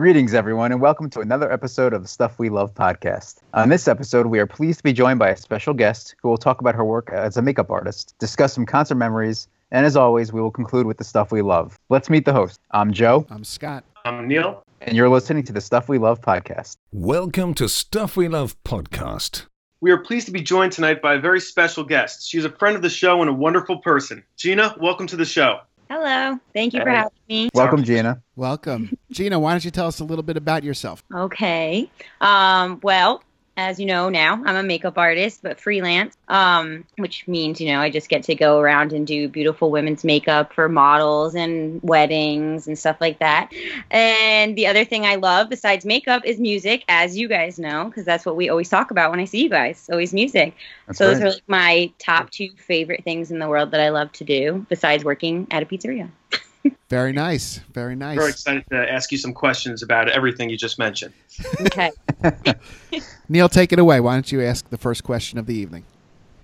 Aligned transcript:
Greetings, 0.00 0.32
everyone, 0.32 0.72
and 0.72 0.80
welcome 0.80 1.10
to 1.10 1.20
another 1.20 1.52
episode 1.52 1.92
of 1.92 2.00
the 2.00 2.08
Stuff 2.08 2.38
We 2.38 2.48
Love 2.48 2.72
podcast. 2.72 3.40
On 3.52 3.68
this 3.68 3.86
episode, 3.86 4.28
we 4.28 4.38
are 4.38 4.46
pleased 4.46 4.78
to 4.78 4.82
be 4.82 4.94
joined 4.94 5.18
by 5.18 5.28
a 5.28 5.36
special 5.36 5.74
guest 5.74 6.14
who 6.22 6.30
will 6.30 6.38
talk 6.38 6.62
about 6.62 6.74
her 6.74 6.86
work 6.86 7.10
as 7.12 7.36
a 7.36 7.42
makeup 7.42 7.70
artist, 7.70 8.14
discuss 8.18 8.54
some 8.54 8.64
concert 8.64 8.94
memories, 8.94 9.46
and 9.70 9.84
as 9.84 9.96
always, 9.96 10.32
we 10.32 10.40
will 10.40 10.50
conclude 10.50 10.86
with 10.86 10.96
the 10.96 11.04
stuff 11.04 11.30
we 11.30 11.42
love. 11.42 11.78
Let's 11.90 12.08
meet 12.08 12.24
the 12.24 12.32
host. 12.32 12.60
I'm 12.70 12.94
Joe, 12.94 13.26
I'm 13.28 13.44
Scott. 13.44 13.84
I'm 14.06 14.26
Neil. 14.26 14.62
and 14.80 14.96
you're 14.96 15.10
listening 15.10 15.42
to 15.42 15.52
the 15.52 15.60
Stuff 15.60 15.90
We 15.90 15.98
Love 15.98 16.22
podcast. 16.22 16.78
Welcome 16.92 17.52
to 17.56 17.68
Stuff 17.68 18.16
We 18.16 18.26
Love 18.26 18.56
podcast. 18.64 19.44
We 19.82 19.90
are 19.90 19.98
pleased 19.98 20.24
to 20.26 20.32
be 20.32 20.40
joined 20.40 20.72
tonight 20.72 21.02
by 21.02 21.16
a 21.16 21.20
very 21.20 21.40
special 21.40 21.84
guest. 21.84 22.26
She's 22.26 22.46
a 22.46 22.50
friend 22.50 22.74
of 22.74 22.80
the 22.80 22.88
show 22.88 23.20
and 23.20 23.28
a 23.28 23.34
wonderful 23.34 23.80
person. 23.80 24.24
Gina, 24.38 24.74
welcome 24.80 25.06
to 25.08 25.16
the 25.16 25.26
show. 25.26 25.58
Hello. 25.90 26.38
Thank 26.54 26.72
you 26.72 26.82
for 26.82 26.88
Hey. 26.88 26.96
having 26.96 27.10
me. 27.28 27.48
Welcome, 27.52 27.82
Gina. 27.82 28.22
Welcome. 28.36 28.96
Gina, 29.10 29.40
why 29.40 29.50
don't 29.52 29.64
you 29.64 29.72
tell 29.72 29.88
us 29.88 29.98
a 29.98 30.04
little 30.04 30.22
bit 30.22 30.36
about 30.36 30.62
yourself? 30.62 31.02
Okay. 31.12 31.90
Um, 32.20 32.78
well, 32.84 33.24
as 33.56 33.78
you 33.78 33.86
know 33.86 34.08
now, 34.08 34.42
I'm 34.44 34.56
a 34.56 34.62
makeup 34.62 34.96
artist, 34.96 35.40
but 35.42 35.60
freelance, 35.60 36.16
um, 36.28 36.84
which 36.96 37.26
means, 37.28 37.60
you 37.60 37.72
know, 37.72 37.80
I 37.80 37.90
just 37.90 38.08
get 38.08 38.22
to 38.24 38.34
go 38.34 38.58
around 38.58 38.92
and 38.92 39.06
do 39.06 39.28
beautiful 39.28 39.70
women's 39.70 40.04
makeup 40.04 40.52
for 40.52 40.68
models 40.68 41.34
and 41.34 41.82
weddings 41.82 42.66
and 42.66 42.78
stuff 42.78 42.96
like 43.00 43.18
that. 43.18 43.52
And 43.90 44.56
the 44.56 44.66
other 44.66 44.84
thing 44.84 45.04
I 45.04 45.16
love 45.16 45.50
besides 45.50 45.84
makeup 45.84 46.24
is 46.24 46.38
music, 46.38 46.84
as 46.88 47.16
you 47.18 47.28
guys 47.28 47.58
know, 47.58 47.86
because 47.86 48.04
that's 48.04 48.24
what 48.24 48.36
we 48.36 48.48
always 48.48 48.68
talk 48.68 48.90
about 48.90 49.10
when 49.10 49.20
I 49.20 49.24
see 49.24 49.42
you 49.42 49.50
guys. 49.50 49.88
Always 49.90 50.14
music. 50.14 50.54
That's 50.86 50.98
so 50.98 51.08
those 51.08 51.20
are 51.20 51.30
like 51.30 51.42
my 51.46 51.92
top 51.98 52.30
two 52.30 52.50
favorite 52.56 53.04
things 53.04 53.30
in 53.30 53.38
the 53.38 53.48
world 53.48 53.72
that 53.72 53.80
I 53.80 53.90
love 53.90 54.12
to 54.12 54.24
do 54.24 54.64
besides 54.68 55.04
working 55.04 55.46
at 55.50 55.62
a 55.62 55.66
pizzeria. 55.66 56.10
Very 56.88 57.12
nice. 57.12 57.58
Very 57.72 57.94
nice. 57.94 58.18
Very 58.18 58.30
excited 58.30 58.64
to 58.70 58.92
ask 58.92 59.12
you 59.12 59.18
some 59.18 59.32
questions 59.32 59.82
about 59.82 60.08
everything 60.08 60.50
you 60.50 60.56
just 60.56 60.78
mentioned. 60.78 61.14
Okay. 61.60 61.90
Neil, 63.28 63.48
take 63.48 63.72
it 63.72 63.78
away. 63.78 64.00
Why 64.00 64.14
don't 64.14 64.30
you 64.30 64.42
ask 64.42 64.68
the 64.70 64.78
first 64.78 65.04
question 65.04 65.38
of 65.38 65.46
the 65.46 65.54
evening? 65.54 65.84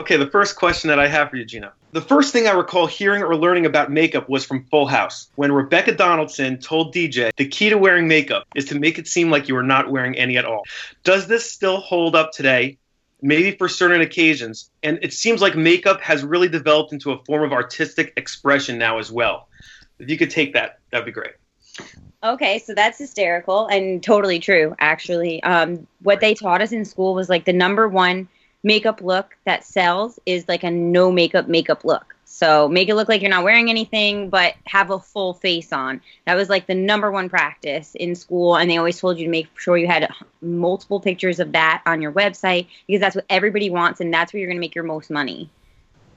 Okay, 0.01 0.17
the 0.17 0.27
first 0.27 0.57
question 0.57 0.89
that 0.89 0.99
I 0.99 1.09
have 1.09 1.31
for 1.31 1.37
you, 1.37 1.45
Gina. 1.45 1.73
The 1.93 2.03
first 2.03 2.33
thing 2.33 2.47
I 2.47 2.53
recall 2.53 2.87
hearing 2.87 3.23
or 3.23 3.35
learning 3.35 3.65
about 3.65 3.91
makeup 3.91 4.29
was 4.29 4.45
from 4.45 4.65
Full 4.65 4.87
House, 4.87 5.29
when 5.37 5.51
Rebecca 5.51 5.93
Donaldson 5.93 6.59
told 6.59 6.95
DJ 6.95 7.33
the 7.37 7.49
key 7.49 7.71
to 7.71 7.79
wearing 7.79 8.07
makeup 8.07 8.47
is 8.55 8.67
to 8.67 8.79
make 8.79 8.99
it 8.99 9.09
seem 9.09 9.31
like 9.31 9.49
you 9.49 9.57
are 9.57 9.63
not 9.63 9.91
wearing 9.91 10.15
any 10.17 10.37
at 10.37 10.45
all. 10.45 10.63
Does 11.03 11.27
this 11.27 11.51
still 11.51 11.79
hold 11.79 12.15
up 12.15 12.33
today? 12.33 12.79
Maybe 13.23 13.53
for 13.57 13.69
certain 13.69 14.03
occasions. 14.03 14.71
And 14.83 14.99
it 15.01 15.15
seems 15.15 15.41
like 15.41 15.57
makeup 15.57 16.03
has 16.03 16.23
really 16.23 16.49
developed 16.49 16.93
into 16.93 17.13
a 17.13 17.25
form 17.25 17.43
of 17.43 17.53
artistic 17.53 18.13
expression 18.17 18.77
now 18.77 18.99
as 18.99 19.11
well. 19.11 19.49
If 19.99 20.11
you 20.11 20.19
could 20.19 20.31
take 20.31 20.53
that, 20.55 20.79
that'd 20.91 21.07
be 21.07 21.13
great. 21.13 21.33
Okay, 22.23 22.59
so 22.59 22.75
that's 22.75 22.99
hysterical 22.99 23.67
and 23.67 24.03
totally 24.03 24.39
true, 24.39 24.75
actually. 24.79 25.43
Um, 25.43 25.87
what 26.03 26.21
they 26.21 26.35
taught 26.35 26.63
us 26.63 26.73
in 26.73 26.85
school 26.85 27.15
was 27.15 27.29
like 27.29 27.45
the 27.45 27.53
number 27.53 27.89
one 27.89 28.29
makeup 28.63 29.01
look 29.01 29.37
that 29.45 29.65
sells 29.65 30.19
is 30.27 30.49
like 30.49 30.65
a 30.65 30.71
no 30.71 31.13
makeup 31.13 31.47
makeup 31.47 31.85
look. 31.85 32.17
So 32.25 32.69
make 32.69 32.89
it 32.89 32.97
look 32.97 33.09
like 33.09 33.23
you're 33.23 33.31
not 33.31 33.45
wearing 33.45 33.71
anything, 33.71 34.29
but 34.29 34.55
have 34.65 34.91
a 34.91 34.99
full 34.99 35.35
face 35.35 35.73
on. 35.73 36.01
That 36.27 36.35
was 36.35 36.49
like 36.49 36.67
the 36.67 36.75
number 36.75 37.11
one 37.11 37.29
practice 37.29 37.95
in 37.95 38.17
school, 38.17 38.57
and 38.57 38.69
they 38.69 38.77
always 38.77 38.99
told 38.99 39.19
you 39.19 39.27
to 39.27 39.31
make 39.31 39.49
sure 39.59 39.79
you 39.79 39.87
had 39.87 40.11
multiple 40.43 40.99
pictures 40.99 41.39
of 41.39 41.53
that 41.53 41.83
on 41.87 42.03
your 42.03 42.13
website 42.13 42.67
because 42.87 43.01
that's 43.01 43.15
what 43.15 43.27
everybody 43.31 43.71
wants, 43.71 44.01
and 44.01 44.13
that's 44.13 44.33
where 44.33 44.41
you're 44.41 44.49
going 44.49 44.57
to 44.57 44.61
make 44.61 44.75
your 44.75 44.85
most 44.85 45.11
money. 45.11 45.49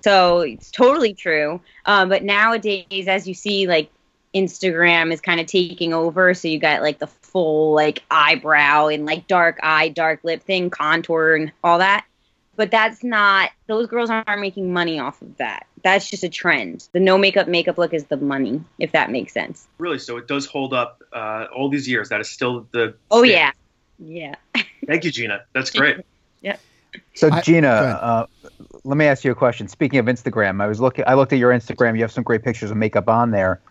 So 0.01 0.39
it's 0.39 0.71
totally 0.71 1.13
true. 1.13 1.61
Um, 1.85 2.09
but 2.09 2.23
nowadays, 2.23 3.07
as 3.07 3.27
you 3.27 3.33
see, 3.33 3.67
like 3.67 3.91
Instagram 4.33 5.11
is 5.11 5.21
kind 5.21 5.39
of 5.39 5.47
taking 5.47 5.93
over. 5.93 6.33
So 6.33 6.47
you 6.47 6.59
got 6.59 6.81
like 6.81 6.99
the 6.99 7.07
full 7.07 7.73
like 7.73 8.03
eyebrow 8.09 8.87
and 8.87 9.05
like 9.05 9.27
dark 9.27 9.59
eye, 9.61 9.89
dark 9.89 10.21
lip 10.23 10.43
thing, 10.43 10.69
contour 10.69 11.35
and 11.35 11.51
all 11.63 11.79
that. 11.79 12.05
But 12.55 12.71
that's 12.71 13.03
not, 13.05 13.51
those 13.67 13.87
girls 13.87 14.09
aren't 14.09 14.41
making 14.41 14.73
money 14.73 14.99
off 14.99 15.21
of 15.21 15.37
that. 15.37 15.65
That's 15.81 16.09
just 16.09 16.25
a 16.25 16.29
trend. 16.29 16.89
The 16.91 16.99
no 16.99 17.17
makeup 17.17 17.47
makeup 17.47 17.77
look 17.77 17.93
is 17.93 18.03
the 18.05 18.17
money, 18.17 18.61
if 18.79 18.91
that 18.91 19.11
makes 19.11 19.31
sense. 19.31 19.65
Really, 19.77 19.97
so 19.97 20.17
it 20.17 20.27
does 20.27 20.45
hold 20.45 20.73
up 20.73 21.01
uh, 21.13 21.45
all 21.55 21.69
these 21.69 21.87
years. 21.87 22.09
That 22.09 22.19
is 22.19 22.29
still 22.29 22.67
the. 22.71 22.95
Oh, 23.11 23.23
stand. 23.23 23.53
yeah. 23.97 24.35
Yeah. 24.53 24.63
Thank 24.85 25.05
you, 25.05 25.11
Gina. 25.11 25.45
That's 25.53 25.69
great. 25.69 26.01
Yeah. 26.41 26.57
So, 27.13 27.29
I- 27.31 27.41
Gina, 27.41 27.61
go 27.61 27.67
uh, 27.67 28.25
let 28.89 28.97
me 28.97 29.05
ask 29.05 29.23
you 29.23 29.31
a 29.31 29.35
question. 29.35 29.67
Speaking 29.67 29.99
of 29.99 30.07
Instagram, 30.07 30.63
I 30.63 30.65
was 30.65 30.81
looking. 30.81 31.05
I 31.05 31.13
looked 31.13 31.31
at 31.31 31.37
your 31.37 31.51
Instagram. 31.51 31.95
You 31.95 32.01
have 32.01 32.11
some 32.11 32.23
great 32.23 32.43
pictures 32.43 32.71
of 32.71 32.77
makeup 32.77 33.07
on 33.07 33.29
there. 33.29 33.61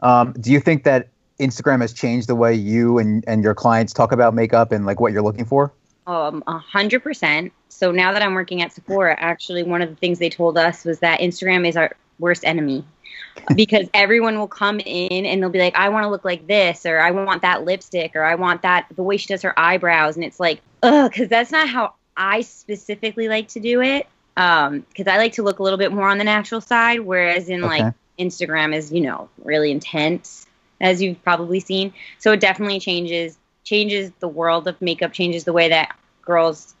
Um, 0.00 0.34
do 0.38 0.52
you 0.52 0.60
think 0.60 0.84
that 0.84 1.08
Instagram 1.40 1.80
has 1.80 1.94
changed 1.94 2.28
the 2.28 2.34
way 2.34 2.52
you 2.54 2.98
and, 2.98 3.24
and 3.26 3.42
your 3.42 3.54
clients 3.54 3.94
talk 3.94 4.12
about 4.12 4.34
makeup 4.34 4.72
and 4.72 4.84
like 4.84 5.00
what 5.00 5.14
you're 5.14 5.22
looking 5.22 5.46
for? 5.46 5.72
Um, 6.06 6.44
a 6.46 6.58
hundred 6.58 7.02
percent. 7.02 7.54
So 7.70 7.90
now 7.90 8.12
that 8.12 8.20
I'm 8.20 8.34
working 8.34 8.60
at 8.60 8.70
Sephora, 8.70 9.16
actually, 9.18 9.62
one 9.62 9.80
of 9.80 9.88
the 9.88 9.96
things 9.96 10.18
they 10.18 10.28
told 10.28 10.58
us 10.58 10.84
was 10.84 10.98
that 10.98 11.20
Instagram 11.20 11.66
is 11.66 11.74
our 11.78 11.96
worst 12.18 12.44
enemy 12.44 12.84
because 13.56 13.88
everyone 13.94 14.38
will 14.38 14.46
come 14.46 14.78
in 14.80 15.24
and 15.24 15.42
they'll 15.42 15.48
be 15.48 15.58
like, 15.58 15.74
"I 15.74 15.88
want 15.88 16.04
to 16.04 16.10
look 16.10 16.24
like 16.26 16.46
this," 16.46 16.84
or 16.84 16.98
"I 16.98 17.12
want 17.12 17.40
that 17.40 17.64
lipstick," 17.64 18.14
or 18.14 18.24
"I 18.24 18.34
want 18.34 18.60
that 18.60 18.88
the 18.94 19.02
way 19.02 19.16
she 19.16 19.28
does 19.28 19.40
her 19.40 19.58
eyebrows," 19.58 20.16
and 20.16 20.24
it's 20.24 20.38
like, 20.38 20.60
ugh, 20.82 21.10
because 21.10 21.30
that's 21.30 21.50
not 21.50 21.66
how 21.66 21.94
I 22.14 22.42
specifically 22.42 23.28
like 23.28 23.48
to 23.48 23.60
do 23.60 23.80
it. 23.80 24.06
Um, 24.36 24.80
because 24.80 25.06
I 25.06 25.16
like 25.16 25.32
to 25.34 25.42
look 25.42 25.58
a 25.58 25.62
little 25.62 25.78
bit 25.78 25.92
more 25.92 26.08
on 26.08 26.18
the 26.18 26.24
natural 26.24 26.60
side, 26.60 27.00
whereas 27.00 27.48
in 27.48 27.64
Okay. 27.64 27.84
like 27.84 27.94
Instagram 28.18 28.74
is, 28.74 28.92
you 28.92 29.00
know, 29.00 29.28
really 29.42 29.70
intense, 29.70 30.46
as 30.80 31.00
you've 31.00 31.22
probably 31.22 31.60
seen. 31.60 31.92
So 32.18 32.32
it 32.32 32.40
definitely 32.40 32.80
changes 32.80 33.38
changes 33.64 34.12
the 34.20 34.28
world 34.28 34.68
of 34.68 34.80
makeup, 34.80 35.12
changes 35.12 35.44
the 35.44 35.52
way 35.52 35.70
that 35.70 35.96
girls 36.22 36.74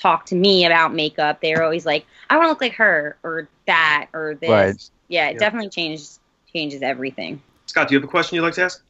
talk 0.00 0.26
to 0.26 0.34
me 0.34 0.64
about 0.64 0.94
makeup. 0.94 1.40
They're 1.40 1.62
always 1.62 1.84
like, 1.84 2.06
I 2.30 2.36
want 2.36 2.46
to 2.46 2.50
look 2.50 2.60
like 2.60 2.74
her 2.74 3.16
or 3.22 3.48
that 3.66 4.08
or 4.12 4.36
this. 4.40 4.50
Right. 4.50 4.90
Yeah, 5.08 5.28
it 5.28 5.34
Yeah. 5.34 5.38
definitely 5.40 5.70
changes 5.70 6.20
changes 6.52 6.82
everything. 6.82 7.42
Scott, 7.66 7.88
do 7.88 7.94
you 7.94 8.00
have 8.00 8.08
a 8.08 8.10
question 8.10 8.36
you'd 8.36 8.42
like 8.42 8.54
to 8.54 8.62
ask? 8.64 8.82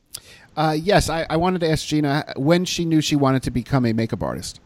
Uh, 0.56 0.76
yes, 0.78 1.08
I, 1.08 1.26
I 1.30 1.36
wanted 1.36 1.60
to 1.60 1.70
ask 1.70 1.86
Gina 1.86 2.32
when 2.36 2.64
she 2.64 2.84
knew 2.84 3.00
she 3.00 3.16
wanted 3.16 3.42
to 3.44 3.50
become 3.50 3.86
a 3.86 3.92
makeup 3.92 4.22
artist. 4.22 4.60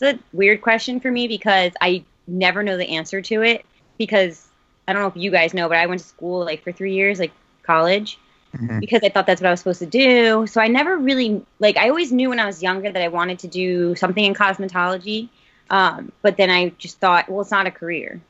It's 0.00 0.18
a 0.18 0.36
weird 0.36 0.62
question 0.62 1.00
for 1.00 1.10
me 1.10 1.28
because 1.28 1.72
I 1.80 2.04
never 2.30 2.62
know 2.62 2.76
the 2.76 2.88
answer 2.96 3.20
to 3.22 3.42
it 3.42 3.64
because 3.98 4.46
I 4.88 4.92
don't 4.92 5.02
know 5.02 5.08
if 5.08 5.16
you 5.16 5.30
guys 5.30 5.54
know, 5.54 5.68
but 5.68 5.78
I 5.78 5.86
went 5.86 6.00
to 6.00 6.06
school 6.06 6.44
like 6.44 6.62
for 6.62 6.72
three 6.72 6.94
years, 6.94 7.18
like 7.18 7.32
college. 7.62 8.18
Mhm. 8.56 8.80
because 8.80 9.00
I 9.04 9.10
thought 9.10 9.26
that's 9.26 9.40
what 9.40 9.46
I 9.48 9.52
was 9.52 9.60
supposed 9.60 9.78
to 9.78 9.86
do. 9.86 10.46
So 10.46 10.60
I 10.60 10.66
never 10.66 10.98
really 10.98 11.46
like 11.60 11.76
I 11.76 11.88
always 11.88 12.10
knew 12.12 12.30
when 12.30 12.40
I 12.40 12.46
was 12.46 12.62
younger 12.62 12.90
that 12.90 13.00
I 13.02 13.08
wanted 13.08 13.38
to 13.40 13.48
do 13.48 13.94
something 13.94 14.24
in 14.24 14.34
cosmetology. 14.34 15.28
Um, 15.70 16.12
but 16.22 16.36
then 16.36 16.50
I 16.50 16.70
just 16.70 16.98
thought, 16.98 17.28
well, 17.28 17.42
it's 17.42 17.52
not 17.52 17.66
a 17.68 17.70
career. 17.70 18.20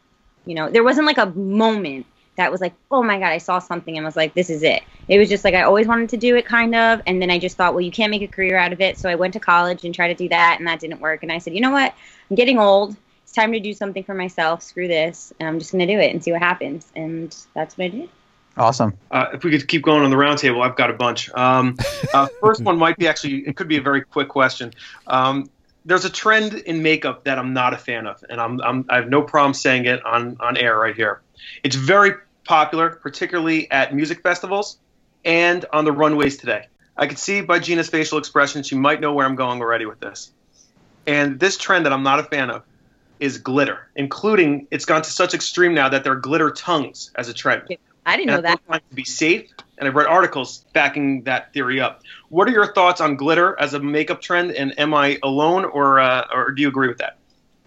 You 0.45 0.55
know, 0.57 0.71
there 0.71 0.85
wasn't 0.85 1.07
like 1.07 1.19
a 1.19 1.27
moment 1.27 2.07
that 2.37 2.51
was 2.53 2.61
like, 2.61 2.75
oh 2.91 3.03
my 3.03 3.19
god, 3.19 3.29
I 3.33 3.39
saw 3.39 3.59
something 3.59 3.97
and 3.97 4.05
was 4.05 4.17
like, 4.17 4.35
this 4.35 4.51
is 4.51 4.63
it. 4.63 4.83
It 5.09 5.19
was 5.19 5.29
just 5.29 5.45
like 5.45 5.55
I 5.55 5.63
always 5.63 5.87
wanted 5.87 6.11
to 6.11 6.17
do 6.17 6.37
it, 6.37 6.47
kind 6.47 6.75
of. 6.75 7.01
And 7.07 7.21
then 7.21 7.31
I 7.31 7.39
just 7.39 7.57
thought, 7.57 7.75
well, 7.75 7.81
you 7.83 7.91
can't 7.91 8.11
make 8.11 8.23
a 8.23 8.29
career 8.29 8.57
out 8.57 8.73
of 8.73 8.81
it. 8.81 8.99
So 8.99 9.09
I 9.09 9.15
went 9.17 9.35
to 9.35 9.41
college 9.41 9.85
and 9.85 9.95
tried 9.95 10.09
to 10.09 10.15
do 10.15 10.29
that, 10.31 10.57
and 10.59 10.67
that 10.69 10.81
didn't 10.81 11.01
work. 11.01 11.23
And 11.23 11.33
I 11.33 11.39
said, 11.39 11.55
you 11.55 11.61
know 11.61 11.71
what? 11.71 11.95
I'm 12.31 12.37
getting 12.37 12.59
old. 12.59 12.97
It's 13.31 13.37
time 13.37 13.53
to 13.53 13.61
do 13.61 13.73
something 13.73 14.03
for 14.03 14.13
myself. 14.13 14.61
Screw 14.61 14.89
this, 14.89 15.33
and 15.39 15.49
I'm 15.49 15.61
just 15.61 15.71
gonna 15.71 15.87
do 15.87 16.01
it 16.01 16.13
and 16.13 16.21
see 16.21 16.33
what 16.33 16.43
happens. 16.43 16.91
And 16.97 17.33
that's 17.55 17.79
what 17.79 17.85
I 17.85 17.89
did. 17.89 18.09
Awesome. 18.57 18.99
Uh, 19.09 19.27
if 19.35 19.45
we 19.45 19.53
could 19.53 19.69
keep 19.69 19.83
going 19.83 20.03
on 20.03 20.11
the 20.11 20.17
roundtable, 20.17 20.67
I've 20.67 20.75
got 20.75 20.91
a 20.91 20.95
bunch. 20.95 21.31
Um, 21.35 21.77
uh, 22.13 22.27
first 22.41 22.65
one 22.65 22.77
might 22.77 22.97
be 22.97 23.07
actually, 23.07 23.47
it 23.47 23.55
could 23.55 23.69
be 23.69 23.77
a 23.77 23.81
very 23.81 24.03
quick 24.03 24.29
question. 24.29 24.73
Um, 25.07 25.49
there's 25.85 26.05
a 26.05 26.11
trend 26.11 26.55
in 26.55 26.83
makeup 26.83 27.23
that 27.23 27.39
I'm 27.39 27.53
not 27.53 27.73
a 27.73 27.79
fan 27.79 28.09
of, 28.09 28.25
and 28.29 28.41
I'm, 28.41 28.61
I'm, 28.63 28.85
I 28.89 28.97
have 28.97 29.09
no 29.09 29.23
problem 29.23 29.55
saying 29.55 29.85
it 29.85 30.05
on, 30.05 30.37
on 30.41 30.57
air 30.57 30.77
right 30.77 30.97
here. 30.97 31.21
It's 31.63 31.77
very 31.77 32.15
popular, 32.43 32.91
particularly 32.91 33.71
at 33.71 33.95
music 33.95 34.25
festivals 34.25 34.77
and 35.25 35.65
on 35.73 35.85
the 35.85 35.93
runways 35.93 36.37
today. 36.37 36.67
I 36.97 37.07
can 37.07 37.17
see 37.17 37.43
by 37.43 37.61
Gina's 37.61 37.89
facial 37.89 38.19
expression, 38.19 38.65
she 38.65 38.75
might 38.75 39.01
know 39.01 39.13
where 39.13 39.25
I'm 39.25 39.37
going 39.37 39.61
already 39.61 39.87
with 39.87 40.01
this. 40.01 40.33
And 41.07 41.39
this 41.39 41.57
trend 41.57 41.87
that 41.87 41.93
I'm 41.93 42.03
not 42.03 42.19
a 42.19 42.25
fan 42.25 42.51
of 42.51 42.65
is 43.21 43.39
glitter, 43.39 43.89
including 43.97 44.67
it's 44.71 44.85
gone 44.85 45.03
to 45.03 45.11
such 45.11 45.35
extreme 45.35 45.75
now 45.75 45.89
that 45.89 46.05
there 46.05 46.13
are 46.13 46.17
glitter 46.17 46.51
tongues 46.51 47.11
as 47.17 47.29
a 47.29 47.35
trend. 47.35 47.63
I 48.07 48.17
didn't 48.17 48.29
know 48.29 48.39
And 48.39 48.47
I 48.47 48.51
that. 48.51 48.61
find 48.67 48.81
it 48.81 48.89
to 48.91 48.97
be 48.97 49.05
safe, 49.05 49.51
and 49.79 49.87
I've 49.87 49.95
read 49.95 50.07
articles 50.07 50.65
backing 50.73 51.23
that 51.25 51.53
theory 51.53 51.81
up. 51.81 52.03
What 52.31 52.49
are 52.49 52.51
your 52.51 52.73
thoughts 52.73 53.01
on 53.01 53.17
glitter 53.17 53.59
as 53.61 53.75
a 53.75 53.81
makeup 53.81 54.23
trend, 54.23 54.53
and 54.53 54.77
am 54.79 54.95
I 54.95 55.19
alone, 55.23 55.67
or 55.67 56.01
uh, 56.01 56.27
or 56.33 56.51
do 56.51 56.63
you 56.63 56.69
agree 56.69 56.89
with 56.89 56.99
that? 56.99 57.19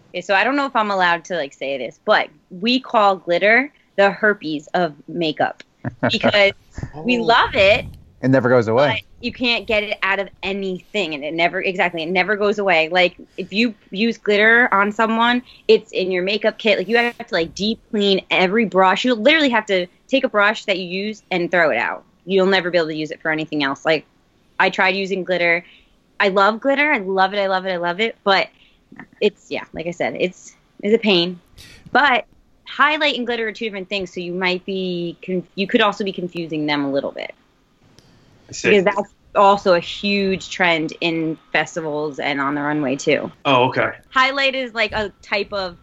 Okay, 0.09 0.21
so 0.21 0.33
I 0.35 0.43
don't 0.43 0.55
know 0.55 0.65
if 0.65 0.75
I'm 0.75 0.91
allowed 0.91 1.25
to 1.25 1.35
like 1.35 1.53
say 1.53 1.77
this, 1.77 1.99
but 2.03 2.29
we 2.49 2.79
call 2.79 3.15
glitter 3.15 3.71
the 3.95 4.11
herpes 4.11 4.67
of 4.73 4.95
makeup 5.07 5.63
because 6.11 6.53
we 7.03 7.19
love 7.19 7.53
it, 7.53 7.85
It 8.23 8.29
never 8.29 8.47
goes 8.47 8.67
but 8.67 8.71
away. 8.71 9.03
you 9.19 9.33
can't 9.33 9.67
get 9.67 9.83
it 9.83 9.99
out 10.01 10.17
of 10.17 10.29
anything, 10.43 11.13
and 11.13 11.25
it 11.25 11.33
never 11.33 11.61
exactly 11.61 12.03
it 12.03 12.09
never 12.09 12.37
goes 12.37 12.57
away. 12.57 12.87
Like 12.87 13.17
if 13.35 13.51
you 13.51 13.75
use 13.91 14.17
glitter 14.17 14.73
on 14.73 14.93
someone, 14.93 15.43
it's 15.67 15.91
in 15.91 16.09
your 16.09 16.23
makeup 16.23 16.57
kit. 16.57 16.77
Like 16.77 16.87
you 16.87 16.95
have 16.95 17.17
to 17.17 17.33
like 17.33 17.53
deep 17.53 17.81
clean 17.91 18.25
every 18.31 18.63
brush. 18.63 19.03
You 19.03 19.13
literally 19.13 19.49
have 19.49 19.65
to 19.65 19.87
take 20.07 20.23
a 20.23 20.29
brush 20.29 20.63
that 20.65 20.79
you 20.79 20.85
use 20.85 21.21
and 21.31 21.51
throw 21.51 21.69
it 21.69 21.77
out. 21.77 22.05
You'll 22.25 22.47
never 22.47 22.71
be 22.71 22.77
able 22.77 22.87
to 22.87 22.95
use 22.95 23.11
it 23.11 23.21
for 23.21 23.29
anything 23.29 23.61
else. 23.61 23.83
Like 23.83 24.05
I 24.57 24.69
tried 24.69 24.95
using 24.95 25.25
glitter. 25.25 25.65
I 26.21 26.29
love 26.29 26.61
glitter. 26.61 26.93
I 26.93 26.99
love 26.99 27.33
it. 27.33 27.39
I 27.39 27.47
love 27.47 27.65
it. 27.65 27.71
I 27.71 27.77
love 27.77 27.99
it. 27.99 28.15
But 28.23 28.47
it's 29.19 29.51
yeah, 29.51 29.65
like 29.73 29.85
I 29.85 29.91
said, 29.91 30.15
it's 30.17 30.55
it's 30.81 30.95
a 30.95 30.97
pain. 30.97 31.41
But 31.91 32.25
highlight 32.65 33.17
and 33.17 33.25
glitter 33.27 33.49
are 33.49 33.51
two 33.51 33.65
different 33.65 33.89
things, 33.89 34.13
so 34.13 34.21
you 34.21 34.33
might 34.33 34.63
be 34.63 35.17
con- 35.25 35.45
you 35.55 35.67
could 35.67 35.81
also 35.81 36.05
be 36.05 36.13
confusing 36.13 36.67
them 36.67 36.85
a 36.85 36.89
little 36.89 37.11
bit 37.11 37.35
See. 38.53 38.69
because 38.69 38.85
that's 38.85 39.13
also 39.35 39.73
a 39.73 39.79
huge 39.79 40.49
trend 40.49 40.93
in 41.01 41.37
festivals 41.51 42.19
and 42.19 42.39
on 42.39 42.55
the 42.55 42.61
runway 42.61 42.95
too. 42.95 43.31
Oh, 43.45 43.69
okay. 43.69 43.91
Highlight 44.09 44.55
is 44.55 44.73
like 44.73 44.91
a 44.91 45.11
type 45.21 45.51
of 45.53 45.77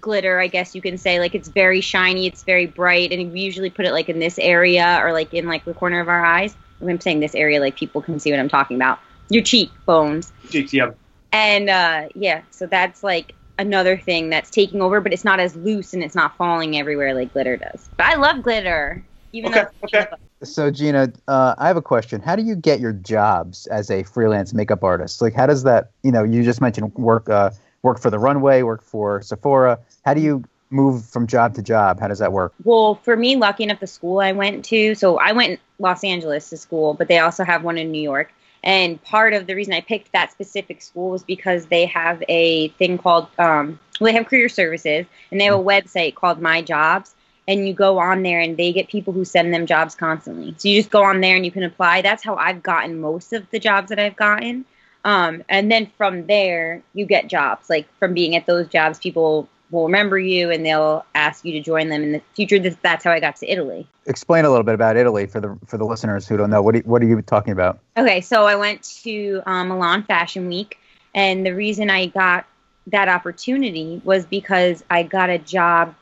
glitter, 0.00 0.38
I 0.40 0.48
guess 0.48 0.74
you 0.74 0.82
can 0.82 0.98
say. 0.98 1.18
Like 1.18 1.34
it's 1.34 1.48
very 1.48 1.80
shiny, 1.80 2.26
it's 2.26 2.42
very 2.42 2.66
bright, 2.66 3.12
and 3.12 3.32
we 3.32 3.40
usually 3.40 3.70
put 3.70 3.86
it 3.86 3.92
like 3.92 4.08
in 4.08 4.18
this 4.18 4.38
area 4.38 5.00
or 5.02 5.12
like 5.12 5.32
in 5.32 5.46
like 5.46 5.64
the 5.64 5.74
corner 5.74 6.00
of 6.00 6.08
our 6.08 6.24
eyes. 6.24 6.54
When 6.78 6.90
I'm 6.94 7.00
saying 7.00 7.20
this 7.20 7.34
area, 7.34 7.60
like 7.60 7.76
people 7.76 8.02
can 8.02 8.20
see 8.20 8.30
what 8.30 8.40
I'm 8.40 8.48
talking 8.50 8.76
about. 8.76 8.98
Your 9.30 9.42
cheekbones. 9.42 10.32
Cheeks, 10.50 10.72
yeah. 10.72 10.90
And 11.32 11.70
uh, 11.70 12.08
yeah, 12.14 12.42
so 12.50 12.66
that's 12.66 13.02
like 13.02 13.34
another 13.58 13.96
thing 13.96 14.28
that's 14.28 14.50
taking 14.50 14.82
over, 14.82 15.00
but 15.00 15.12
it's 15.12 15.24
not 15.24 15.40
as 15.40 15.56
loose 15.56 15.94
and 15.94 16.02
it's 16.02 16.14
not 16.14 16.36
falling 16.36 16.78
everywhere 16.78 17.14
like 17.14 17.32
glitter 17.32 17.56
does. 17.56 17.88
But 17.96 18.06
I 18.06 18.16
love 18.16 18.42
glitter, 18.42 19.02
even 19.32 19.52
Okay, 19.52 19.64
though. 19.64 19.98
okay. 19.98 20.06
So 20.42 20.70
Gina, 20.70 21.12
uh, 21.28 21.54
I 21.56 21.66
have 21.66 21.76
a 21.76 21.82
question. 21.82 22.20
How 22.20 22.36
do 22.36 22.42
you 22.42 22.56
get 22.56 22.78
your 22.78 22.92
jobs 22.92 23.66
as 23.68 23.90
a 23.90 24.02
freelance 24.02 24.52
makeup 24.52 24.84
artist? 24.84 25.22
Like, 25.22 25.34
how 25.34 25.46
does 25.46 25.62
that? 25.62 25.90
You 26.02 26.12
know, 26.12 26.24
you 26.24 26.42
just 26.42 26.60
mentioned 26.60 26.94
work, 26.94 27.28
uh, 27.30 27.50
work 27.82 28.00
for 28.00 28.10
the 28.10 28.18
runway, 28.18 28.62
work 28.62 28.82
for 28.82 29.22
Sephora. 29.22 29.78
How 30.04 30.12
do 30.12 30.20
you 30.20 30.44
move 30.68 31.06
from 31.06 31.26
job 31.26 31.54
to 31.54 31.62
job? 31.62 32.00
How 32.00 32.08
does 32.08 32.18
that 32.18 32.32
work? 32.32 32.52
Well, 32.64 32.96
for 32.96 33.16
me, 33.16 33.36
lucky 33.36 33.64
enough, 33.64 33.80
the 33.80 33.86
school 33.86 34.20
I 34.20 34.32
went 34.32 34.64
to, 34.66 34.94
so 34.94 35.18
I 35.18 35.32
went 35.32 35.60
Los 35.78 36.04
Angeles 36.04 36.50
to 36.50 36.56
school, 36.56 36.94
but 36.94 37.08
they 37.08 37.18
also 37.18 37.44
have 37.44 37.62
one 37.62 37.78
in 37.78 37.90
New 37.90 38.02
York. 38.02 38.32
And 38.62 39.00
part 39.02 39.32
of 39.32 39.46
the 39.46 39.54
reason 39.54 39.74
I 39.74 39.80
picked 39.80 40.12
that 40.12 40.32
specific 40.32 40.82
school 40.82 41.10
was 41.10 41.22
because 41.22 41.66
they 41.66 41.86
have 41.86 42.22
a 42.28 42.68
thing 42.70 42.98
called, 42.98 43.28
um, 43.38 43.78
well, 44.00 44.10
they 44.10 44.16
have 44.16 44.26
career 44.26 44.48
services, 44.48 45.06
and 45.30 45.40
they 45.40 45.44
have 45.44 45.54
a 45.54 45.62
website 45.62 46.16
called 46.16 46.42
My 46.42 46.62
Jobs. 46.62 47.14
And 47.48 47.66
you 47.66 47.74
go 47.74 47.98
on 47.98 48.22
there, 48.22 48.40
and 48.40 48.56
they 48.56 48.72
get 48.72 48.88
people 48.88 49.12
who 49.12 49.24
send 49.24 49.54
them 49.54 49.66
jobs 49.66 49.94
constantly. 49.94 50.54
So 50.58 50.68
you 50.68 50.80
just 50.80 50.90
go 50.90 51.04
on 51.04 51.20
there 51.20 51.36
and 51.36 51.44
you 51.44 51.52
can 51.52 51.62
apply. 51.62 52.02
That's 52.02 52.24
how 52.24 52.34
I've 52.34 52.62
gotten 52.62 53.00
most 53.00 53.32
of 53.32 53.48
the 53.50 53.58
jobs 53.60 53.90
that 53.90 53.98
I've 54.00 54.16
gotten. 54.16 54.64
Um, 55.04 55.44
and 55.48 55.70
then 55.70 55.86
from 55.96 56.26
there, 56.26 56.82
you 56.92 57.06
get 57.06 57.28
jobs. 57.28 57.70
Like 57.70 57.86
from 58.00 58.14
being 58.14 58.34
at 58.34 58.46
those 58.46 58.66
jobs, 58.66 58.98
people 58.98 59.48
will 59.70 59.84
remember 59.84 60.18
you 60.18 60.50
and 60.50 60.66
they'll 60.66 61.04
ask 61.14 61.44
you 61.44 61.52
to 61.52 61.60
join 61.60 61.88
them 61.88 62.02
in 62.02 62.12
the 62.12 62.22
future. 62.34 62.58
This- 62.58 62.76
That's 62.82 63.04
how 63.04 63.12
I 63.12 63.20
got 63.20 63.36
to 63.36 63.48
Italy. 63.48 63.86
Explain 64.06 64.44
a 64.44 64.50
little 64.50 64.64
bit 64.64 64.74
about 64.74 64.96
Italy 64.96 65.26
for 65.26 65.40
the 65.40 65.56
for 65.66 65.78
the 65.78 65.84
listeners 65.84 66.26
who 66.26 66.36
don't 66.36 66.50
know. 66.50 66.62
What 66.62 66.74
do 66.74 66.80
what 66.80 67.02
are 67.02 67.06
you 67.06 67.22
talking 67.22 67.52
about? 67.52 67.78
Okay, 67.96 68.20
so 68.20 68.44
I 68.46 68.56
went 68.56 68.82
to 69.04 69.42
um, 69.46 69.68
Milan 69.68 70.02
Fashion 70.02 70.48
Week, 70.48 70.78
and 71.14 71.46
the 71.46 71.54
reason 71.54 71.90
I 71.90 72.06
got 72.06 72.44
that 72.88 73.08
opportunity 73.08 74.00
was 74.04 74.24
because 74.24 74.82
I 74.90 75.02
got 75.04 75.30
a 75.30 75.38
job 75.38 75.94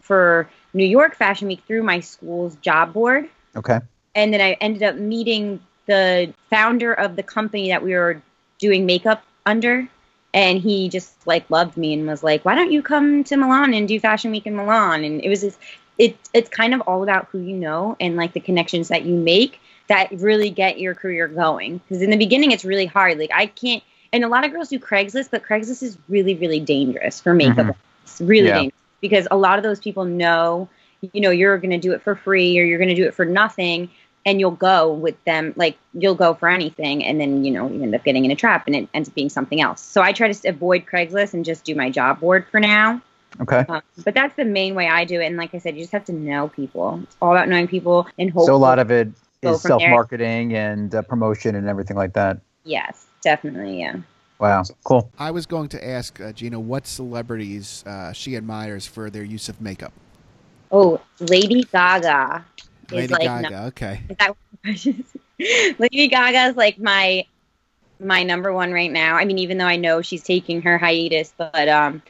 for 0.00 0.48
New 0.74 0.84
York 0.86 1.14
Fashion 1.16 1.48
Week 1.48 1.60
through 1.66 1.82
my 1.82 2.00
school's 2.00 2.56
job 2.56 2.92
board. 2.92 3.28
Okay. 3.56 3.80
and 4.14 4.32
then 4.32 4.40
I 4.40 4.52
ended 4.60 4.82
up 4.84 4.94
meeting 4.96 5.60
the 5.86 6.32
founder 6.50 6.92
of 6.92 7.16
the 7.16 7.22
company 7.22 7.68
that 7.70 7.82
we 7.82 7.94
were 7.94 8.22
doing 8.58 8.86
makeup 8.86 9.24
under 9.44 9.88
and 10.32 10.60
he 10.60 10.88
just 10.88 11.12
like 11.26 11.48
loved 11.50 11.76
me 11.76 11.92
and 11.94 12.06
was 12.06 12.22
like 12.22 12.44
why 12.44 12.54
don't 12.54 12.70
you 12.70 12.80
come 12.82 13.24
to 13.24 13.36
Milan 13.36 13.74
and 13.74 13.88
do 13.88 13.98
fashion 13.98 14.30
week 14.30 14.46
in 14.46 14.54
Milan 14.54 15.02
and 15.02 15.20
it 15.24 15.28
was 15.28 15.40
this 15.40 15.58
it 15.98 16.16
it's 16.32 16.48
kind 16.48 16.72
of 16.74 16.80
all 16.82 17.02
about 17.02 17.26
who 17.32 17.38
you 17.40 17.56
know 17.56 17.96
and 17.98 18.14
like 18.16 18.32
the 18.34 18.40
connections 18.40 18.86
that 18.88 19.04
you 19.04 19.14
make 19.16 19.60
that 19.88 20.08
really 20.12 20.50
get 20.50 20.78
your 20.78 20.94
career 20.94 21.26
going 21.26 21.78
because 21.78 22.00
in 22.02 22.10
the 22.10 22.16
beginning 22.16 22.52
it's 22.52 22.64
really 22.64 22.86
hard 22.86 23.18
like 23.18 23.30
I 23.34 23.46
can't 23.46 23.82
and 24.12 24.22
a 24.22 24.28
lot 24.28 24.44
of 24.44 24.52
girls 24.52 24.68
do 24.68 24.78
Craigslist 24.78 25.30
but 25.32 25.42
Craigslist 25.42 25.82
is 25.82 25.98
really 26.08 26.34
really 26.36 26.60
dangerous 26.60 27.20
for 27.20 27.34
makeup 27.34 27.66
Mhm. 27.66 27.74
it's 28.04 28.20
really 28.20 28.46
Yeah. 28.48 28.54
dangerous 28.54 28.79
because 29.00 29.26
a 29.30 29.36
lot 29.36 29.58
of 29.58 29.62
those 29.62 29.80
people 29.80 30.04
know 30.04 30.68
you 31.12 31.20
know 31.20 31.30
you're 31.30 31.58
going 31.58 31.70
to 31.70 31.78
do 31.78 31.92
it 31.92 32.02
for 32.02 32.14
free 32.14 32.58
or 32.58 32.64
you're 32.64 32.78
going 32.78 32.88
to 32.88 32.94
do 32.94 33.04
it 33.04 33.14
for 33.14 33.24
nothing 33.24 33.88
and 34.26 34.38
you'll 34.38 34.50
go 34.50 34.92
with 34.92 35.22
them 35.24 35.52
like 35.56 35.78
you'll 35.94 36.14
go 36.14 36.34
for 36.34 36.48
anything 36.48 37.02
and 37.04 37.20
then 37.20 37.42
you 37.44 37.50
know 37.50 37.68
you 37.70 37.82
end 37.82 37.94
up 37.94 38.04
getting 38.04 38.24
in 38.24 38.30
a 38.30 38.36
trap 38.36 38.66
and 38.66 38.76
it 38.76 38.88
ends 38.92 39.08
up 39.08 39.14
being 39.14 39.28
something 39.30 39.60
else 39.60 39.80
so 39.80 40.02
i 40.02 40.12
try 40.12 40.30
to 40.30 40.48
avoid 40.48 40.84
craigslist 40.86 41.32
and 41.34 41.44
just 41.44 41.64
do 41.64 41.74
my 41.74 41.88
job 41.90 42.20
board 42.20 42.46
for 42.50 42.60
now 42.60 43.00
Okay. 43.40 43.64
uh, 43.68 43.80
but 44.04 44.12
that's 44.12 44.34
the 44.36 44.44
main 44.44 44.74
way 44.74 44.88
i 44.88 45.04
do 45.04 45.20
it 45.20 45.26
and 45.26 45.36
like 45.36 45.54
i 45.54 45.58
said 45.58 45.74
you 45.74 45.80
just 45.82 45.92
have 45.92 46.04
to 46.04 46.12
know 46.12 46.48
people 46.48 47.00
it's 47.04 47.16
all 47.22 47.30
about 47.32 47.48
knowing 47.48 47.68
people 47.68 48.06
and 48.18 48.30
hope 48.30 48.46
So 48.46 48.54
a 48.54 48.58
lot 48.58 48.78
of 48.78 48.90
it 48.90 49.08
is 49.08 49.14
go 49.42 49.54
is 49.54 49.62
there. 49.62 49.68
self 49.70 49.82
marketing 49.88 50.54
and 50.54 50.94
uh, 50.94 51.02
promotion 51.02 51.54
and 51.54 51.68
everything 51.68 51.96
like 51.96 52.12
that. 52.14 52.38
yes 52.64 53.06
definitely 53.22 53.80
yeah 53.80 53.96
Wow. 54.40 54.62
Cool. 54.84 55.10
I 55.18 55.30
was 55.30 55.44
going 55.46 55.68
to 55.68 55.86
ask 55.86 56.18
uh, 56.20 56.32
Gina 56.32 56.58
what 56.58 56.86
celebrities 56.86 57.84
uh, 57.86 58.12
she 58.12 58.36
admires 58.36 58.86
for 58.86 59.10
their 59.10 59.22
use 59.22 59.48
of 59.48 59.60
makeup. 59.60 59.92
oh 60.72 61.00
lady 61.20 61.64
gaga 61.64 62.44
is 62.90 62.92
Lady 62.92 63.12
like 63.12 63.22
Gaga. 63.22 63.50
no- 63.50 63.66
Okay. 63.66 64.00
Lady 65.78 66.08
Gaga 66.08 66.46
is 66.50 66.56
like 66.56 66.78
my 66.78 67.24
my 68.00 68.22
number 68.22 68.52
one 68.52 68.72
right 68.72 68.90
now. 68.90 69.16
I 69.16 69.24
mean, 69.24 69.38
even 69.38 69.58
though 69.58 69.66
I 69.66 69.76
know 69.76 70.00
she's 70.02 70.22
taking 70.22 70.62
her 70.62 70.78
hiatus, 70.78 71.32
but 71.36 71.68
um, 71.68 72.02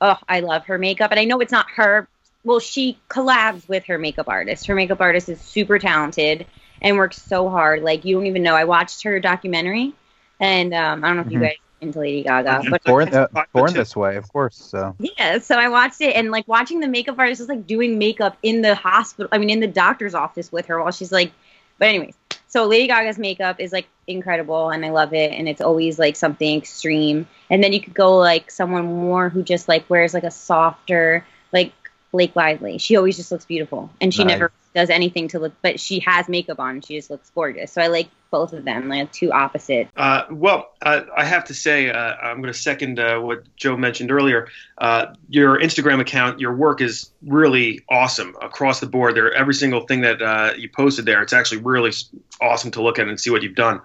oh, 0.00 0.16
I 0.28 0.40
love 0.40 0.64
her 0.66 0.78
makeup, 0.78 1.10
and 1.10 1.20
I 1.20 1.24
know 1.24 1.38
it's 1.40 1.52
not 1.52 1.66
her. 1.76 2.08
Well, 2.44 2.60
she 2.60 2.98
collabs 3.08 3.68
with 3.68 3.84
her 3.86 3.98
makeup 3.98 4.28
artist. 4.28 4.66
Her 4.66 4.74
makeup 4.74 5.00
artist 5.00 5.28
is 5.28 5.40
super 5.40 5.78
talented 5.78 6.46
and 6.82 6.96
works 6.96 7.20
so 7.22 7.48
hard. 7.48 7.82
Like 7.82 8.04
you 8.04 8.16
don't 8.16 8.26
even 8.26 8.42
know. 8.42 8.54
I 8.54 8.64
watched 8.64 9.02
her 9.04 9.20
documentary, 9.20 9.92
and 10.40 10.74
um, 10.74 11.04
I 11.04 11.08
don't 11.08 11.16
know 11.16 11.22
if 11.22 11.30
you 11.30 11.38
Mhm. 11.38 11.42
guys 11.42 11.52
are 11.52 11.63
into 11.84 12.00
Lady 12.00 12.22
Gaga, 12.22 12.64
but 12.70 12.82
Born 12.84 13.08
uh, 13.14 13.28
born 13.52 13.72
this 13.72 13.94
way, 13.94 14.16
of 14.16 14.30
course. 14.32 14.56
So 14.56 14.96
yeah, 14.98 15.38
so 15.38 15.56
I 15.56 15.68
watched 15.68 16.00
it 16.00 16.16
and 16.16 16.30
like 16.30 16.48
watching 16.48 16.80
the 16.80 16.88
makeup 16.88 17.18
artist 17.18 17.40
is 17.40 17.48
like 17.48 17.66
doing 17.66 17.98
makeup 17.98 18.36
in 18.42 18.62
the 18.62 18.74
hospital. 18.74 19.28
I 19.32 19.38
mean, 19.38 19.50
in 19.50 19.60
the 19.60 19.66
doctor's 19.66 20.14
office 20.14 20.50
with 20.50 20.66
her 20.66 20.80
while 20.80 20.92
she's 20.92 21.12
like. 21.12 21.32
But 21.76 21.88
anyways, 21.88 22.14
so 22.54 22.66
Lady 22.66 22.86
Gaga's 22.86 23.18
makeup 23.18 23.58
is 23.58 23.72
like 23.72 23.88
incredible 24.06 24.70
and 24.70 24.86
I 24.86 24.90
love 24.90 25.12
it 25.12 25.32
and 25.32 25.48
it's 25.48 25.60
always 25.60 25.98
like 25.98 26.14
something 26.14 26.56
extreme. 26.56 27.26
And 27.50 27.64
then 27.64 27.72
you 27.72 27.80
could 27.80 27.94
go 27.94 28.16
like 28.16 28.48
someone 28.48 28.84
more 28.84 29.28
who 29.28 29.42
just 29.42 29.66
like 29.66 29.90
wears 29.90 30.14
like 30.14 30.22
a 30.22 30.30
softer 30.30 31.26
like 31.52 31.72
Blake 32.12 32.36
Lively. 32.36 32.78
She 32.78 32.96
always 32.96 33.16
just 33.16 33.32
looks 33.32 33.44
beautiful 33.44 33.90
and 34.00 34.14
she 34.14 34.22
Nice. 34.22 34.34
never 34.34 34.52
does 34.72 34.88
anything 34.88 35.26
to 35.28 35.40
look, 35.40 35.52
but 35.62 35.80
she 35.80 35.98
has 36.00 36.28
makeup 36.28 36.60
on. 36.60 36.80
She 36.80 36.96
just 36.96 37.10
looks 37.10 37.28
gorgeous. 37.34 37.72
So 37.72 37.82
I 37.82 37.88
like 37.88 38.08
both 38.34 38.52
of 38.52 38.64
them, 38.64 38.88
like 38.88 39.12
two 39.12 39.30
opposite. 39.30 39.86
Uh, 39.96 40.24
well, 40.28 40.72
uh, 40.82 41.02
I 41.16 41.24
have 41.24 41.44
to 41.44 41.54
say, 41.54 41.88
uh, 41.88 42.14
I'm 42.16 42.40
going 42.40 42.52
to 42.52 42.58
second 42.58 42.98
uh, 42.98 43.20
what 43.20 43.44
Joe 43.54 43.76
mentioned 43.76 44.10
earlier. 44.10 44.48
Uh, 44.76 45.14
your 45.28 45.60
Instagram 45.60 46.00
account, 46.00 46.40
your 46.40 46.52
work 46.52 46.80
is 46.80 47.12
really 47.22 47.84
awesome 47.88 48.34
across 48.42 48.80
the 48.80 48.86
board. 48.86 49.14
There, 49.14 49.32
every 49.32 49.54
single 49.54 49.82
thing 49.82 50.00
that 50.00 50.20
uh, 50.20 50.52
you 50.58 50.68
posted 50.68 51.04
there, 51.04 51.22
it's 51.22 51.32
actually 51.32 51.60
really 51.60 51.92
awesome 52.40 52.72
to 52.72 52.82
look 52.82 52.98
at 52.98 53.06
and 53.06 53.20
see 53.20 53.30
what 53.30 53.44
you've 53.44 53.54
done. 53.54 53.80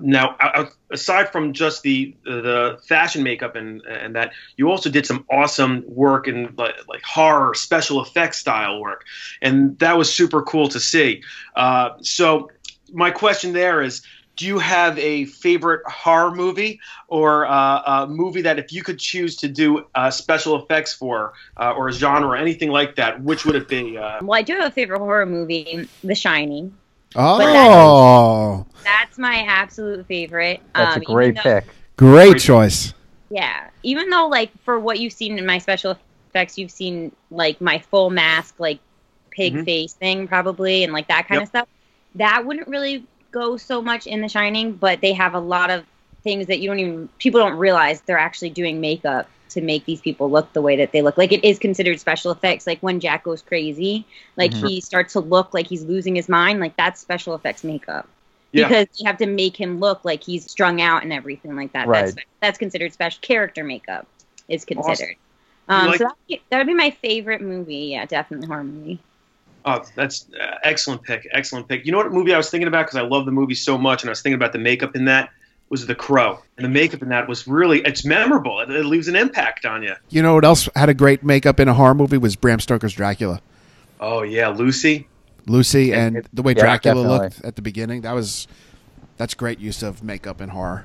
Now, 0.00 0.36
aside 0.92 1.32
from 1.32 1.52
just 1.52 1.82
the 1.82 2.14
the 2.22 2.78
fashion 2.86 3.24
makeup 3.24 3.56
and 3.56 3.82
and 3.82 4.14
that, 4.14 4.30
you 4.56 4.70
also 4.70 4.88
did 4.88 5.04
some 5.06 5.24
awesome 5.28 5.82
work 5.88 6.28
in 6.28 6.54
like, 6.56 6.76
like 6.86 7.02
horror 7.02 7.52
special 7.54 8.00
effects 8.00 8.38
style 8.38 8.80
work, 8.80 9.04
and 9.42 9.76
that 9.80 9.98
was 9.98 10.14
super 10.14 10.40
cool 10.42 10.68
to 10.68 10.78
see. 10.78 11.24
So 12.02 12.48
my 12.92 13.10
question 13.10 13.52
there 13.52 13.82
is 13.82 14.02
do 14.36 14.44
you 14.46 14.58
have 14.58 14.98
a 14.98 15.24
favorite 15.26 15.80
horror 15.86 16.30
movie 16.34 16.78
or 17.08 17.46
uh, 17.46 17.82
a 17.86 18.06
movie 18.06 18.42
that 18.42 18.58
if 18.58 18.70
you 18.70 18.82
could 18.82 18.98
choose 18.98 19.34
to 19.36 19.48
do 19.48 19.86
uh, 19.94 20.10
special 20.10 20.62
effects 20.62 20.92
for 20.92 21.32
uh, 21.56 21.72
or 21.72 21.88
a 21.88 21.92
genre 21.92 22.28
or 22.28 22.36
anything 22.36 22.70
like 22.70 22.96
that 22.96 23.20
which 23.22 23.46
would 23.46 23.54
it 23.56 23.66
be 23.66 23.96
uh, 23.96 24.18
Well, 24.22 24.38
I 24.38 24.42
do 24.42 24.54
have 24.56 24.64
a 24.66 24.70
favorite 24.70 24.98
horror 24.98 25.24
movie, 25.26 25.88
The 26.04 26.14
Shining. 26.14 26.76
Oh, 27.14 28.66
That's 28.84 29.18
my 29.18 29.44
absolute 29.48 30.06
favorite. 30.06 30.60
that's 30.74 30.96
Um, 30.96 31.02
a 31.02 31.04
great 31.06 31.34
though- 31.36 31.42
pick. 31.42 31.64
great 31.96 32.38
choice. 32.38 32.92
Yeah, 33.30 33.68
even 33.82 34.10
though 34.10 34.28
like 34.28 34.50
for 34.64 34.78
what 34.78 35.00
you've 35.00 35.12
seen 35.14 35.38
in 35.38 35.46
my 35.46 35.58
special 35.58 35.96
effects, 36.28 36.58
you've 36.58 36.70
seen 36.70 37.10
like 37.30 37.60
my 37.60 37.78
full 37.78 38.10
mask, 38.10 38.56
like 38.58 38.78
pig 39.30 39.54
Mhm. 39.54 39.64
face 39.64 39.92
thing, 39.94 40.28
probably, 40.28 40.84
and 40.84 40.92
like 40.92 41.08
that 41.08 41.26
kind 41.26 41.36
Yep. 41.40 41.42
of 41.42 41.48
stuff. 41.48 41.68
That 42.16 42.44
wouldn't 42.46 42.68
really 42.68 43.04
go 43.30 43.56
so 43.56 43.80
much 43.82 44.06
in 44.06 44.20
The 44.20 44.28
Shining, 44.28 44.72
but 44.72 45.00
they 45.00 45.12
have 45.12 45.34
a 45.34 45.38
lot 45.40 45.70
of 45.70 45.84
things 46.22 46.46
that 46.48 46.58
you 46.58 46.68
don't 46.68 46.78
even 46.80 47.08
people 47.18 47.40
don't 47.40 47.56
realize 47.56 48.00
they're 48.02 48.18
actually 48.18 48.50
doing 48.50 48.80
makeup 48.80 49.28
to 49.50 49.60
make 49.60 49.84
these 49.84 50.00
people 50.00 50.28
look 50.28 50.52
the 50.54 50.60
way 50.60 50.76
that 50.76 50.90
they 50.92 51.00
look. 51.02 51.16
Like 51.16 51.30
it 51.32 51.44
is 51.44 51.58
considered 51.58 52.00
special 52.00 52.32
effects. 52.32 52.66
Like 52.66 52.80
when 52.80 52.98
Jack 53.00 53.22
goes 53.22 53.42
crazy, 53.42 54.04
like 54.36 54.50
Mhm. 54.50 54.68
he 54.68 54.80
starts 54.80 55.12
to 55.12 55.20
look 55.20 55.54
like 55.54 55.68
he's 55.68 55.84
losing 55.84 56.16
his 56.16 56.28
mind. 56.28 56.58
Like 56.60 56.76
that's 56.76 57.00
special 57.00 57.34
effects 57.34 57.62
makeup 57.62 58.08
Yeah. 58.52 58.66
because 58.66 58.88
you 58.98 59.06
have 59.06 59.18
to 59.18 59.26
make 59.26 59.56
him 59.56 59.78
look 59.78 60.04
like 60.04 60.22
he's 60.24 60.50
strung 60.50 60.80
out 60.80 61.04
and 61.04 61.12
everything 61.12 61.54
like 61.54 61.72
that. 61.72 61.86
Right. 61.86 62.06
That's 62.06 62.16
that's 62.40 62.58
considered 62.58 62.92
special 62.92 63.20
character 63.22 63.62
makeup 63.62 64.06
is 64.48 64.64
considered. 64.64 65.10
You 65.68 65.74
Um, 65.74 65.86
like- 65.88 65.98
so 65.98 66.04
that 66.04 66.12
would, 66.16 66.26
be, 66.28 66.42
that 66.50 66.58
would 66.58 66.66
be 66.66 66.74
my 66.74 66.90
favorite 66.90 67.40
movie. 67.40 67.76
Yeah, 67.92 68.04
definitely 68.06 68.48
horror 68.48 68.64
movie. 68.64 68.98
Oh, 69.66 69.82
that's 69.96 70.26
uh, 70.40 70.58
excellent 70.62 71.02
pick. 71.02 71.26
Excellent 71.32 71.68
pick. 71.68 71.84
You 71.84 71.92
know 71.92 71.98
what 71.98 72.12
movie 72.12 72.32
I 72.32 72.36
was 72.36 72.48
thinking 72.50 72.68
about 72.68 72.86
because 72.86 72.96
I 72.98 73.02
love 73.02 73.26
the 73.26 73.32
movie 73.32 73.54
so 73.54 73.76
much, 73.76 74.02
and 74.02 74.08
I 74.08 74.12
was 74.12 74.22
thinking 74.22 74.36
about 74.36 74.52
the 74.52 74.60
makeup 74.60 74.94
in 74.94 75.06
that 75.06 75.30
was 75.68 75.86
The 75.86 75.94
Crow, 75.96 76.38
and 76.56 76.64
the 76.64 76.68
makeup 76.68 77.02
in 77.02 77.08
that 77.08 77.28
was 77.28 77.48
really 77.48 77.80
it's 77.80 78.04
memorable. 78.04 78.60
It, 78.60 78.70
it 78.70 78.84
leaves 78.84 79.08
an 79.08 79.16
impact 79.16 79.66
on 79.66 79.82
you. 79.82 79.94
You 80.08 80.22
know 80.22 80.34
what 80.34 80.44
else 80.44 80.68
had 80.76 80.88
a 80.88 80.94
great 80.94 81.24
makeup 81.24 81.58
in 81.58 81.66
a 81.66 81.74
horror 81.74 81.94
movie 81.94 82.18
was 82.18 82.36
Bram 82.36 82.60
Stoker's 82.60 82.94
Dracula. 82.94 83.40
Oh 83.98 84.22
yeah, 84.22 84.48
Lucy. 84.48 85.08
Lucy 85.46 85.92
and 85.92 86.28
the 86.32 86.42
way 86.42 86.52
Yeah, 86.56 86.62
Dracula 86.62 87.02
definitely. 87.02 87.18
looked 87.26 87.44
at 87.44 87.56
the 87.56 87.62
beginning. 87.62 88.02
That 88.02 88.12
was 88.12 88.46
that's 89.16 89.34
great 89.34 89.58
use 89.58 89.82
of 89.82 90.04
makeup 90.04 90.40
in 90.40 90.50
horror. 90.50 90.84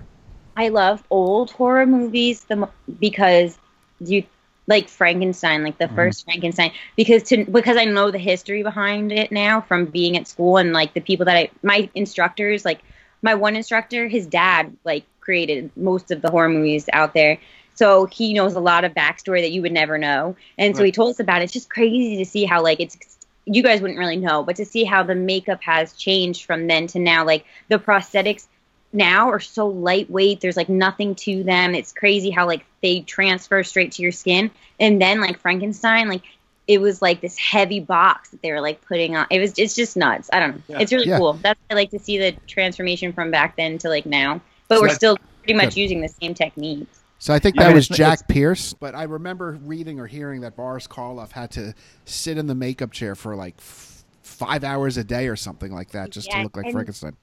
I 0.57 0.69
love 0.69 1.03
old 1.11 1.51
horror 1.51 1.85
movies 1.85 2.43
the 2.45 2.55
mo- 2.55 2.71
because 2.99 3.57
you 3.99 4.23
like 4.71 4.89
Frankenstein, 4.89 5.63
like 5.63 5.77
the 5.77 5.87
Mhm. 5.87 5.95
first 5.95 6.25
Frankenstein, 6.25 6.71
because 6.95 7.23
to 7.23 7.45
because 7.45 7.77
I 7.77 7.85
know 7.85 8.09
the 8.11 8.17
history 8.17 8.63
behind 8.63 9.11
it 9.11 9.31
now 9.31 9.61
from 9.61 9.85
being 9.85 10.17
at 10.17 10.27
school 10.27 10.57
and 10.57 10.73
like 10.73 10.93
the 10.95 11.01
people 11.01 11.25
that 11.27 11.37
I 11.37 11.49
my 11.61 11.89
instructors 11.93 12.65
like 12.65 12.79
my 13.21 13.35
one 13.35 13.55
instructor, 13.55 14.07
his 14.07 14.25
dad 14.25 14.75
like 14.83 15.03
created 15.19 15.71
most 15.75 16.11
of 16.11 16.21
the 16.23 16.31
horror 16.31 16.49
movies 16.49 16.89
out 16.93 17.13
there. 17.13 17.37
So 17.75 18.05
he 18.05 18.33
knows 18.33 18.55
a 18.55 18.59
lot 18.59 18.83
of 18.85 18.93
backstory 18.93 19.41
that 19.41 19.51
you 19.51 19.61
would 19.61 19.71
never 19.71 19.97
know. 19.97 20.35
And 20.57 20.75
so 20.75 20.83
he 20.83 20.91
told 20.91 21.11
us 21.11 21.19
about 21.19 21.41
it. 21.41 21.45
It's 21.45 21.53
just 21.53 21.69
crazy 21.69 22.17
to 22.17 22.25
see 22.25 22.45
how 22.45 22.63
like 22.63 22.79
it's 22.79 22.97
you 23.45 23.63
guys 23.63 23.81
wouldn't 23.81 23.99
really 23.99 24.17
know, 24.17 24.43
but 24.43 24.55
to 24.57 24.65
see 24.65 24.83
how 24.83 25.03
the 25.03 25.15
makeup 25.15 25.61
has 25.63 25.93
changed 25.93 26.45
from 26.45 26.67
then 26.67 26.87
to 26.87 26.99
now, 26.99 27.25
like 27.25 27.45
the 27.69 27.79
prosthetics 27.79 28.47
now 28.93 29.29
are 29.29 29.39
so 29.39 29.67
lightweight. 29.67 30.41
There's 30.41 30.57
like 30.57 30.69
nothing 30.69 31.15
to 31.15 31.43
them. 31.43 31.75
It's 31.75 31.93
crazy 31.93 32.29
how 32.29 32.45
like 32.47 32.65
they 32.81 33.01
transfer 33.01 33.63
straight 33.63 33.91
to 33.93 34.01
your 34.01 34.11
skin. 34.11 34.51
And 34.79 35.01
then 35.01 35.21
like 35.21 35.39
Frankenstein, 35.39 36.09
like 36.09 36.23
it 36.67 36.79
was 36.79 37.01
like 37.01 37.21
this 37.21 37.37
heavy 37.37 37.79
box 37.79 38.29
that 38.29 38.41
they 38.41 38.51
were 38.51 38.61
like 38.61 38.81
putting 38.85 39.15
on. 39.15 39.27
It 39.29 39.39
was 39.39 39.53
it's 39.57 39.75
just 39.75 39.95
nuts. 39.97 40.29
I 40.33 40.39
don't 40.39 40.55
know. 40.55 40.61
Yeah. 40.67 40.79
It's 40.79 40.91
really 40.91 41.07
Yeah. 41.07 41.17
cool. 41.17 41.33
That's 41.33 41.59
I 41.69 41.73
like 41.73 41.91
to 41.91 41.99
see 41.99 42.17
the 42.17 42.31
transformation 42.47 43.13
from 43.13 43.31
back 43.31 43.55
then 43.55 43.77
to 43.79 43.89
like 43.89 44.05
now. 44.05 44.41
But 44.67 44.75
So 44.77 44.81
we're 44.81 44.89
still 44.89 45.17
pretty 45.39 45.53
much 45.55 45.75
Good. 45.75 45.77
using 45.81 46.01
the 46.01 46.07
same 46.07 46.33
techniques. 46.33 46.99
So 47.19 47.33
I 47.33 47.39
think 47.39 47.55
that 47.57 47.63
I 47.65 47.67
mean, 47.67 47.75
was 47.75 47.87
Jack 47.87 48.27
Pierce, 48.27 48.73
but 48.73 48.95
I 48.95 49.03
remember 49.03 49.59
reading 49.63 49.99
or 49.99 50.07
hearing 50.07 50.41
that 50.41 50.55
Boris 50.55 50.87
Karloff 50.87 51.31
had 51.31 51.51
to 51.51 51.75
sit 52.05 52.37
in 52.37 52.47
the 52.47 52.55
makeup 52.55 52.91
chair 52.91 53.13
for 53.15 53.35
like 53.35 53.53
f- 53.59 54.03
five 54.23 54.63
hours 54.63 54.97
a 54.97 55.03
day 55.03 55.27
or 55.27 55.35
something 55.35 55.71
like 55.71 55.91
that 55.91 56.09
just 56.09 56.31
to 56.31 56.41
look 56.41 56.57
like 56.57 56.65
and- 56.65 56.73
Frankenstein. 56.73 57.15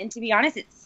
and 0.00 0.10
to 0.10 0.20
be 0.20 0.32
honest, 0.32 0.56
it's 0.56 0.81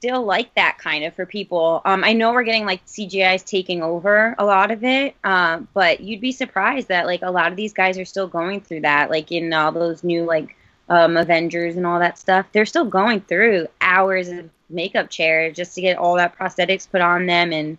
still 0.00 0.24
like 0.24 0.54
that 0.54 0.78
kind 0.78 1.04
of 1.04 1.12
for 1.12 1.26
people. 1.26 1.82
Um, 1.84 2.04
I 2.04 2.14
know 2.14 2.32
we're 2.32 2.42
getting 2.42 2.64
like 2.64 2.84
CGI's 2.86 3.42
taking 3.42 3.82
over 3.82 4.34
a 4.38 4.46
lot 4.46 4.70
of 4.70 4.82
it, 4.82 5.14
uh, 5.24 5.60
but 5.74 6.00
you'd 6.00 6.22
be 6.22 6.32
surprised 6.32 6.88
that 6.88 7.04
like 7.04 7.20
a 7.20 7.30
lot 7.30 7.52
of 7.52 7.56
these 7.56 7.74
guys 7.74 7.98
are 7.98 8.06
still 8.06 8.26
going 8.26 8.62
through 8.62 8.80
that. 8.80 9.10
Like 9.10 9.30
in 9.30 9.52
all 9.52 9.72
those 9.72 10.02
new 10.02 10.24
like 10.24 10.56
um, 10.88 11.18
Avengers 11.18 11.76
and 11.76 11.86
all 11.86 11.98
that 11.98 12.18
stuff, 12.18 12.46
they're 12.52 12.64
still 12.64 12.86
going 12.86 13.20
through 13.20 13.66
hours 13.82 14.28
of 14.28 14.48
makeup 14.70 15.10
chair 15.10 15.52
just 15.52 15.74
to 15.74 15.82
get 15.82 15.98
all 15.98 16.16
that 16.16 16.34
prosthetics 16.38 16.90
put 16.90 17.02
on 17.02 17.26
them 17.26 17.52
and 17.52 17.76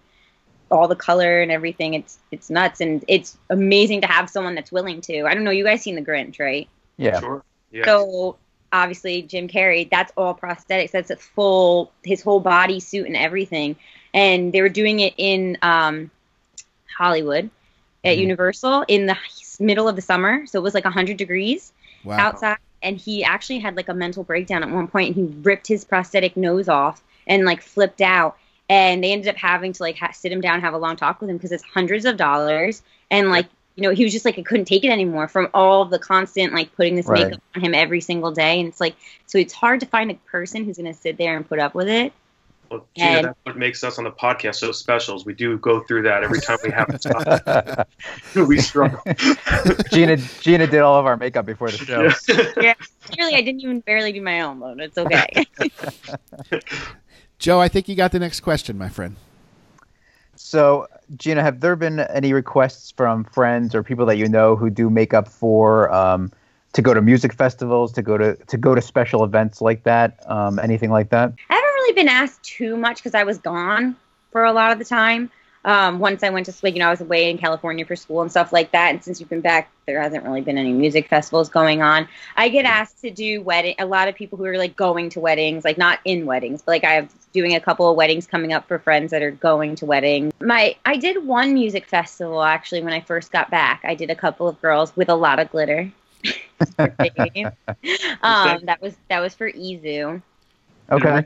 all 0.70 0.88
the 0.88 0.96
color 0.96 1.42
and 1.42 1.52
everything. 1.52 1.96
It's 1.96 2.20
it's 2.30 2.52
nuts 2.52 2.82
and 2.82 3.04
it's 3.08 3.36
amazing 3.50 4.02
to 4.02 4.08
have 4.08 4.30
someone 4.30 4.54
that's 4.54 4.72
willing 4.72 5.02
to. 5.02 5.24
I 5.24 5.34
don't 5.34 5.44
know. 5.44 5.50
You 5.50 5.64
guys 5.64 5.82
seen 5.82 5.96
the 5.96 6.04
Grinch, 6.04 6.40
right? 6.40 6.70
Yeah. 6.98 7.20
Sure. 7.20 7.44
Yeah. 7.72 7.86
So 7.86 8.38
obviously 8.72 9.22
Jim 9.24 9.48
Carrey, 9.48 9.90
that's 9.90 10.12
all 10.18 10.34
prosthetics. 10.36 10.92
That's 10.92 11.10
a 11.12 11.16
full 11.18 11.92
his 12.04 12.22
whole 12.22 12.40
body 12.40 12.80
suit 12.80 13.08
and 13.08 13.16
everything. 13.16 13.76
And 14.14 14.52
they 14.54 14.62
were 14.62 14.70
doing 14.70 15.00
it 15.00 15.14
in 15.18 15.58
um, 15.62 16.12
Hollywood 16.98 17.50
at 18.04 18.18
Mhm. 18.18 18.22
Universal 18.22 18.86
in 18.88 19.06
the 19.06 19.18
middle 19.60 19.88
of 19.88 19.96
the 19.96 20.02
summer. 20.02 20.46
So 20.48 20.60
it 20.60 20.64
was 20.64 20.74
like 20.74 20.86
100 20.86 21.18
degrees 21.18 21.72
Wow. 22.04 22.18
outside. 22.20 22.58
And 22.82 22.98
he 22.98 23.24
actually 23.24 23.60
had 23.60 23.76
like 23.76 23.90
a 23.90 23.94
mental 23.94 24.24
breakdown 24.24 24.64
at 24.64 24.70
one 24.70 24.88
point. 24.88 25.16
And 25.16 25.16
he 25.16 25.36
ripped 25.42 25.68
his 25.68 25.84
prosthetic 25.86 26.36
nose 26.36 26.68
off 26.68 27.02
and 27.28 27.46
like 27.46 27.62
flipped 27.62 28.02
out. 28.02 28.38
And 28.70 29.04
they 29.04 29.12
ended 29.12 29.28
up 29.30 29.36
having 29.38 29.74
to 29.74 29.84
like 29.84 29.98
ha- 29.98 30.12
sit 30.14 30.32
him 30.32 30.42
down, 30.42 30.62
have 30.62 30.74
a 30.74 30.78
long 30.78 30.96
talk 30.96 31.22
with 31.22 31.30
him 31.30 31.38
because 31.38 31.52
it's 31.52 31.64
hundreds 31.64 32.06
of 32.06 32.18
dollars. 32.18 32.82
And 33.10 33.30
like 33.30 33.48
you 33.76 33.84
know, 33.84 33.92
he 33.92 34.04
was 34.04 34.12
just 34.14 34.26
like, 34.26 34.38
I 34.38 34.42
couldn't 34.42 34.66
take 34.66 34.84
it 34.84 34.90
anymore 34.90 35.28
from 35.28 35.48
all 35.54 35.86
the 35.86 36.00
constant 36.00 36.54
like 36.54 36.76
putting 36.76 36.96
this 36.96 37.06
Right. 37.08 37.26
makeup 37.28 37.42
on 37.56 37.62
him 37.62 37.74
every 37.74 38.02
single 38.02 38.32
day. 38.32 38.60
And 38.60 38.68
it's 38.68 38.80
like, 38.82 38.96
so 39.28 39.38
it's 39.38 39.54
hard 39.54 39.80
to 39.80 39.86
find 39.86 40.12
a 40.12 40.16
person 40.16 40.66
who's 40.66 40.78
going 40.78 40.94
to 40.94 41.00
sit 41.00 41.18
there 41.18 41.36
and 41.38 41.48
put 41.48 41.60
up 41.60 41.74
with 41.74 41.88
it. 41.88 42.12
Well, 42.70 42.86
Gina, 42.98 43.10
and- 43.10 43.26
that's 43.28 43.40
what 43.44 43.58
makes 43.58 43.84
us 43.84 43.98
on 43.98 44.06
the 44.06 44.12
podcast 44.12 44.56
so 44.56 44.72
special. 44.72 45.18
Is 45.18 45.26
we 45.26 45.34
do 45.34 45.58
go 45.58 45.82
through 45.82 46.04
that 46.04 46.24
every 46.24 46.40
time 46.40 46.58
we 46.64 46.72
have 46.72 46.88
this 46.90 47.02
topic. 47.04 47.88
we 48.48 48.60
struggle. 48.60 49.02
Gina 49.92 50.16
Gina 50.18 50.68
did 50.68 50.80
all 50.80 50.98
of 50.98 51.06
our 51.06 51.18
makeup 51.18 51.46
before 51.46 51.70
the 51.70 51.78
show. 51.78 52.04
Yeah. 52.62 52.74
Clearly, 53.12 53.36
I 53.36 53.42
didn't 53.42 53.60
even 53.62 53.82
barely 53.82 54.14
do 54.14 54.22
my 54.22 54.40
own, 54.42 54.60
but 54.60 54.80
it's 54.80 54.98
okay. 54.98 55.46
Joe, 57.40 57.60
I 57.60 57.68
think 57.68 57.90
you 57.90 57.96
got 57.96 58.12
the 58.14 58.20
next 58.20 58.40
question, 58.40 58.78
my 58.78 58.88
friend. 58.88 59.16
So, 60.52 60.86
Gina, 61.16 61.44
have 61.44 61.62
there 61.62 61.78
been 61.78 62.02
any 62.02 62.34
requests 62.34 62.92
from 62.92 63.24
friends 63.24 63.74
or 63.74 63.84
people 63.84 64.06
that 64.08 64.18
you 64.18 64.28
know 64.28 64.58
who 64.58 64.70
do 64.70 64.90
makeup 64.90 65.30
for 65.30 65.90
um, 65.94 66.30
to 66.74 66.82
go 66.82 66.94
to 66.94 67.02
music 67.02 67.32
festivals, 67.32 67.94
to 67.94 68.02
go 68.02 68.18
to 68.18 68.36
to 68.36 68.58
go 68.58 68.76
to 68.76 68.82
special 68.82 69.24
events 69.24 69.62
like 69.62 69.84
that, 69.84 70.20
um, 70.30 70.60
anything 70.60 70.92
like 70.92 71.10
that? 71.12 71.32
I 71.50 71.54
haven't 71.54 71.70
really 71.70 71.94
been 71.94 72.10
asked 72.10 72.44
too 72.44 72.76
much 72.76 72.98
because 72.98 73.16
I 73.16 73.24
was 73.24 73.38
gone 73.38 73.96
for 74.34 74.44
a 74.44 74.52
lot 74.52 74.74
of 74.74 74.78
the 74.78 74.84
time. 74.84 75.32
Um, 75.64 76.00
once 76.00 76.22
I 76.22 76.30
went 76.30 76.48
to, 76.48 76.70
you 76.70 76.80
know, 76.80 76.88
I 76.88 76.92
was 76.92 77.00
away 77.00 77.30
in 77.30 77.38
California 77.38 77.86
for 77.86 77.96
school 77.96 78.22
and 78.22 78.30
stuff 78.30 78.52
like 78.52 78.74
that. 78.74 78.90
And 78.90 79.02
since 79.02 79.22
you've 79.22 79.30
been 79.30 79.40
back, 79.40 79.72
there 79.86 80.02
hasn't 80.02 80.26
really 80.26 80.42
been 80.42 80.58
any 80.58 80.74
music 80.74 81.08
festivals 81.08 81.48
going 81.48 81.82
on. 81.82 82.10
I 82.36 82.50
get 82.50 82.66
asked 82.66 83.00
to 83.02 83.10
do 83.10 83.42
wedding. 83.42 83.76
A 83.80 83.86
lot 83.86 84.10
of 84.10 84.16
people 84.16 84.38
who 84.38 84.44
are 84.44 84.58
like 84.58 84.76
going 84.76 85.12
to 85.12 85.22
weddings, 85.22 85.64
like 85.64 85.78
not 85.78 86.00
in 86.04 86.26
weddings, 86.26 86.62
but 86.62 86.72
like 86.72 86.84
I 86.84 86.94
have 86.94 87.10
doing 87.34 87.56
a 87.56 87.60
couple 87.60 87.90
of 87.90 87.96
weddings 87.96 88.28
coming 88.28 88.54
up 88.54 88.68
for 88.68 88.80
friends 88.80 89.12
that 89.12 89.22
are 89.22 89.32
going 89.32 89.76
to 89.76 89.86
weddings. 89.86 90.34
My, 90.42 90.76
I 90.86 90.98
did 90.98 91.26
one 91.26 91.54
music 91.54 91.88
festival 91.88 92.44
actually 92.44 92.84
when 92.84 92.94
I 92.94 93.02
first 93.02 93.32
got 93.32 93.50
back. 93.50 93.82
I 93.84 93.96
did 93.96 94.10
a 94.10 94.16
couple 94.16 94.48
of 94.48 94.62
girls 94.62 94.96
with 94.96 95.10
a 95.10 95.16
lot 95.16 95.40
of 95.40 95.50
glitter. 95.50 95.92
um, 96.80 98.60
that 98.66 98.78
was 98.80 98.96
that 99.10 99.20
was 99.20 99.34
for 99.34 99.52
Izu. 99.52 100.22
Okay. 100.92 101.26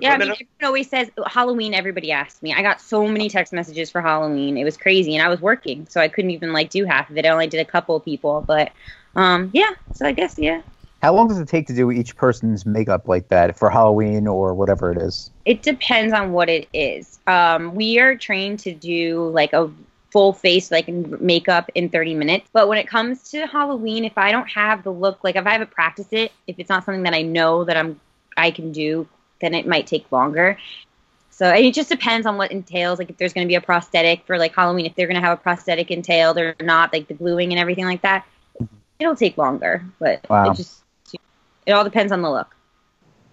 Yeah, 0.00 0.12
I 0.12 0.18
mean, 0.18 0.30
everyone 0.30 0.46
always 0.62 0.90
says 0.90 1.10
Halloween. 1.26 1.74
Everybody 1.74 2.12
asked 2.12 2.42
me. 2.42 2.52
I 2.52 2.62
got 2.62 2.80
so 2.80 3.06
many 3.08 3.28
text 3.28 3.52
messages 3.52 3.90
for 3.90 4.00
Halloween. 4.00 4.56
It 4.56 4.64
was 4.64 4.76
crazy, 4.76 5.16
and 5.16 5.24
I 5.24 5.28
was 5.28 5.40
working, 5.40 5.86
so 5.88 6.00
I 6.00 6.08
couldn't 6.08 6.30
even 6.32 6.52
like 6.52 6.70
do 6.70 6.84
half 6.84 7.08
of 7.10 7.16
it. 7.16 7.24
I 7.24 7.30
only 7.30 7.46
did 7.46 7.60
a 7.60 7.64
couple 7.64 7.96
of 7.96 8.04
people, 8.04 8.44
but 8.46 8.72
um, 9.16 9.50
yeah. 9.54 9.70
So 9.92 10.06
I 10.06 10.12
guess 10.12 10.38
yeah, 10.38 10.62
How 11.02 11.14
long 11.14 11.28
does 11.28 11.38
it 11.38 11.46
take 11.48 11.66
to 11.68 11.74
do 11.74 11.90
each 11.90 12.16
person's 12.16 12.66
makeup 12.66 13.06
like 13.06 13.28
that 13.28 13.58
for 13.58 13.70
Halloween 13.70 14.26
or 14.26 14.54
whatever 14.54 14.90
it 14.90 14.98
is? 15.00 15.30
it 15.44 15.62
depends 15.62 16.12
on 16.12 16.32
what 16.32 16.48
it 16.48 16.68
is. 16.72 17.20
Um, 17.28 17.74
we 17.76 18.00
are 18.00 18.16
trained 18.16 18.58
to 18.60 18.74
do 18.74 19.28
like 19.28 19.52
a 19.52 19.70
full 20.12 20.32
face 20.32 20.70
like 20.70 20.88
makeup 20.88 21.68
in 21.74 21.90
30 21.90 22.14
minutes 22.14 22.48
but 22.52 22.68
when 22.68 22.78
it 22.78 22.86
comes 22.88 23.28
to 23.30 23.46
halloween 23.46 24.04
if 24.04 24.16
i 24.16 24.30
don't 24.32 24.48
have 24.48 24.82
the 24.84 24.90
look 24.90 25.22
like 25.24 25.36
if 25.36 25.44
i 25.46 25.50
haven't 25.50 25.70
practiced 25.72 26.12
it 26.12 26.32
if 26.46 26.58
it's 26.58 26.70
not 26.70 26.84
something 26.84 27.02
that 27.02 27.12
i 27.12 27.20
know 27.20 27.64
that 27.64 27.76
i'm 27.76 28.00
i 28.36 28.50
can 28.50 28.72
do 28.72 29.06
then 29.42 29.52
it 29.52 29.66
might 29.66 29.86
take 29.86 30.10
longer 30.12 30.56
so 31.28 31.44
and 31.46 31.66
it 31.66 31.74
just 31.74 31.90
depends 31.90 32.24
on 32.24 32.38
what 32.38 32.50
entails 32.52 32.98
like 32.98 33.10
if 33.10 33.16
there's 33.18 33.34
going 33.34 33.46
to 33.46 33.48
be 33.48 33.56
a 33.56 33.60
prosthetic 33.60 34.24
for 34.26 34.38
like 34.38 34.54
halloween 34.54 34.86
if 34.86 34.94
they're 34.94 35.08
going 35.08 35.20
to 35.20 35.20
have 35.20 35.38
a 35.38 35.42
prosthetic 35.42 35.90
entailed 35.90 36.38
or 36.38 36.54
not 36.62 36.92
like 36.92 37.08
the 37.08 37.14
gluing 37.14 37.52
and 37.52 37.58
everything 37.60 37.84
like 37.84 38.00
that 38.00 38.24
it'll 39.00 39.16
take 39.16 39.36
longer 39.36 39.84
but 39.98 40.24
Wow. 40.30 40.50
it 40.50 40.56
just 40.56 40.82
it 41.66 41.72
all 41.72 41.84
depends 41.84 42.12
on 42.12 42.22
the 42.22 42.30
look 42.30 42.54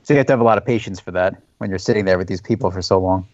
So 0.03 0.13
you 0.13 0.17
have 0.17 0.27
to 0.27 0.33
have 0.33 0.41
a 0.41 0.43
lot 0.43 0.57
of 0.57 0.65
patience 0.65 0.99
for 0.99 1.11
that 1.11 1.41
when 1.59 1.69
you're 1.69 1.79
sitting 1.79 2.05
there 2.05 2.17
with 2.17 2.27
these 2.27 2.41
people 2.41 2.71
for 2.71 2.81
so 2.81 2.99
long. 2.99 3.27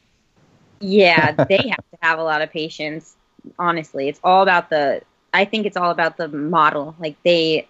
Yeah, 0.82 1.32
they 1.50 1.58
have 1.58 1.84
to 1.92 1.98
have 2.02 2.20
a 2.20 2.24
lot 2.24 2.42
of 2.42 2.52
patience. 2.52 3.16
Honestly, 3.58 4.08
it's 4.08 4.20
all 4.24 4.44
about 4.44 4.70
the. 4.70 5.02
I 5.34 5.46
think 5.46 5.66
it's 5.66 5.78
all 5.78 5.92
about 5.92 6.18
the 6.18 6.28
model. 6.28 6.96
Like 7.00 7.16
they, 7.24 7.68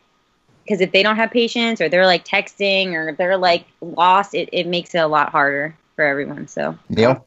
because 0.64 0.82
if 0.82 0.92
they 0.92 1.04
don't 1.04 1.16
have 1.16 1.32
patience, 1.32 1.82
or 1.82 1.90
they're 1.90 2.06
like 2.06 2.26
texting, 2.26 2.94
or 2.94 3.14
they're 3.14 3.38
like 3.38 3.66
lost, 3.82 4.34
it, 4.34 4.50
it 4.52 4.68
makes 4.68 4.94
it 4.96 5.00
a 5.00 5.08
lot 5.08 5.30
harder 5.30 5.76
for 5.96 6.04
everyone. 6.04 6.48
So 6.48 6.78
Neil, 6.90 7.26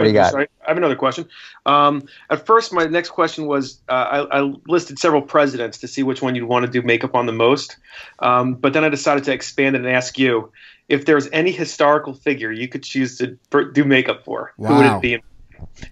what 0.00 0.04
do 0.04 0.10
you 0.10 0.14
got? 0.14 0.32
Sorry, 0.32 0.48
I 0.64 0.68
have 0.70 0.76
another 0.76 0.96
question. 0.96 1.28
Um, 1.66 2.02
at 2.30 2.46
first, 2.46 2.72
my 2.72 2.86
next 2.86 3.10
question 3.10 3.46
was 3.46 3.80
uh, 3.88 4.26
I, 4.32 4.40
I 4.40 4.54
listed 4.66 4.98
several 4.98 5.22
presidents 5.22 5.78
to 5.78 5.88
see 5.88 6.02
which 6.02 6.22
one 6.22 6.34
you'd 6.34 6.44
want 6.44 6.66
to 6.66 6.72
do 6.72 6.82
makeup 6.82 7.14
on 7.14 7.26
the 7.26 7.32
most. 7.32 7.76
Um, 8.20 8.54
but 8.54 8.72
then 8.72 8.84
I 8.84 8.88
decided 8.88 9.24
to 9.24 9.32
expand 9.32 9.76
it 9.76 9.80
and 9.80 9.88
ask 9.88 10.18
you 10.18 10.52
if 10.88 11.06
there's 11.06 11.28
any 11.32 11.52
historical 11.52 12.14
figure 12.14 12.50
you 12.50 12.68
could 12.68 12.82
choose 12.82 13.18
to 13.18 13.38
do 13.72 13.84
makeup 13.84 14.24
for. 14.24 14.52
Who 14.56 14.74
would 14.74 14.86
it 14.86 15.00
be? 15.00 15.22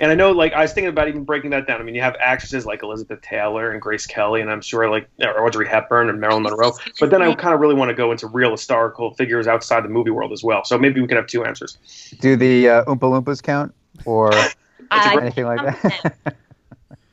And 0.00 0.10
I 0.10 0.14
know, 0.14 0.32
like, 0.32 0.52
I 0.52 0.62
was 0.62 0.72
thinking 0.72 0.88
about 0.88 1.08
even 1.08 1.24
breaking 1.24 1.50
that 1.50 1.66
down. 1.66 1.80
I 1.80 1.84
mean, 1.84 1.94
you 1.94 2.00
have 2.00 2.16
actresses 2.20 2.66
like 2.66 2.82
Elizabeth 2.82 3.20
Taylor 3.20 3.70
and 3.70 3.80
Grace 3.80 4.06
Kelly, 4.06 4.40
and 4.40 4.50
I'm 4.50 4.60
sure 4.60 4.90
like 4.90 5.08
Audrey 5.20 5.68
Hepburn 5.68 6.08
and 6.08 6.20
Marilyn 6.20 6.42
Monroe. 6.42 6.72
But 6.98 7.10
then 7.10 7.22
I 7.22 7.34
kind 7.34 7.54
of 7.54 7.60
really 7.60 7.74
want 7.74 7.90
to 7.90 7.94
go 7.94 8.10
into 8.10 8.26
real 8.26 8.50
historical 8.50 9.14
figures 9.14 9.46
outside 9.46 9.84
the 9.84 9.88
movie 9.88 10.10
world 10.10 10.32
as 10.32 10.42
well. 10.42 10.64
So 10.64 10.78
maybe 10.78 11.00
we 11.00 11.06
can 11.06 11.16
have 11.16 11.26
two 11.26 11.44
answers. 11.44 11.78
Do 12.20 12.36
the 12.36 12.68
uh, 12.68 12.84
Oompa 12.84 13.00
Loompas 13.00 13.42
count 13.42 13.74
or 14.04 14.30
That's 14.30 14.54
a 14.90 14.94
I- 14.94 15.12
great- 15.14 15.22
anything 15.22 15.44
like 15.46 15.62
that? 15.82 16.16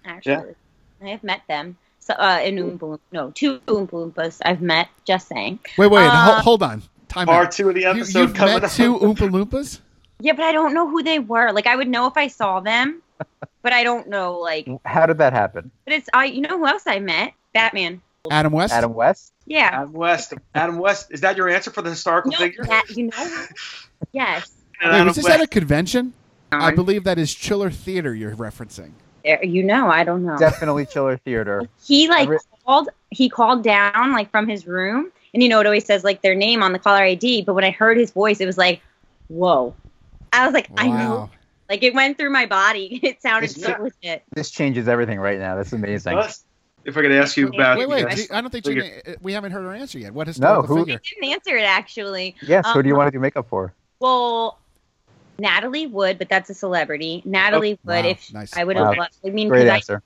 actually, 0.05 0.55
I 1.03 1.07
have 1.09 1.23
met 1.23 1.41
them. 1.47 1.77
So, 1.99 2.13
uh, 2.13 2.39
an 2.41 2.57
Oompa 2.57 2.79
Loompa, 2.79 2.99
no, 3.11 3.31
two 3.31 3.59
Oompa 3.61 3.89
Loompas 4.13 4.39
I've 4.45 4.61
met. 4.61 4.87
Just 5.05 5.27
saying. 5.27 5.59
Wait, 5.77 5.87
wait, 5.89 6.05
Uh, 6.05 6.11
ho- 6.35 6.41
hold 6.41 6.61
on. 6.63 6.83
Time 7.07 7.25
Part 7.27 7.47
out. 7.47 7.51
two 7.51 7.69
of 7.69 7.75
the 7.75 7.81
You, 7.81 7.87
episode 7.89 8.19
you've 8.19 8.33
coming 8.35 8.55
met 8.55 8.63
up. 8.65 8.71
two 8.71 8.97
Oompa 8.99 9.29
Loompas? 9.29 9.79
Yeah, 10.21 10.31
but 10.31 10.45
I 10.45 10.53
don't 10.53 10.73
know 10.73 10.87
who 10.89 11.03
they 11.03 11.19
were. 11.19 11.51
Like, 11.51 11.67
I 11.67 11.75
would 11.75 11.89
know 11.89 12.07
if 12.07 12.15
I 12.15 12.27
saw 12.27 12.61
them, 12.61 13.01
but 13.61 13.73
I 13.73 13.83
don't 13.83 14.07
know. 14.07 14.39
Like, 14.39 14.65
How 14.85 15.05
did 15.05 15.17
that 15.17 15.33
happen? 15.33 15.71
but 15.83 15.93
it's 15.93 16.07
I. 16.13 16.25
You 16.25 16.39
know 16.39 16.57
who 16.57 16.65
else 16.65 16.83
I 16.87 16.99
met? 16.99 17.33
Batman. 17.53 18.01
Adam 18.31 18.53
West? 18.53 18.73
Adam 18.73 18.93
West? 18.93 19.33
Yeah. 19.45 19.69
Adam 19.73 19.91
West. 19.91 20.33
Adam 20.55 20.77
West. 20.79 21.07
Is 21.11 21.19
that 21.19 21.35
your 21.35 21.49
answer 21.49 21.69
for 21.69 21.81
the 21.81 21.89
historical 21.89 22.31
No, 22.31 22.37
figure? 22.37 22.63
that, 22.63 22.89
you 22.91 23.07
know. 23.07 23.45
yes. 24.13 24.49
Wait, 24.81 24.87
Adam 24.89 25.07
was 25.07 25.17
this 25.17 25.25
West. 25.25 25.35
at 25.37 25.43
a 25.43 25.47
convention? 25.47 26.13
I 26.51 26.69
Um, 26.69 26.75
believe 26.75 27.03
that 27.03 27.17
is 27.17 27.33
Chiller 27.33 27.69
Theater 27.71 28.13
you're 28.13 28.35
referencing. 28.35 28.91
You 29.43 29.63
know, 29.63 29.89
I 29.89 30.03
don't 30.03 30.23
know. 30.23 30.37
Definitely 30.37 30.85
Chiller 30.85 31.17
Theater. 31.17 31.67
he 31.83 32.07
like 32.07 32.23
Every- 32.23 32.37
called 32.65 32.89
he 33.11 33.29
called 33.29 33.63
down 33.63 34.11
like 34.11 34.29
from 34.31 34.47
his 34.47 34.65
room 34.67 35.11
and 35.33 35.41
you 35.43 35.49
know 35.49 35.59
it 35.59 35.65
always 35.65 35.85
says 35.85 36.03
like 36.03 36.21
their 36.21 36.35
name 36.35 36.61
on 36.63 36.73
the 36.73 36.79
caller 36.79 37.03
id 37.03 37.43
but 37.43 37.53
when 37.53 37.63
i 37.63 37.69
heard 37.69 37.95
his 37.97 38.09
voice 38.11 38.41
it 38.41 38.45
was 38.47 38.57
like 38.57 38.81
whoa 39.27 39.73
i 40.33 40.43
was 40.45 40.53
like 40.53 40.67
i 40.77 40.87
know 40.87 41.29
like 41.69 41.83
it 41.83 41.93
went 41.93 42.17
through 42.17 42.31
my 42.31 42.45
body 42.47 42.99
it 43.03 43.21
sounded 43.21 43.51
so 43.51 43.69
Yeah. 43.69 43.77
legit 43.77 44.23
This 44.35 44.49
changes 44.51 44.87
everything 44.87 45.19
right 45.19 45.37
now. 45.39 45.55
That's 45.55 45.73
amazing. 45.73 46.17
If 46.83 46.97
I 46.97 47.01
could 47.01 47.11
ask 47.11 47.37
you 47.37 47.47
about 47.49 47.77
Wait, 47.77 47.87
wait. 47.89 48.07
G- 48.15 48.27
I 48.31 48.41
don't 48.41 48.49
think 48.51 48.65
figure. 48.65 48.81
Gina, 49.05 49.17
we 49.21 49.33
haven't 49.33 49.51
heard 49.51 49.63
her 49.63 49.73
answer 49.73 49.97
yet. 49.99 50.13
What 50.13 50.27
no? 50.39 50.61
who- 50.63 50.85
figure? 50.85 50.99
didn't 51.19 51.31
answer 51.31 51.55
it 51.57 51.63
actually 51.63 52.35
Yes, 52.41 52.65
who 52.73 52.81
do 52.83 52.89
you 52.89 52.95
Um, 52.95 52.99
want 52.99 53.07
to 53.07 53.11
do 53.11 53.19
makeup 53.19 53.47
for? 53.49 53.73
well 53.99 54.59
natalie 55.37 55.87
wood 55.87 56.17
but 56.17 56.29
that's 56.29 56.49
a 56.49 56.53
celebrity 56.53 57.21
natalie 57.25 57.77
wood 57.85 58.05
Wow, 58.05 58.11
if 58.11 58.33
nice. 58.33 58.55
i 58.55 58.63
would 58.63 58.75
have 58.77 58.87
Wow. 58.87 58.95
loved 58.97 59.13
i 59.25 59.29
mean 59.29 59.49
Great 59.49 59.65
because 59.65 59.89
I. 59.89 59.97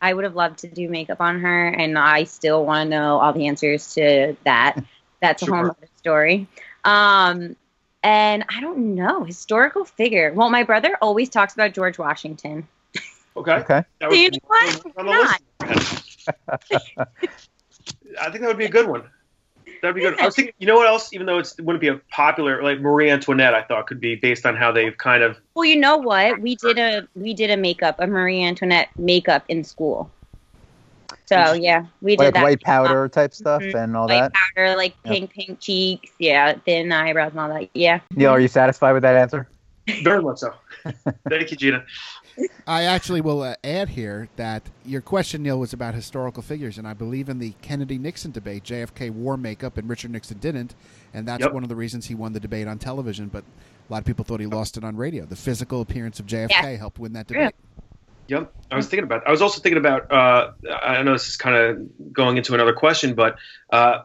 I 0.00 0.12
would 0.12 0.24
have 0.24 0.34
loved 0.34 0.58
to 0.60 0.68
do 0.68 0.88
makeup 0.88 1.20
on 1.20 1.40
her 1.40 1.68
and 1.68 1.98
i 1.98 2.24
still 2.24 2.64
want 2.64 2.86
to 2.86 2.90
know 2.90 3.18
all 3.20 3.32
the 3.32 3.46
answers 3.46 3.94
to 3.94 4.36
that 4.44 4.82
that's 5.20 5.42
a 5.42 5.46
whole 5.46 5.64
other 5.66 5.88
story 5.96 6.48
um 6.84 7.56
and 8.02 8.44
i 8.48 8.60
don't 8.60 8.94
know 8.96 9.24
historical 9.24 9.84
figure 9.84 10.32
well 10.34 10.50
my 10.50 10.64
brother 10.64 10.96
always 11.00 11.28
talks 11.28 11.54
about 11.54 11.72
george 11.72 11.98
washington 11.98 12.66
Okay. 13.36 13.52
Okay. 13.52 13.84
That 14.00 14.10
you 14.10 14.30
know 14.30 14.38
what? 14.46 14.84
on 14.96 15.06
the 15.06 15.12
Why 15.12 15.18
list. 15.20 15.42
I 18.20 18.30
think 18.30 18.40
that 18.42 18.48
would 18.48 18.58
be 18.58 18.66
a 18.66 18.70
good 18.70 18.88
one. 18.88 19.04
That'd 19.82 19.96
be 19.96 20.00
good. 20.00 20.18
I 20.20 20.24
was 20.26 20.36
thinking, 20.36 20.54
you 20.58 20.66
know 20.68 20.76
what 20.76 20.86
else? 20.86 21.12
Even 21.12 21.26
though 21.26 21.38
it's, 21.38 21.58
it 21.58 21.64
wouldn't 21.64 21.80
be 21.80 21.88
a 21.88 21.96
popular, 22.12 22.62
like 22.62 22.80
Marie 22.80 23.10
Antoinette, 23.10 23.52
I 23.52 23.62
thought 23.62 23.88
could 23.88 23.98
be 24.00 24.14
based 24.14 24.46
on 24.46 24.54
how 24.54 24.70
they've 24.70 24.96
kind 24.96 25.24
of. 25.24 25.36
well 25.56 25.64
you 25.64 25.74
know 25.76 25.96
what 25.96 26.38
we 26.40 26.54
did 26.54 26.78
a 26.78 27.06
we 27.16 27.34
did 27.34 27.50
a 27.50 27.56
makeup 27.56 27.96
a 27.98 28.06
marie 28.06 28.42
antoinette 28.42 28.88
makeup 28.96 29.44
in 29.48 29.64
school 29.64 30.08
so 31.26 31.52
yeah 31.52 31.84
we 32.00 32.16
did 32.16 32.24
Like 32.26 32.34
that 32.34 32.42
white 32.42 32.60
powder 32.62 33.08
type 33.08 33.34
stuff 33.34 33.62
Mhm. 33.62 33.74
and 33.84 33.96
all 33.96 34.06
white 34.08 34.20
that. 34.20 34.32
powder 34.32 34.76
like 34.76 34.94
Yep. 35.04 35.12
pink 35.12 35.32
pink 35.34 35.60
cheeks 35.60 36.10
yeah 36.18 36.54
thin 36.64 36.90
eyebrows 36.92 37.32
and 37.32 37.40
all 37.40 37.48
that 37.48 37.68
yeah 37.74 38.00
Neil, 38.14 38.30
are 38.30 38.40
you 38.40 38.48
satisfied 38.48 38.92
with 38.92 39.02
that 39.02 39.16
answer? 39.16 39.48
Very 40.02 40.22
much 40.22 40.38
so. 40.38 40.54
Thank 41.28 41.50
you, 41.50 41.56
Gina. 41.56 41.84
I 42.66 42.82
actually 42.84 43.20
will 43.20 43.42
uh, 43.42 43.54
add 43.64 43.90
here 43.90 44.28
that 44.36 44.62
your 44.84 45.00
question, 45.00 45.42
Neil, 45.42 45.58
was 45.58 45.72
about 45.72 45.94
historical 45.94 46.42
figures, 46.42 46.78
and 46.78 46.86
I 46.86 46.94
believe 46.94 47.28
in 47.28 47.38
the 47.38 47.54
Kennedy 47.62 47.98
Nixon 47.98 48.30
debate, 48.30 48.64
JFK 48.64 49.10
wore 49.10 49.36
makeup 49.36 49.76
and 49.76 49.88
Richard 49.88 50.10
Nixon 50.12 50.38
didn't, 50.38 50.74
and 51.12 51.26
that's 51.26 51.42
Yep. 51.42 51.52
one 51.52 51.62
of 51.62 51.68
the 51.68 51.76
reasons 51.76 52.06
he 52.06 52.14
won 52.14 52.32
the 52.32 52.40
debate 52.40 52.66
on 52.68 52.78
television. 52.78 53.28
But 53.28 53.44
a 53.88 53.92
lot 53.92 53.98
of 53.98 54.04
people 54.04 54.24
thought 54.24 54.40
he 54.40 54.46
lost 54.46 54.76
it 54.76 54.84
on 54.84 54.96
radio. 54.96 55.24
The 55.24 55.36
physical 55.36 55.80
appearance 55.80 56.20
of 56.20 56.26
JFK 56.26 56.50
Yeah. 56.72 56.76
helped 56.78 56.98
win 56.98 57.12
that 57.14 57.30
Yeah. 57.30 57.38
debate. 57.38 57.54
Yep, 58.28 58.52
I 58.70 58.76
was 58.76 58.86
thinking 58.86 59.04
about. 59.04 59.26
I 59.26 59.30
was 59.30 59.42
also 59.42 59.60
thinking 59.60 59.78
about. 59.78 60.10
Uh, 60.10 60.52
I 60.82 61.02
know 61.02 61.12
this 61.12 61.28
is 61.28 61.36
kind 61.36 61.56
of 61.56 62.12
going 62.12 62.36
into 62.36 62.54
another 62.54 62.72
question, 62.72 63.14
but 63.14 63.36
uh, 63.70 64.02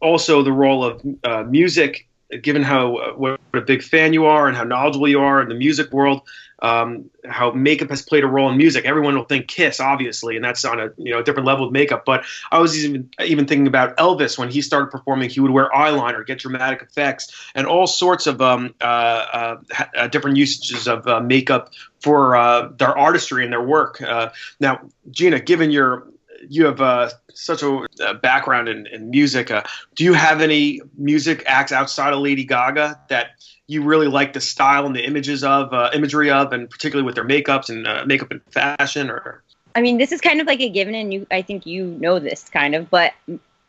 also 0.00 0.42
the 0.42 0.52
role 0.52 0.84
of 0.84 1.02
uh, 1.22 1.42
music, 1.44 2.08
given 2.42 2.62
how 2.62 2.96
uh, 2.96 3.12
what 3.12 3.40
a 3.54 3.60
big 3.60 3.82
fan 3.82 4.12
you 4.12 4.26
are 4.26 4.48
and 4.48 4.56
how 4.56 4.64
knowledgeable 4.64 5.08
you 5.08 5.20
are 5.20 5.40
in 5.40 5.48
the 5.48 5.54
music 5.54 5.92
world. 5.92 6.22
Um, 6.62 7.10
how 7.28 7.50
makeup 7.50 7.90
has 7.90 8.00
played 8.00 8.24
a 8.24 8.26
role 8.26 8.48
in 8.48 8.56
music. 8.56 8.86
Everyone 8.86 9.14
will 9.14 9.24
think 9.24 9.46
Kiss, 9.46 9.78
obviously, 9.78 10.36
and 10.36 10.44
that's 10.44 10.64
on 10.64 10.80
a 10.80 10.88
you 10.96 11.12
know 11.12 11.18
a 11.18 11.22
different 11.22 11.46
level 11.46 11.66
of 11.66 11.72
makeup. 11.72 12.04
But 12.06 12.24
I 12.50 12.58
was 12.60 12.82
even 12.82 13.10
even 13.22 13.46
thinking 13.46 13.66
about 13.66 13.94
Elvis 13.98 14.38
when 14.38 14.48
he 14.48 14.62
started 14.62 14.90
performing. 14.90 15.28
He 15.28 15.40
would 15.40 15.50
wear 15.50 15.68
eyeliner, 15.74 16.26
get 16.26 16.38
dramatic 16.38 16.80
effects, 16.80 17.50
and 17.54 17.66
all 17.66 17.86
sorts 17.86 18.26
of 18.26 18.40
um, 18.40 18.74
uh, 18.80 18.84
uh, 18.84 19.56
uh, 19.96 20.06
different 20.08 20.38
usages 20.38 20.88
of 20.88 21.06
uh, 21.06 21.20
makeup 21.20 21.72
for 22.00 22.34
uh, 22.36 22.68
their 22.78 22.96
artistry 22.96 23.44
and 23.44 23.52
their 23.52 23.62
work. 23.62 24.00
Uh, 24.00 24.30
now, 24.58 24.80
Gina, 25.10 25.40
given 25.40 25.70
your 25.70 26.08
you 26.48 26.64
have 26.66 26.80
uh, 26.80 27.10
such 27.34 27.62
a 27.62 28.14
background 28.14 28.68
in, 28.68 28.86
in 28.86 29.10
music, 29.10 29.50
uh, 29.50 29.62
do 29.94 30.04
you 30.04 30.12
have 30.12 30.40
any 30.40 30.80
music 30.96 31.42
acts 31.46 31.72
outside 31.72 32.12
of 32.12 32.20
Lady 32.20 32.44
Gaga 32.44 33.00
that 33.08 33.30
you 33.66 33.82
really 33.82 34.08
like 34.08 34.32
the 34.32 34.40
style 34.40 34.86
and 34.86 34.94
the 34.94 35.04
images 35.04 35.42
of 35.42 35.72
uh, 35.72 35.90
imagery 35.92 36.30
of, 36.30 36.52
and 36.52 36.70
particularly 36.70 37.04
with 37.04 37.14
their 37.14 37.26
makeups 37.26 37.68
and 37.68 37.86
uh, 37.86 38.04
makeup 38.06 38.30
and 38.30 38.40
fashion? 38.50 39.10
Or 39.10 39.42
I 39.74 39.82
mean, 39.82 39.98
this 39.98 40.12
is 40.12 40.20
kind 40.20 40.40
of 40.40 40.46
like 40.46 40.60
a 40.60 40.68
given, 40.68 40.94
and 40.94 41.12
you, 41.12 41.26
I 41.30 41.42
think 41.42 41.66
you 41.66 41.86
know 41.86 42.18
this 42.18 42.48
kind 42.48 42.74
of, 42.74 42.88
but 42.90 43.12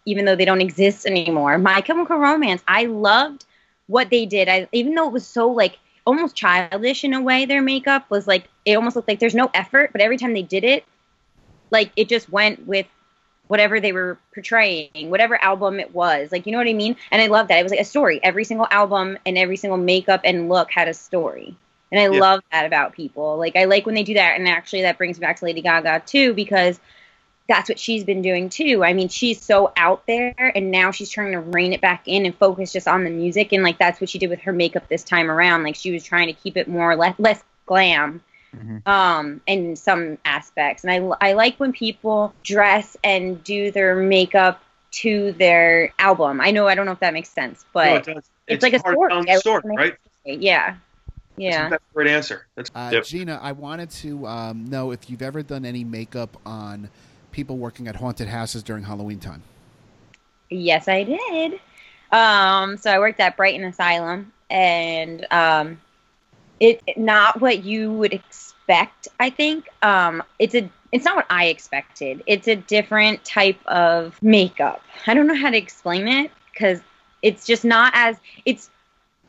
even 0.06 0.26
though 0.26 0.36
they 0.36 0.46
don't 0.46 0.62
exist 0.62 1.06
anymore, 1.06 1.58
My 1.58 1.82
Chemical 1.82 2.18
Romance, 2.18 2.64
I 2.68 2.86
loved 2.86 3.46
what 3.88 4.10
they 4.10 4.26
did. 4.26 4.48
I 4.48 4.68
even 4.72 4.96
though 4.96 5.08
it 5.08 5.14
was 5.14 5.26
so 5.26 5.50
like 5.50 5.80
almost 6.06 6.36
childish 6.36 7.04
in 7.04 7.14
a 7.14 7.22
way, 7.22 7.46
their 7.46 7.62
makeup 7.62 8.10
was 8.10 8.28
like 8.28 8.48
it 8.66 8.76
almost 8.76 8.96
looked 8.96 9.08
like 9.08 9.20
there's 9.20 9.36
no 9.36 9.50
effort, 9.54 9.92
but 9.92 10.02
every 10.02 10.18
time 10.18 10.34
they 10.34 10.44
did 10.44 10.64
it, 10.64 10.86
like 11.72 11.92
it 11.96 12.10
just 12.10 12.30
went 12.30 12.68
with 12.68 12.88
whatever 13.48 13.80
they 13.80 13.92
were 13.94 14.18
portraying, 14.34 15.10
whatever 15.10 15.42
album 15.42 15.80
it 15.80 15.94
was. 15.94 16.32
Like 16.32 16.46
you 16.46 16.52
know 16.52 16.58
what 16.58 16.68
I 16.68 16.74
mean? 16.74 16.96
And 17.12 17.22
I 17.22 17.28
love 17.28 17.48
that. 17.48 17.60
It 17.60 17.64
was 17.64 17.72
like 17.72 17.80
a 17.80 17.86
story. 17.86 18.20
Every 18.24 18.44
single 18.44 18.68
album 18.70 19.18
and 19.26 19.38
every 19.38 19.58
single 19.58 19.78
makeup 19.78 20.22
and 20.24 20.50
look 20.50 20.72
had 20.72 20.88
a 20.88 20.94
story. 20.94 21.56
And 21.92 22.02
I 22.02 22.08
Yeah. 22.10 22.20
love 22.20 22.42
that 22.52 22.66
about 22.66 22.94
people. 22.94 23.38
Like 23.38 23.56
I 23.56 23.66
like 23.66 23.86
when 23.86 23.96
they 23.96 24.04
do 24.04 24.16
that 24.16 24.38
and 24.38 24.48
actually 24.48 24.82
that 24.84 24.98
brings 24.98 25.20
me 25.20 25.26
back 25.26 25.38
to 25.38 25.46
Lady 25.46 25.62
Gaga 25.62 26.04
too 26.06 26.34
because 26.34 26.80
that's 27.48 27.70
what 27.70 27.80
she's 27.80 28.04
been 28.04 28.22
doing 28.22 28.50
too. 28.50 28.84
I 28.84 28.94
mean, 28.94 29.08
she's 29.08 29.42
so 29.42 29.72
out 29.78 30.06
there 30.06 30.34
and 30.56 30.70
now 30.70 30.92
she's 30.92 31.10
trying 31.10 31.32
to 31.32 31.40
rein 31.40 31.72
it 31.74 31.80
back 31.82 32.04
in 32.06 32.26
and 32.26 32.36
focus 32.36 32.74
just 32.74 32.88
on 32.88 33.06
the 33.06 33.10
music 33.10 33.54
and 33.54 33.64
like 33.64 33.78
that's 33.78 34.02
what 34.02 34.10
she 34.10 34.20
did 34.20 34.30
with 34.30 34.42
her 34.42 34.52
makeup 34.52 34.88
this 34.90 35.04
time 35.04 35.32
around. 35.32 35.64
Like 35.64 35.76
she 35.76 35.92
was 35.92 36.04
trying 36.04 36.28
to 36.28 36.34
keep 36.34 36.58
it 36.58 36.68
more 36.68 36.96
less 36.96 37.16
less 37.20 37.42
glam 37.66 38.22
Mhm. 38.58 38.88
um 38.88 39.42
in 39.48 39.76
some 39.76 40.18
aspects. 40.26 40.84
And 40.84 40.92
I 40.92 41.30
I 41.30 41.34
like 41.34 41.58
when 41.60 41.72
people 41.74 42.34
dress 42.44 42.98
and 43.04 43.44
do 43.44 43.72
their 43.72 43.96
makeup 43.96 44.62
to 44.92 45.34
their 45.34 45.94
album. 46.00 46.40
I 46.42 46.52
know 46.52 46.68
I 46.68 46.76
don't 46.76 46.86
know 46.86 46.92
if 46.94 47.00
that 47.02 47.14
makes 47.14 47.30
sense, 47.30 47.66
but 47.74 47.86
No, 47.86 47.96
it 47.96 48.06
does. 48.06 48.30
it's, 48.48 48.64
like 48.64 48.74
a 48.74 48.80
part 48.80 48.96
story. 48.96 49.10
telling 49.10 49.30
I 49.30 49.34
like 49.34 49.40
story, 49.42 49.62
when 49.64 49.76
they- 49.76 49.82
right? 49.84 49.96
Yeah. 50.26 50.76
Yeah. 51.38 51.70
That's 51.70 51.84
a 51.84 51.94
great 51.94 52.08
answer. 52.08 52.48
That's 52.56 52.72
Uh, 52.74 52.90
yep. 52.94 53.04
Gina, 53.06 53.40
I 53.42 53.52
wanted 53.52 53.92
to 53.92 54.26
um, 54.26 54.66
know 54.66 54.92
if 54.92 55.10
you've 55.10 55.22
ever 55.22 55.44
done 55.44 55.66
any 55.66 55.84
makeup 55.84 56.36
on 56.46 56.90
people 57.32 57.58
working 57.58 57.88
at 57.88 57.96
haunted 57.98 58.28
houses 58.28 58.64
during 58.64 58.84
Halloween 58.84 59.20
time. 59.20 59.44
Yes, 60.50 60.88
I 60.88 61.04
did. 61.04 61.60
Um, 62.12 62.78
so 62.78 62.90
I 62.90 62.98
worked 63.00 63.20
at 63.20 63.38
Brighton 63.38 63.66
Asylum, 63.66 64.32
and 64.50 65.28
um, 65.30 65.80
it 66.60 66.82
not 66.98 67.42
what 67.42 67.64
you 67.64 67.92
would 67.94 68.14
expect. 68.14 69.08
I 69.20 69.30
think 69.30 69.70
um, 69.82 70.24
it's 70.40 70.56
a 70.56 70.70
it's 70.92 71.06
not 71.06 71.16
what 71.16 71.28
I 71.30 71.46
expected. 71.46 72.24
It's 72.26 72.48
a 72.48 72.56
different 72.56 73.24
type 73.26 73.60
of 73.66 74.22
makeup. 74.22 74.82
I 75.06 75.14
don't 75.14 75.28
know 75.28 75.36
how 75.36 75.50
to 75.50 75.58
explain 75.58 76.08
it 76.08 76.32
because 76.52 76.80
it's 77.22 77.46
just 77.46 77.66
not 77.66 77.92
as 77.96 78.18
it's 78.46 78.70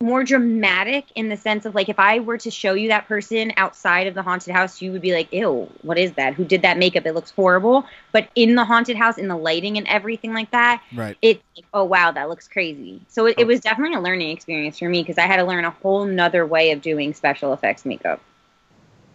more 0.00 0.22
dramatic 0.22 1.06
in 1.14 1.28
the 1.28 1.36
sense 1.36 1.64
of 1.64 1.74
like 1.74 1.88
if 1.88 1.98
I 1.98 2.20
were 2.20 2.38
to 2.38 2.50
show 2.50 2.74
you 2.74 2.88
that 2.88 3.08
person 3.08 3.52
outside 3.56 4.06
of 4.06 4.14
the 4.14 4.22
haunted 4.22 4.54
house, 4.54 4.80
you 4.80 4.92
would 4.92 5.02
be 5.02 5.12
like, 5.12 5.32
"Ew, 5.32 5.68
what 5.82 5.98
is 5.98 6.12
that? 6.12 6.34
Who 6.34 6.44
did 6.44 6.62
that 6.62 6.78
makeup? 6.78 7.04
It 7.06 7.14
looks 7.14 7.30
horrible." 7.32 7.84
But 8.12 8.28
in 8.34 8.54
the 8.54 8.64
haunted 8.64 8.96
house, 8.96 9.18
in 9.18 9.28
the 9.28 9.36
lighting 9.36 9.76
and 9.76 9.86
everything 9.88 10.32
like 10.32 10.50
that, 10.52 10.82
Right. 10.92 11.16
it's 11.20 11.42
like, 11.56 11.66
oh 11.74 11.84
wow, 11.84 12.12
that 12.12 12.28
looks 12.28 12.46
crazy. 12.48 13.00
So 13.08 13.26
it, 13.26 13.36
it 13.38 13.46
was 13.46 13.60
definitely 13.60 13.96
a 13.96 14.00
learning 14.00 14.30
experience 14.30 14.78
for 14.78 14.88
me 14.88 15.02
because 15.02 15.18
I 15.18 15.22
had 15.26 15.36
to 15.36 15.44
learn 15.44 15.64
a 15.64 15.70
whole 15.70 16.04
nother 16.04 16.46
way 16.46 16.70
of 16.72 16.80
doing 16.80 17.12
special 17.14 17.52
effects 17.52 17.84
makeup. 17.84 18.20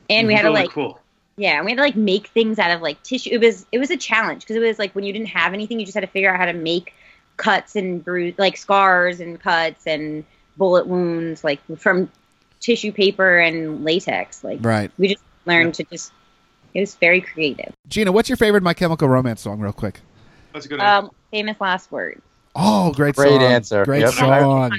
And 0.10 0.28
we 0.28 0.34
had 0.34 0.44
to 0.44 0.52
like 0.52 0.72
cool. 0.72 1.00
yeah, 1.38 1.58
and 1.58 1.66
we 1.66 1.72
had 1.72 1.78
to 1.78 1.84
like 1.84 1.96
make 1.96 2.28
things 2.28 2.60
out 2.60 2.72
of 2.72 2.82
like 2.82 3.02
tissue. 3.04 3.30
It 3.32 3.42
was 3.42 3.66
it 3.72 3.80
was 3.80 3.90
a 3.90 3.98
challenge 3.98 4.42
because 4.42 4.56
it 4.58 4.60
was 4.60 4.80
like 4.80 4.94
when 4.96 5.06
you 5.06 5.14
didn't 5.14 5.30
have 5.30 5.54
anything, 5.54 5.80
you 5.80 5.86
just 5.86 5.96
had 5.96 6.02
to 6.02 6.08
figure 6.08 6.32
out 6.32 6.38
how 6.40 6.46
to 6.46 6.54
make 6.54 6.94
cuts 7.38 7.76
and 7.76 8.04
bruise 8.04 8.36
like 8.38 8.56
scars 8.58 9.20
and 9.20 9.40
cuts 9.40 9.88
and 9.88 10.24
bullet 10.58 10.88
wounds 10.88 11.44
like 11.44 11.60
from 11.78 12.10
tissue 12.60 12.92
paper 12.92 13.40
and 13.40 13.84
latex. 13.84 14.44
Like 14.44 14.60
Right. 14.62 14.92
we 14.98 15.10
just 15.10 15.24
learned 15.46 15.74
to 15.76 15.84
just 15.86 16.12
it 16.74 16.80
was 16.80 16.96
very 16.96 17.22
creative. 17.22 17.74
Gina, 17.88 18.12
what's 18.12 18.30
your 18.30 18.38
favorite 18.38 18.64
My 18.64 18.74
Chemical 18.74 19.08
Romance 19.08 19.42
song, 19.42 19.60
real 19.60 19.74
quick? 19.74 20.00
That's 20.54 20.66
a 20.66 20.70
good 20.70 20.80
answer. 20.80 21.06
Um, 21.08 21.12
famous 21.32 21.60
last 21.62 21.92
Words. 21.92 22.22
Oh, 22.56 22.92
great 22.94 23.16
Great 23.16 23.30
song. 23.30 23.44
answer. 23.44 23.86
Great 23.86 24.02
Yep. 24.02 24.12
song. 24.14 24.72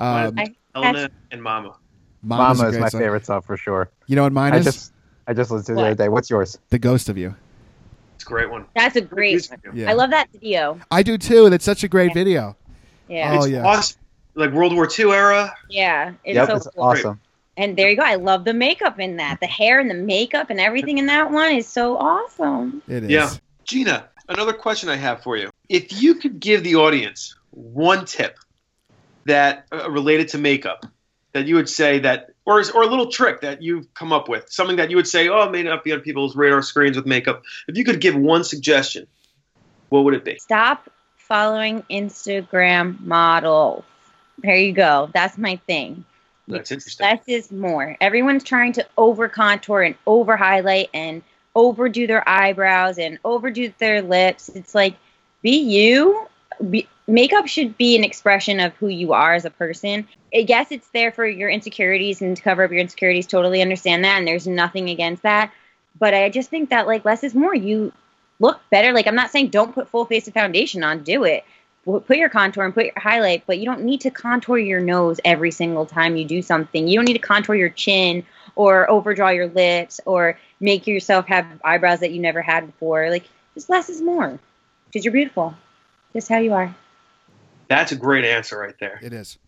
Um, 0.00 0.34
I- 0.38 0.54
Helena 0.74 1.10
and 1.32 1.42
Mama. 1.42 1.74
Mama's, 2.22 2.58
Mama 2.58 2.68
is 2.68 2.74
great 2.74 2.80
my 2.82 2.88
song. 2.88 3.00
favorite 3.00 3.26
song 3.26 3.42
for 3.42 3.56
sure. 3.56 3.90
You 4.06 4.16
know 4.16 4.22
what 4.24 4.32
mine 4.32 4.52
I 4.52 4.58
is? 4.58 4.64
just 4.64 4.92
I 5.26 5.34
just 5.34 5.50
listened 5.50 5.66
to 5.66 5.72
it 5.72 5.76
the 5.76 5.90
other 5.90 5.94
day. 6.04 6.08
What's 6.08 6.30
yours? 6.30 6.58
The 6.70 6.78
Ghost 6.78 7.08
of 7.08 7.18
You. 7.18 7.34
It's 8.14 8.24
a 8.24 8.26
great 8.26 8.50
one. 8.50 8.64
That's 8.74 8.96
a 8.96 9.00
great 9.00 9.48
one. 9.64 9.76
Yeah. 9.76 9.90
I 9.90 9.94
love 9.94 10.10
that 10.10 10.28
video. 10.32 10.78
I 10.90 11.02
do 11.02 11.18
too, 11.18 11.44
and 11.46 11.54
it's 11.54 11.64
such 11.64 11.84
a 11.84 11.88
great 11.88 12.08
Yeah. 12.08 12.14
video. 12.14 12.56
Yeah. 13.08 13.32
Oh, 13.32 13.36
It's 13.38 13.48
yeah. 13.48 13.64
awesome. 13.64 13.97
Like 14.38 14.52
World 14.52 14.74
War 14.74 14.88
II 14.98 15.12
era. 15.12 15.54
Yeah. 15.68 16.12
It's 16.24 16.36
yep, 16.36 16.48
so 16.48 16.56
it's 16.56 16.68
cool. 16.68 16.84
awesome. 16.84 17.20
And 17.56 17.76
there 17.76 17.90
you 17.90 17.96
go. 17.96 18.04
I 18.04 18.14
love 18.14 18.44
the 18.44 18.54
makeup 18.54 19.00
in 19.00 19.16
that. 19.16 19.40
The 19.40 19.46
hair 19.46 19.80
and 19.80 19.90
the 19.90 19.94
makeup 19.94 20.48
and 20.48 20.60
everything 20.60 20.98
in 20.98 21.06
that 21.06 21.32
one 21.32 21.52
is 21.52 21.66
so 21.66 21.96
awesome. 21.96 22.82
It 22.86 23.04
is. 23.04 23.10
Yeah. 23.10 23.30
Gina, 23.64 24.08
another 24.28 24.52
question 24.52 24.88
I 24.88 24.96
have 24.96 25.22
for 25.22 25.36
you. 25.36 25.50
If 25.68 26.00
you 26.00 26.14
could 26.14 26.38
give 26.38 26.62
the 26.62 26.76
audience 26.76 27.34
one 27.50 28.04
tip 28.04 28.38
that 29.26 29.66
uh, 29.72 29.90
related 29.90 30.28
to 30.28 30.38
makeup 30.38 30.86
that 31.32 31.46
you 31.46 31.56
would 31.56 31.68
say 31.68 31.98
that 31.98 32.30
or 32.46 32.62
or 32.74 32.82
a 32.82 32.86
little 32.86 33.10
trick 33.10 33.40
that 33.42 33.60
you've 33.60 33.92
come 33.94 34.12
up 34.12 34.28
with, 34.28 34.50
something 34.50 34.76
that 34.76 34.90
you 34.90 34.96
would 34.96 35.08
say, 35.08 35.28
"Oh, 35.28 35.42
it 35.42 35.50
may 35.50 35.62
not 35.62 35.84
be 35.84 35.92
on 35.92 36.00
people's 36.00 36.36
radar 36.36 36.62
screens 36.62 36.96
with 36.96 37.06
makeup." 37.06 37.42
If 37.66 37.76
you 37.76 37.84
could 37.84 38.00
give 38.00 38.16
one 38.16 38.44
suggestion, 38.44 39.06
what 39.88 40.04
would 40.04 40.14
it 40.14 40.24
be? 40.24 40.38
Stop 40.38 40.90
following 41.16 41.82
Instagram 41.90 43.00
models. 43.00 43.84
There 44.38 44.56
you 44.56 44.72
go. 44.72 45.10
That's 45.12 45.36
my 45.36 45.56
thing. 45.66 46.04
That's 46.46 46.70
interesting. 46.70 47.04
Less 47.04 47.20
is 47.26 47.52
more. 47.52 47.96
Everyone's 48.00 48.44
trying 48.44 48.72
to 48.74 48.86
over 48.96 49.28
contour 49.28 49.82
and 49.82 49.94
over 50.06 50.36
highlight 50.36 50.88
and 50.94 51.22
overdo 51.54 52.06
their 52.06 52.26
eyebrows 52.26 52.98
and 52.98 53.18
overdo 53.24 53.72
their 53.78 54.00
lips. 54.00 54.48
It's 54.48 54.74
like, 54.74 54.96
be 55.42 55.58
you. 55.58 56.26
Be, 56.70 56.88
makeup 57.06 57.46
should 57.46 57.76
be 57.76 57.96
an 57.96 58.04
expression 58.04 58.60
of 58.60 58.74
who 58.74 58.88
you 58.88 59.12
are 59.12 59.34
as 59.34 59.44
a 59.44 59.50
person. 59.50 60.08
I 60.34 60.42
guess 60.42 60.70
it's 60.70 60.88
there 60.88 61.12
for 61.12 61.26
your 61.26 61.50
insecurities 61.50 62.22
and 62.22 62.36
to 62.36 62.42
cover 62.42 62.64
up 62.64 62.70
your 62.70 62.80
insecurities. 62.80 63.26
Totally 63.26 63.60
understand 63.60 64.04
that, 64.04 64.18
and 64.18 64.26
there's 64.26 64.46
nothing 64.46 64.88
against 64.90 65.22
that. 65.22 65.52
But 65.98 66.14
I 66.14 66.30
just 66.30 66.50
think 66.50 66.70
that 66.70 66.86
like 66.86 67.04
less 67.04 67.24
is 67.24 67.34
more. 67.34 67.54
You 67.54 67.92
look 68.40 68.60
better. 68.70 68.92
Like 68.92 69.06
I'm 69.06 69.14
not 69.14 69.30
saying 69.30 69.48
don't 69.48 69.74
put 69.74 69.88
full 69.88 70.04
face 70.04 70.28
of 70.28 70.34
foundation 70.34 70.82
on. 70.82 71.02
Do 71.02 71.24
it 71.24 71.44
put 72.00 72.16
your 72.16 72.28
contour 72.28 72.64
and 72.64 72.74
put 72.74 72.86
your 72.86 72.94
highlight, 72.96 73.44
but 73.46 73.58
you 73.58 73.64
don't 73.64 73.82
need 73.82 74.00
to 74.02 74.10
contour 74.10 74.58
your 74.58 74.80
nose 74.80 75.20
every 75.24 75.50
single 75.50 75.86
time 75.86 76.16
you 76.16 76.24
do 76.24 76.42
something. 76.42 76.86
You 76.86 76.96
don't 76.96 77.06
need 77.06 77.14
to 77.14 77.18
contour 77.18 77.54
your 77.54 77.70
chin 77.70 78.24
or 78.56 78.90
overdraw 78.90 79.30
your 79.30 79.48
lips 79.48 80.00
or 80.04 80.38
make 80.60 80.86
yourself 80.86 81.26
have 81.26 81.46
eyebrows 81.64 82.00
that 82.00 82.10
you 82.10 82.20
never 82.20 82.42
had 82.42 82.66
before. 82.66 83.10
Like, 83.10 83.24
just 83.54 83.70
less 83.70 83.88
is 83.88 84.02
more 84.02 84.38
because 84.86 85.04
you're 85.04 85.12
beautiful, 85.12 85.54
just 86.12 86.28
how 86.28 86.38
you 86.38 86.52
are. 86.52 86.74
That's 87.68 87.92
a 87.92 87.96
great 87.96 88.24
answer 88.24 88.58
right 88.58 88.74
there. 88.80 88.98
It 89.02 89.12
is. 89.12 89.38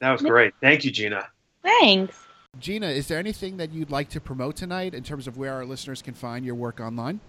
That 0.00 0.12
was 0.12 0.22
great. 0.22 0.54
Thank 0.60 0.84
you, 0.84 0.90
Gina. 0.90 1.28
Thanks. 1.62 2.16
Gina, 2.58 2.86
is 2.86 3.08
there 3.08 3.18
anything 3.18 3.56
that 3.58 3.72
you'd 3.72 3.90
like 3.90 4.08
to 4.10 4.20
promote 4.20 4.56
tonight 4.56 4.94
in 4.94 5.02
terms 5.02 5.26
of 5.26 5.36
where 5.36 5.52
our 5.52 5.64
listeners 5.64 6.02
can 6.02 6.14
find 6.14 6.44
your 6.44 6.54
work 6.54 6.80
online? 6.80 7.20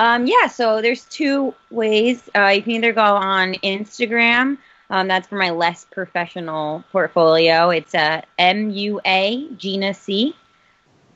Um, 0.00 0.26
yeah, 0.26 0.46
so 0.46 0.80
there's 0.80 1.04
two 1.04 1.54
ways. 1.70 2.26
Uh, 2.34 2.46
you 2.46 2.62
can 2.62 2.72
either 2.72 2.94
go 2.94 3.02
on 3.02 3.52
Instagram. 3.56 4.56
Um, 4.88 5.08
that's 5.08 5.28
for 5.28 5.36
my 5.36 5.50
less 5.50 5.86
professional 5.90 6.82
portfolio. 6.90 7.68
It's 7.68 7.94
uh, 7.94 8.22
MUA 8.38 9.58
Gina 9.58 9.92
C. 9.92 10.34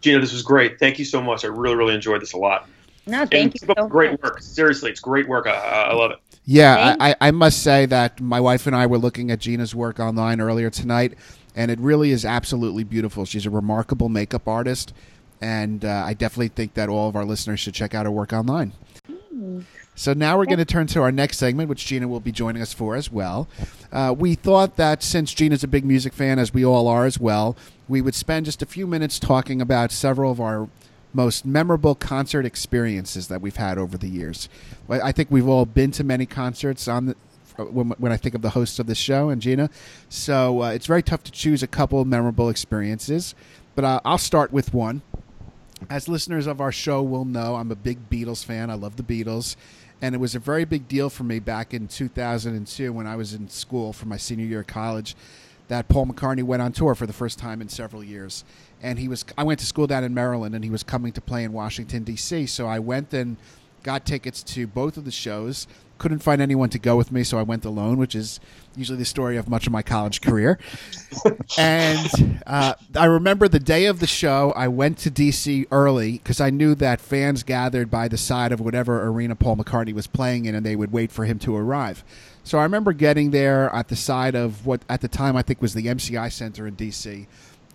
Gina, 0.00 0.20
this 0.20 0.32
was 0.32 0.42
great. 0.42 0.78
Thank 0.78 0.98
you 0.98 1.04
so 1.04 1.20
much. 1.20 1.44
I 1.44 1.48
really 1.48 1.76
really 1.76 1.94
enjoyed 1.94 2.22
this 2.22 2.32
a 2.32 2.38
lot. 2.38 2.68
No, 3.08 3.22
and 3.22 3.30
thank 3.30 3.54
you 3.54 3.60
keep 3.60 3.70
up 3.70 3.78
so 3.78 3.86
great 3.88 4.12
much. 4.12 4.22
work. 4.22 4.42
Seriously, 4.42 4.90
it's 4.90 5.00
great 5.00 5.28
work. 5.28 5.46
I, 5.46 5.52
I 5.54 5.82
I 5.84 5.94
love 5.94 6.12
it. 6.12 6.18
Yeah, 6.44 6.96
I, 6.98 7.14
I 7.20 7.30
must 7.30 7.62
say 7.62 7.84
that 7.86 8.20
my 8.20 8.40
wife 8.40 8.66
and 8.66 8.74
I 8.74 8.86
were 8.86 8.96
looking 8.98 9.30
at 9.30 9.38
Gina's 9.38 9.74
work 9.74 10.00
online 10.00 10.40
earlier 10.40 10.70
tonight, 10.70 11.12
and 11.54 11.70
it 11.70 11.78
really 11.78 12.10
is 12.10 12.24
absolutely 12.24 12.84
beautiful. 12.84 13.26
She's 13.26 13.44
a 13.44 13.50
remarkable 13.50 14.08
makeup 14.08 14.48
artist, 14.48 14.94
and 15.42 15.84
uh, 15.84 16.04
I 16.06 16.14
definitely 16.14 16.48
think 16.48 16.72
that 16.74 16.88
all 16.88 17.08
of 17.08 17.16
our 17.16 17.24
listeners 17.26 17.60
should 17.60 17.74
check 17.74 17.94
out 17.94 18.06
her 18.06 18.10
work 18.10 18.32
online. 18.32 18.72
So 19.94 20.12
now 20.14 20.38
we're 20.38 20.46
going 20.46 20.58
to 20.58 20.64
turn 20.64 20.86
to 20.88 21.02
our 21.02 21.12
next 21.12 21.38
segment, 21.38 21.68
which 21.68 21.84
Gina 21.84 22.08
will 22.08 22.20
be 22.20 22.32
joining 22.32 22.62
us 22.62 22.72
for 22.72 22.94
as 22.94 23.10
well. 23.10 23.48
Uh, 23.92 24.14
we 24.16 24.34
thought 24.34 24.76
that 24.76 25.02
since 25.02 25.34
Gina's 25.34 25.64
a 25.64 25.68
big 25.68 25.84
music 25.84 26.12
fan, 26.12 26.38
as 26.38 26.54
we 26.54 26.64
all 26.64 26.86
are 26.88 27.04
as 27.04 27.18
well, 27.18 27.56
we 27.88 28.00
would 28.00 28.14
spend 28.14 28.46
just 28.46 28.62
a 28.62 28.66
few 28.66 28.86
minutes 28.86 29.18
talking 29.18 29.60
about 29.60 29.90
several 29.90 30.30
of 30.30 30.40
our 30.40 30.68
most 31.12 31.44
memorable 31.44 31.94
concert 31.94 32.44
experiences 32.44 33.28
that 33.28 33.40
we've 33.40 33.56
had 33.56 33.78
over 33.78 33.96
the 33.96 34.08
years. 34.08 34.48
I 34.88 35.12
think 35.12 35.30
we've 35.30 35.48
all 35.48 35.64
been 35.64 35.90
to 35.92 36.04
many 36.04 36.26
concerts 36.26 36.86
on 36.88 37.06
the, 37.06 37.16
when, 37.56 37.90
when 37.90 38.12
I 38.12 38.16
think 38.16 38.34
of 38.34 38.42
the 38.42 38.50
hosts 38.50 38.78
of 38.78 38.86
this 38.86 38.98
show 38.98 39.28
and 39.28 39.40
Gina. 39.40 39.70
So 40.08 40.62
uh, 40.62 40.70
it's 40.70 40.86
very 40.86 41.02
tough 41.02 41.22
to 41.24 41.32
choose 41.32 41.62
a 41.62 41.66
couple 41.66 42.00
of 42.00 42.06
memorable 42.06 42.48
experiences, 42.48 43.34
but 43.74 43.84
uh, 43.84 44.00
I'll 44.04 44.18
start 44.18 44.52
with 44.52 44.74
one. 44.74 45.02
As 45.88 46.08
listeners 46.08 46.46
of 46.46 46.60
our 46.60 46.72
show 46.72 47.02
will 47.02 47.24
know, 47.24 47.54
I'm 47.54 47.70
a 47.70 47.76
big 47.76 48.10
Beatles 48.10 48.44
fan. 48.44 48.70
I 48.70 48.74
love 48.74 48.96
the 48.96 49.02
Beatles. 49.02 49.56
And 50.00 50.14
it 50.14 50.18
was 50.18 50.34
a 50.34 50.38
very 50.38 50.64
big 50.64 50.86
deal 50.86 51.10
for 51.10 51.24
me 51.24 51.40
back 51.40 51.74
in 51.74 51.88
2002 51.88 52.92
when 52.92 53.06
I 53.06 53.16
was 53.16 53.34
in 53.34 53.48
school 53.48 53.92
for 53.92 54.06
my 54.06 54.16
senior 54.16 54.46
year 54.46 54.60
of 54.60 54.66
college 54.66 55.16
that 55.68 55.88
Paul 55.88 56.06
McCartney 56.06 56.42
went 56.42 56.62
on 56.62 56.72
tour 56.72 56.94
for 56.94 57.06
the 57.06 57.12
first 57.12 57.38
time 57.38 57.60
in 57.60 57.68
several 57.68 58.02
years. 58.02 58.44
And 58.82 58.98
he 58.98 59.08
was 59.08 59.24
I 59.36 59.42
went 59.42 59.60
to 59.60 59.66
school 59.66 59.86
down 59.86 60.04
in 60.04 60.14
Maryland 60.14 60.54
and 60.54 60.64
he 60.64 60.70
was 60.70 60.82
coming 60.82 61.12
to 61.12 61.20
play 61.20 61.44
in 61.44 61.52
Washington 61.52 62.04
D.C. 62.04 62.46
So 62.46 62.66
I 62.66 62.78
went 62.78 63.12
and 63.12 63.36
got 63.82 64.04
tickets 64.04 64.42
to 64.42 64.66
both 64.66 64.96
of 64.96 65.04
the 65.04 65.10
shows. 65.10 65.66
Couldn't 65.98 66.20
find 66.20 66.40
anyone 66.40 66.68
to 66.70 66.78
go 66.78 66.96
with 66.96 67.10
me, 67.10 67.24
so 67.24 67.38
I 67.38 67.42
went 67.42 67.64
alone, 67.64 67.96
which 67.98 68.14
is 68.14 68.38
usually 68.76 68.98
the 68.98 69.04
story 69.04 69.36
of 69.36 69.48
much 69.48 69.66
of 69.66 69.72
my 69.72 69.82
college 69.82 70.20
career. 70.20 70.56
and 71.58 72.40
uh, 72.46 72.74
I 72.94 73.06
remember 73.06 73.48
the 73.48 73.58
day 73.58 73.86
of 73.86 73.98
the 73.98 74.06
show, 74.06 74.52
I 74.54 74.68
went 74.68 74.98
to 74.98 75.10
DC 75.10 75.66
early 75.72 76.12
because 76.12 76.40
I 76.40 76.50
knew 76.50 76.76
that 76.76 77.00
fans 77.00 77.42
gathered 77.42 77.90
by 77.90 78.06
the 78.06 78.16
side 78.16 78.52
of 78.52 78.60
whatever 78.60 79.08
arena 79.08 79.34
Paul 79.34 79.56
McCartney 79.56 79.92
was 79.92 80.06
playing 80.06 80.44
in, 80.44 80.54
and 80.54 80.64
they 80.64 80.76
would 80.76 80.92
wait 80.92 81.10
for 81.10 81.24
him 81.24 81.40
to 81.40 81.56
arrive. 81.56 82.04
So 82.44 82.58
I 82.58 82.62
remember 82.62 82.92
getting 82.92 83.32
there 83.32 83.68
at 83.74 83.88
the 83.88 83.96
side 83.96 84.34
of 84.34 84.64
what 84.64 84.82
at 84.88 85.00
the 85.00 85.08
time 85.08 85.36
I 85.36 85.42
think 85.42 85.60
was 85.60 85.74
the 85.74 85.86
MCI 85.86 86.32
Center 86.32 86.66
in 86.66 86.76
DC, 86.76 87.26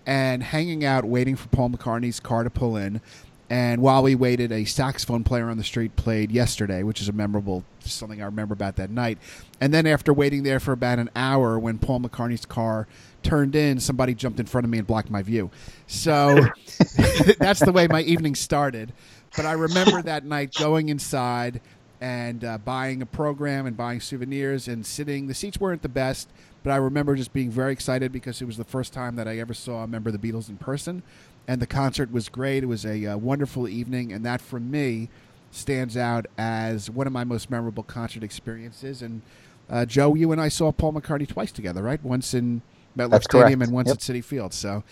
and 0.05 0.43
hanging 0.43 0.83
out 0.83 1.05
waiting 1.05 1.35
for 1.35 1.47
Paul 1.49 1.69
McCartney's 1.69 2.19
car 2.19 2.43
to 2.43 2.49
pull 2.49 2.75
in. 2.75 3.01
And 3.49 3.81
while 3.81 4.01
we 4.01 4.15
waited, 4.15 4.51
a 4.51 4.65
saxophone 4.65 5.23
player 5.23 5.49
on 5.49 5.57
the 5.57 5.63
street 5.63 5.95
played 5.95 6.31
yesterday, 6.31 6.81
which 6.81 7.01
is 7.01 7.09
a 7.09 7.11
memorable 7.11 7.63
something 7.81 8.21
I 8.21 8.25
remember 8.25 8.53
about 8.53 8.77
that 8.77 8.89
night. 8.89 9.17
And 9.61 9.73
then 9.73 9.85
after 9.85 10.13
waiting 10.13 10.43
there 10.43 10.59
for 10.59 10.71
about 10.71 10.99
an 10.99 11.09
hour, 11.15 11.59
when 11.59 11.77
Paul 11.77 11.99
McCartney's 11.99 12.45
car 12.45 12.87
turned 13.21 13.55
in, 13.55 13.79
somebody 13.79 14.13
jumped 14.15 14.39
in 14.39 14.45
front 14.45 14.65
of 14.65 14.71
me 14.71 14.77
and 14.77 14.87
blocked 14.87 15.09
my 15.09 15.21
view. 15.21 15.51
So 15.87 16.35
that's 17.39 17.59
the 17.59 17.71
way 17.71 17.87
my 17.87 18.01
evening 18.01 18.35
started. 18.35 18.93
But 19.35 19.45
I 19.45 19.53
remember 19.53 20.01
that 20.01 20.25
night 20.25 20.53
going 20.53 20.89
inside 20.89 21.61
and 22.03 22.43
uh, 22.43 22.57
buying 22.57 23.01
a 23.01 23.05
program 23.05 23.65
and 23.65 23.77
buying 23.77 24.01
souvenirs 24.01 24.67
and 24.67 24.85
sitting. 24.85 25.27
The 25.27 25.33
seats 25.33 25.57
weren't 25.57 25.83
the 25.83 25.87
best, 25.87 26.27
but 26.61 26.71
I 26.71 26.75
remember 26.75 27.15
just 27.15 27.31
being 27.31 27.49
very 27.49 27.71
excited 27.71 28.11
because 28.11 28.41
it 28.41 28.45
was 28.45 28.57
the 28.57 28.65
first 28.65 28.91
time 28.91 29.15
that 29.15 29.25
I 29.25 29.37
ever 29.39 29.53
saw 29.53 29.83
a 29.83 29.87
member 29.87 30.09
of 30.09 30.21
the 30.21 30.31
Beatles 30.31 30.49
in 30.49 30.57
person. 30.57 31.01
And 31.47 31.61
the 31.61 31.65
concert 31.65 32.11
was 32.11 32.27
great. 32.27 32.61
It 32.61 32.65
was 32.65 32.85
a 32.85 33.05
uh, 33.05 33.17
wonderful 33.17 33.69
evening, 33.69 34.11
and 34.11 34.25
that 34.25 34.41
for 34.41 34.59
me 34.59 35.07
stands 35.51 35.95
out 35.95 36.25
as 36.37 36.89
one 36.89 37.07
of 37.07 37.13
my 37.13 37.23
most 37.23 37.49
memorable 37.49 37.83
concert 37.83 38.21
experiences. 38.21 39.01
And 39.01 39.21
uh, 39.69 39.85
Joe, 39.85 40.13
you 40.13 40.33
and 40.33 40.41
I 40.41 40.49
saw 40.49 40.73
Paul 40.73 40.91
McCartney 40.91 41.27
twice 41.27 41.53
together, 41.53 41.81
right? 41.81 42.03
Once 42.03 42.33
in 42.33 42.63
MetLife 42.97 43.11
That's 43.11 43.25
Stadium 43.25 43.59
correct. 43.59 43.63
and 43.63 43.71
once 43.71 43.87
Yep. 43.87 43.95
at 43.95 44.01
Citi 44.01 44.23
Field. 44.23 44.53
So 44.53 44.83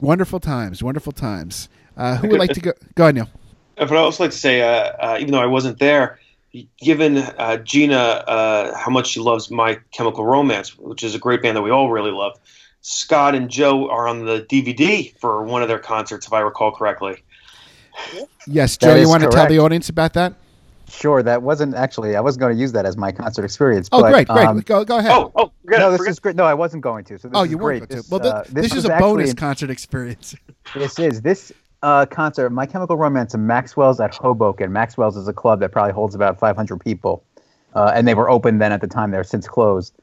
wonderful 0.00 0.40
times, 0.40 0.82
wonderful 0.82 1.12
times. 1.12 1.68
Uh, 1.98 2.16
who 2.16 2.28
would 2.28 2.40
like 2.40 2.52
to 2.54 2.60
go? 2.60 2.72
Go 2.94 3.04
ahead, 3.04 3.16
Neil. 3.16 3.28
But 3.76 3.92
I 3.92 3.96
also 3.96 4.24
like 4.24 4.30
to 4.32 4.38
say, 4.38 4.62
uh, 4.62 4.92
uh, 4.98 5.16
even 5.20 5.32
though 5.32 5.40
I 5.40 5.46
wasn't 5.46 5.78
there, 5.78 6.18
given 6.80 7.18
uh, 7.18 7.56
Gina 7.58 7.96
uh, 7.96 8.76
how 8.76 8.90
much 8.90 9.08
she 9.08 9.20
loves 9.20 9.50
My 9.50 9.78
Chemical 9.92 10.24
Romance, 10.24 10.76
which 10.78 11.02
is 11.02 11.14
a 11.14 11.18
great 11.18 11.42
band 11.42 11.56
that 11.56 11.62
we 11.62 11.70
all 11.70 11.90
really 11.90 12.10
love, 12.10 12.38
Scott 12.82 13.34
and 13.34 13.50
Joe 13.50 13.88
are 13.90 14.08
on 14.08 14.24
the 14.24 14.42
DVD 14.42 15.16
for 15.18 15.42
one 15.44 15.62
of 15.62 15.68
their 15.68 15.78
concerts, 15.78 16.26
if 16.26 16.32
I 16.32 16.40
recall 16.40 16.72
correctly. 16.72 17.22
Yes, 18.46 18.76
Joe, 18.76 18.94
you 18.94 19.02
is 19.02 19.08
want 19.08 19.22
to 19.22 19.28
tell 19.28 19.46
the 19.46 19.58
audience 19.58 19.88
about 19.88 20.14
that? 20.14 20.34
Sure, 20.88 21.22
that 21.22 21.42
wasn't 21.42 21.74
actually. 21.74 22.16
I 22.16 22.20
wasn't 22.20 22.40
going 22.40 22.54
to 22.54 22.60
use 22.60 22.72
that 22.72 22.84
as 22.84 22.96
my 22.96 23.12
concert 23.12 23.44
experience. 23.44 23.88
Oh, 23.92 24.00
but, 24.00 24.12
great, 24.12 24.28
great. 24.28 24.46
um, 24.46 24.60
go, 24.60 24.84
go 24.84 24.98
ahead. 24.98 25.12
Oh, 25.12 25.30
oh, 25.36 25.52
forget 25.62 25.80
no, 25.80 25.90
this 25.90 25.98
forget 25.98 26.10
is 26.10 26.18
great. 26.18 26.36
No, 26.36 26.44
I 26.44 26.54
wasn't 26.54 26.82
going 26.82 27.04
to. 27.04 27.18
So 27.18 27.28
this 27.28 27.38
oh, 27.38 27.44
you 27.44 27.56
great. 27.58 27.80
weren't 27.80 27.90
going 27.90 27.98
This, 27.98 28.08
to. 28.08 28.10
Well, 28.10 28.20
th- 28.20 28.34
uh, 28.34 28.44
this, 28.48 28.66
is 28.66 28.74
was 28.74 28.84
a 28.86 28.98
bonus 28.98 29.30
in- 29.30 29.36
concert 29.36 29.70
experience. 29.70 30.34
This 30.74 30.98
is 30.98 31.22
this 31.22 31.52
uh, 31.82 32.06
concert, 32.06 32.50
My 32.50 32.66
Chemical 32.66 32.96
Romance, 32.96 33.34
in 33.34 33.46
Maxwell's 33.46 34.00
at 34.00 34.14
Hoboken. 34.14 34.72
Maxwell's 34.72 35.16
is 35.16 35.28
a 35.28 35.32
club 35.32 35.60
that 35.60 35.72
probably 35.72 35.92
holds 35.92 36.14
about 36.14 36.38
500 36.38 36.78
people, 36.78 37.24
uh, 37.74 37.92
and 37.94 38.06
they 38.06 38.14
were 38.14 38.28
open 38.28 38.58
then 38.58 38.72
at 38.72 38.80
the 38.80 38.86
time. 38.86 39.10
They're 39.10 39.24
since 39.24 39.48
closed. 39.48 39.94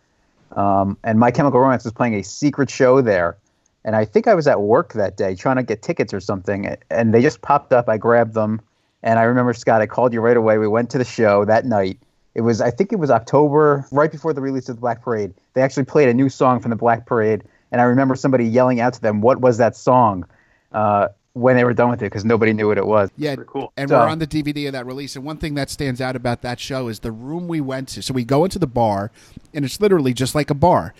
Um, 0.55 0.97
and 1.03 1.19
My 1.19 1.31
Chemical 1.31 1.59
Romance 1.59 1.83
was 1.83 1.93
playing 1.93 2.15
a 2.15 2.23
secret 2.23 2.69
show 2.69 3.01
there, 3.01 3.37
and 3.85 3.95
I 3.95 4.05
think 4.05 4.27
I 4.27 4.33
was 4.33 4.47
at 4.47 4.61
work 4.61 4.93
that 4.93 5.17
day 5.17 5.35
trying 5.35 5.57
to 5.57 5.63
get 5.63 5.81
tickets 5.81 6.13
or 6.13 6.19
something, 6.19 6.75
and 6.89 7.13
they 7.13 7.21
just 7.21 7.41
popped 7.41 7.73
up. 7.73 7.89
I 7.89 7.97
grabbed 7.97 8.33
them, 8.33 8.61
and 9.03 9.19
I 9.19 9.23
remember 9.23 9.53
Scott. 9.53 9.81
I 9.81 9.85
called 9.85 10.13
you 10.13 10.21
right 10.21 10.37
away. 10.37 10.57
We 10.57 10.67
went 10.67 10.89
to 10.91 10.97
the 10.97 11.05
show 11.05 11.45
that 11.45 11.65
night. 11.65 11.99
It 12.33 12.41
was, 12.41 12.61
I 12.61 12.69
think 12.69 12.93
it 12.93 12.97
was 12.99 13.09
October, 13.09 13.85
right 13.91 14.11
before 14.11 14.31
the 14.31 14.41
release 14.41 14.69
of 14.69 14.75
the 14.75 14.81
Black 14.81 15.01
Parade. 15.01 15.33
They 15.53 15.61
actually 15.61 15.85
played 15.85 16.07
a 16.07 16.13
new 16.13 16.29
song 16.29 16.59
from 16.59 16.69
the 16.69 16.75
Black 16.75 17.05
Parade, 17.05 17.43
and 17.71 17.81
I 17.81 17.85
remember 17.85 18.15
somebody 18.15 18.45
yelling 18.45 18.79
out 18.79 18.93
to 18.93 19.01
them, 19.01 19.21
"What 19.21 19.41
was 19.41 19.57
that 19.57 19.75
song?" 19.75 20.25
Uh, 20.71 21.09
when 21.37 21.55
they 21.55 21.63
were 21.63 21.73
done 21.73 21.89
with 21.89 22.01
it, 22.01 22.05
because 22.05 22.25
nobody 22.25 22.53
knew 22.53 22.67
what 22.67 22.77
it 22.77 22.85
was. 22.85 23.09
Yeah, 23.17 23.35
cool. 23.47 23.71
and 23.77 23.89
So- 23.89 23.97
we're 23.99 24.07
on 24.07 24.19
the 24.19 24.27
DVD 24.27 24.67
of 24.67 24.73
that 24.73 24.85
release. 24.85 25.15
And 25.15 25.23
one 25.23 25.37
thing 25.37 25.53
that 25.55 25.69
stands 25.69 26.01
out 26.01 26.15
about 26.15 26.41
that 26.41 26.59
show 26.59 26.87
is 26.87 26.99
the 26.99 27.11
room 27.11 27.47
we 27.47 27.61
went 27.61 27.87
to. 27.89 28.01
So 28.01 28.13
we 28.13 28.23
go 28.23 28.43
into 28.43 28.59
the 28.59 28.67
bar, 28.67 29.11
and 29.53 29.63
it's 29.63 29.79
literally 29.79 30.13
just 30.13 30.35
like 30.35 30.49
a 30.49 30.55
bar. 30.55 30.93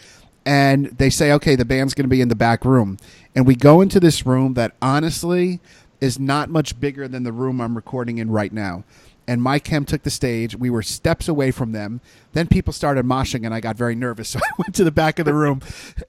And 0.45 0.85
they 0.97 1.09
say, 1.09 1.31
okay, 1.33 1.55
the 1.55 1.65
band's 1.65 1.93
going 1.93 2.05
to 2.05 2.09
be 2.09 2.21
in 2.21 2.29
the 2.29 2.35
back 2.35 2.63
room. 2.63 2.97
And 3.35 3.45
we 3.45 3.55
go 3.55 3.81
into 3.81 3.99
this 3.99 4.25
room 4.25 4.53
that 4.53 4.73
honestly 4.81 5.59
is 5.99 6.19
not 6.19 6.49
much 6.49 6.79
bigger 6.79 7.07
than 7.07 7.23
the 7.23 7.31
room 7.33 7.59
I'm 7.59 7.75
recording 7.75 8.17
in 8.17 8.29
right 8.31 8.53
now. 8.53 8.83
And 9.27 9.41
My 9.41 9.59
Chem 9.59 9.83
took 9.83 10.03
the 10.03 10.09
stage. 10.09 10.55
We 10.55 10.69
were 10.69 10.81
steps 10.81 11.27
away 11.27 11.51
from 11.51 11.73
them. 11.73 11.99
Then 12.33 12.47
people 12.47 12.71
started 12.71 13.05
moshing, 13.05 13.45
and 13.45 13.53
I 13.53 13.59
got 13.59 13.75
very 13.75 13.95
nervous. 13.95 14.27
So 14.37 14.39
I 14.39 14.49
went 14.57 14.75
to 14.75 14.83
the 14.83 14.91
back 14.91 15.19
of 15.19 15.25
the 15.25 15.33
room, 15.33 15.61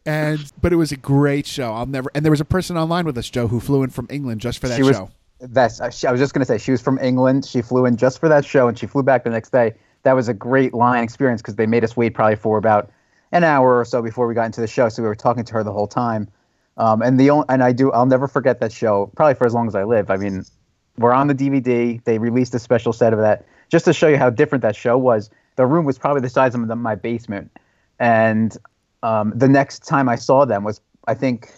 and 0.04 0.52
but 0.60 0.72
it 0.72 0.76
was 0.76 0.92
a 0.92 0.96
great 0.96 1.46
show. 1.46 1.72
I'll 1.72 1.86
never. 1.86 2.10
And 2.14 2.24
there 2.24 2.30
was 2.30 2.40
a 2.40 2.44
person 2.44 2.76
online 2.76 3.06
with 3.06 3.16
us, 3.16 3.30
Joe, 3.30 3.48
who 3.48 3.60
flew 3.60 3.82
in 3.82 3.90
from 3.90 4.06
England 4.10 4.40
just 4.40 4.58
for 4.58 4.68
that 4.68 4.76
she 4.76 4.82
was 4.82 4.96
show. 4.96 5.10
that's 5.40 5.80
uh, 5.80 5.90
I 6.06 6.12
was 6.12 6.20
just 6.20 6.34
going 6.34 6.40
to 6.40 6.46
say 6.46 6.58
she 6.58 6.72
was 6.72 6.80
from 6.80 6.98
England. 6.98 7.44
She 7.44 7.62
flew 7.62 7.86
in 7.86 7.96
just 7.96 8.18
for 8.18 8.28
that 8.28 8.44
show, 8.44 8.68
and 8.68 8.78
she 8.78 8.86
flew 8.86 9.02
back 9.02 9.24
the 9.24 9.30
next 9.30 9.50
day. 9.50 9.74
That 10.02 10.14
was 10.14 10.28
a 10.28 10.34
great 10.34 10.74
line 10.74 11.04
experience 11.04 11.42
because 11.42 11.56
they 11.56 11.66
made 11.66 11.84
us 11.84 11.96
wait 11.96 12.14
probably 12.14 12.36
for 12.36 12.58
about 12.58 12.90
an 13.32 13.44
hour 13.44 13.78
or 13.78 13.84
so 13.84 14.02
before 14.02 14.26
we 14.26 14.34
got 14.34 14.46
into 14.46 14.60
the 14.60 14.66
show. 14.66 14.88
So 14.88 15.02
we 15.02 15.08
were 15.08 15.14
talking 15.14 15.44
to 15.44 15.52
her 15.54 15.64
the 15.64 15.72
whole 15.72 15.88
time. 15.88 16.28
Um, 16.76 17.02
and 17.02 17.18
the 17.18 17.30
only, 17.30 17.44
and 17.48 17.62
I 17.62 17.72
do 17.72 17.90
I'll 17.92 18.06
never 18.06 18.28
forget 18.28 18.60
that 18.60 18.72
show 18.72 19.10
probably 19.16 19.34
for 19.34 19.46
as 19.46 19.54
long 19.54 19.66
as 19.66 19.74
I 19.74 19.84
live. 19.84 20.10
I 20.10 20.16
mean, 20.16 20.44
we're 20.98 21.12
on 21.12 21.26
the 21.26 21.34
DVD. 21.34 22.02
They 22.04 22.18
released 22.18 22.54
a 22.54 22.58
special 22.58 22.92
set 22.92 23.12
of 23.12 23.18
that 23.20 23.46
just 23.68 23.84
to 23.86 23.92
show 23.92 24.08
you 24.08 24.16
how 24.16 24.30
different 24.30 24.62
that 24.62 24.76
show 24.76 24.98
was. 24.98 25.30
The 25.56 25.66
room 25.66 25.84
was 25.84 25.98
probably 25.98 26.22
the 26.22 26.28
size 26.28 26.54
of 26.54 26.66
the, 26.66 26.76
my 26.76 26.94
basement, 26.94 27.50
and 27.98 28.56
um, 29.02 29.32
the 29.34 29.48
next 29.48 29.84
time 29.86 30.08
I 30.08 30.16
saw 30.16 30.44
them 30.44 30.64
was 30.64 30.80
I 31.06 31.14
think 31.14 31.50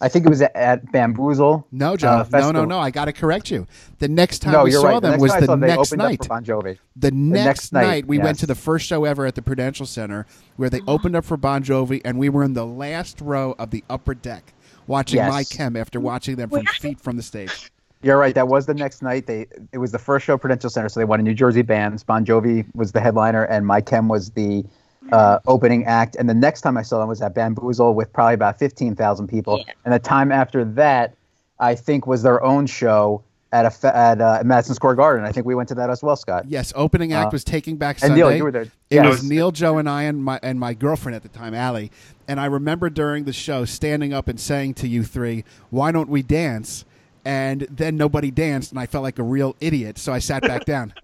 I 0.00 0.08
think 0.08 0.26
it 0.26 0.28
was 0.28 0.42
at, 0.42 0.54
at 0.54 0.92
Bamboozle. 0.92 1.66
No, 1.72 1.96
John. 1.96 2.20
uh, 2.32 2.38
no, 2.38 2.52
no, 2.52 2.64
no. 2.66 2.78
I 2.78 2.90
got 2.90 3.06
to 3.06 3.12
correct 3.12 3.50
you. 3.50 3.66
The 3.98 4.08
next 4.08 4.40
time 4.40 4.52
No, 4.52 4.64
we 4.64 4.72
saw 4.72 4.82
right. 4.82 5.02
them 5.02 5.12
next 5.12 5.22
was 5.22 5.32
the 5.32 5.40
saw 5.40 5.46
them, 5.46 5.60
they 5.60 5.68
next 5.68 5.96
night. 5.96 6.20
Up 6.20 6.26
for 6.26 6.28
Bon 6.28 6.44
Jovi. 6.44 6.78
The 6.96 7.10
next, 7.10 7.44
next 7.44 7.72
night, 7.72 7.86
night, 7.86 8.06
we 8.06 8.18
went 8.18 8.38
to 8.40 8.46
the 8.46 8.54
first 8.54 8.86
show 8.86 9.04
ever 9.04 9.24
at 9.24 9.34
the 9.34 9.42
Prudential 9.42 9.86
Center 9.86 10.26
where 10.56 10.68
they 10.68 10.82
opened 10.86 11.16
up 11.16 11.24
for 11.24 11.38
Bon 11.38 11.64
Jovi, 11.64 12.02
and 12.04 12.18
we 12.18 12.28
were 12.28 12.44
in 12.44 12.52
the 12.52 12.66
last 12.66 13.20
row 13.22 13.54
of 13.58 13.70
the 13.70 13.84
upper 13.88 14.14
deck 14.14 14.52
watching 14.86 15.16
Yes. 15.16 15.32
My 15.32 15.44
Chem 15.44 15.76
after 15.76 15.98
watching 15.98 16.36
them 16.36 16.50
from 16.50 16.66
feet 16.66 17.00
from 17.00 17.16
the 17.16 17.22
stage. 17.22 17.72
You're 18.06 18.18
right. 18.18 18.36
That 18.36 18.46
was 18.46 18.66
the 18.66 18.74
next 18.74 19.02
night. 19.02 19.26
They 19.26 19.46
it 19.72 19.78
was 19.78 19.90
the 19.90 19.98
first 19.98 20.24
show 20.26 20.34
at 20.34 20.40
Prudential 20.40 20.70
Center, 20.70 20.88
so 20.88 21.00
they 21.00 21.04
wanted 21.04 21.24
New 21.24 21.34
Jersey 21.34 21.62
bands. 21.62 22.04
Bon 22.04 22.24
Jovi 22.24 22.64
was 22.74 22.92
the 22.92 23.00
headliner, 23.00 23.42
and 23.44 23.66
My 23.66 23.80
Chem 23.80 24.06
was 24.06 24.30
the 24.30 24.64
uh, 25.12 25.40
opening 25.48 25.84
act. 25.86 26.14
And 26.16 26.30
the 26.30 26.34
next 26.34 26.60
time 26.60 26.76
I 26.76 26.82
saw 26.82 27.00
them 27.00 27.08
was 27.08 27.20
at 27.20 27.34
Bamboozle 27.34 27.94
with 27.94 28.12
probably 28.12 28.34
about 28.34 28.60
fifteen 28.60 28.94
thousand 28.94 29.26
people. 29.26 29.58
Yeah. 29.66 29.72
And 29.84 29.92
the 29.92 29.98
time 29.98 30.30
after 30.30 30.64
that, 30.64 31.14
I 31.58 31.74
think 31.74 32.06
was 32.06 32.22
their 32.22 32.40
own 32.44 32.66
show 32.68 33.24
at 33.52 33.66
a 33.66 33.70
fe- 33.70 33.88
at 33.88 34.20
uh, 34.20 34.42
Madison 34.44 34.76
Square 34.76 34.94
Garden. 34.96 35.24
I 35.24 35.32
think 35.32 35.44
we 35.44 35.56
went 35.56 35.68
to 35.70 35.74
that 35.74 35.90
as 35.90 36.00
well, 36.00 36.14
Scott. 36.14 36.44
Yes, 36.46 36.72
opening 36.76 37.12
act 37.12 37.28
Uh, 37.28 37.30
was 37.32 37.42
Taking 37.42 37.76
Back 37.76 37.96
and 37.96 38.10
Sunday. 38.10 38.16
Neil, 38.16 38.36
you 38.36 38.44
were 38.44 38.52
there. 38.52 38.62
It 38.62 38.72
Yes. 38.90 39.06
was 39.06 39.24
Neil, 39.28 39.50
Joe, 39.50 39.78
and 39.78 39.88
I, 39.88 40.04
and 40.04 40.22
my 40.22 40.38
and 40.44 40.60
my 40.60 40.74
girlfriend 40.74 41.16
at 41.16 41.22
the 41.22 41.28
time, 41.28 41.54
Allie. 41.54 41.90
And 42.28 42.38
I 42.38 42.46
remember 42.46 42.88
during 42.88 43.24
the 43.24 43.32
show 43.32 43.64
standing 43.64 44.12
up 44.12 44.28
and 44.28 44.38
saying 44.38 44.74
to 44.74 44.86
you 44.88 45.02
three, 45.02 45.44
"Why 45.70 45.90
don't 45.90 46.08
we 46.08 46.22
dance?" 46.22 46.84
And 47.26 47.62
then 47.68 47.96
nobody 47.96 48.30
danced, 48.30 48.70
and 48.70 48.78
I 48.78 48.86
felt 48.86 49.02
like 49.02 49.18
a 49.18 49.24
real 49.24 49.56
idiot, 49.60 49.98
so 49.98 50.12
I 50.12 50.20
sat 50.20 50.42
back 50.42 50.64
down. 50.64 50.94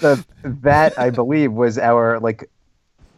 the, 0.00 0.24
that 0.42 0.98
I 0.98 1.10
believe 1.10 1.52
was 1.52 1.78
our 1.78 2.18
like 2.18 2.48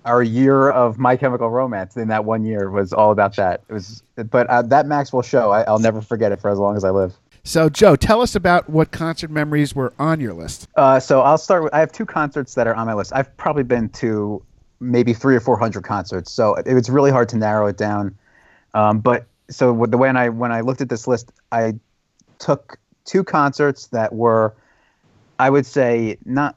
our 0.05 0.25
year 0.25 0.71
of 0.71 0.99
My 0.99 1.17
Chemical 1.17 1.51
Romance. 1.51 1.97
In 1.97 2.09
that 2.09 2.25
one 2.25 2.45
year 2.45 2.69
was 2.69 2.93
all 2.93 3.13
about 3.13 3.37
that. 3.37 3.63
It 3.69 3.75
was, 3.75 4.03
but 4.17 4.49
uh, 4.49 4.63
that 4.63 4.87
Maxwell 4.87 5.23
show, 5.23 5.53
I, 5.53 5.63
I'll 5.63 5.79
never 5.79 6.01
forget 6.01 6.33
it 6.33 6.41
for 6.41 6.51
as 6.51 6.59
long 6.59 6.77
as 6.77 6.83
I 6.83 6.91
live. 6.91 7.15
So, 7.45 7.69
Joe, 7.69 7.95
tell 7.95 8.21
us 8.21 8.35
about 8.35 8.69
what 8.69 8.91
concert 8.91 9.31
memories 9.31 9.73
were 9.73 9.93
on 10.01 10.21
your 10.21 10.35
list. 10.35 10.67
Uh, 10.75 10.99
so 10.99 11.21
I'll 11.21 11.39
start 11.39 11.63
with. 11.63 11.73
I 11.73 11.79
have 11.79 11.93
two 11.93 12.07
concerts 12.07 12.57
that 12.57 12.67
are 12.67 12.75
on 12.75 12.89
my 12.89 12.95
list. 12.95 13.13
I've 13.15 13.37
probably 13.37 13.63
been 13.63 13.89
to 13.91 14.43
maybe 14.81 15.15
three 15.15 15.37
or 15.37 15.41
four 15.41 15.57
hundred 15.57 15.85
concerts, 15.85 16.33
so 16.33 16.57
it 16.57 16.75
was 16.75 16.91
really 16.91 17.13
hard 17.13 17.29
to 17.29 17.37
narrow 17.37 17.69
it 17.69 17.77
down. 17.77 18.19
Um, 18.79 19.01
but 19.01 19.27
so 19.51 19.87
the 19.87 19.99
when 19.99 20.17
I 20.17 20.29
when 20.29 20.53
I 20.53 20.61
looked 20.61 20.81
at 20.81 20.89
this 20.89 21.09
list, 21.09 21.33
I 21.51 21.75
took 22.39 22.79
two 23.05 23.25
concerts 23.25 23.89
that 23.89 24.15
were, 24.15 24.55
I 25.41 25.51
would 25.51 25.67
say, 25.67 26.17
not 26.25 26.57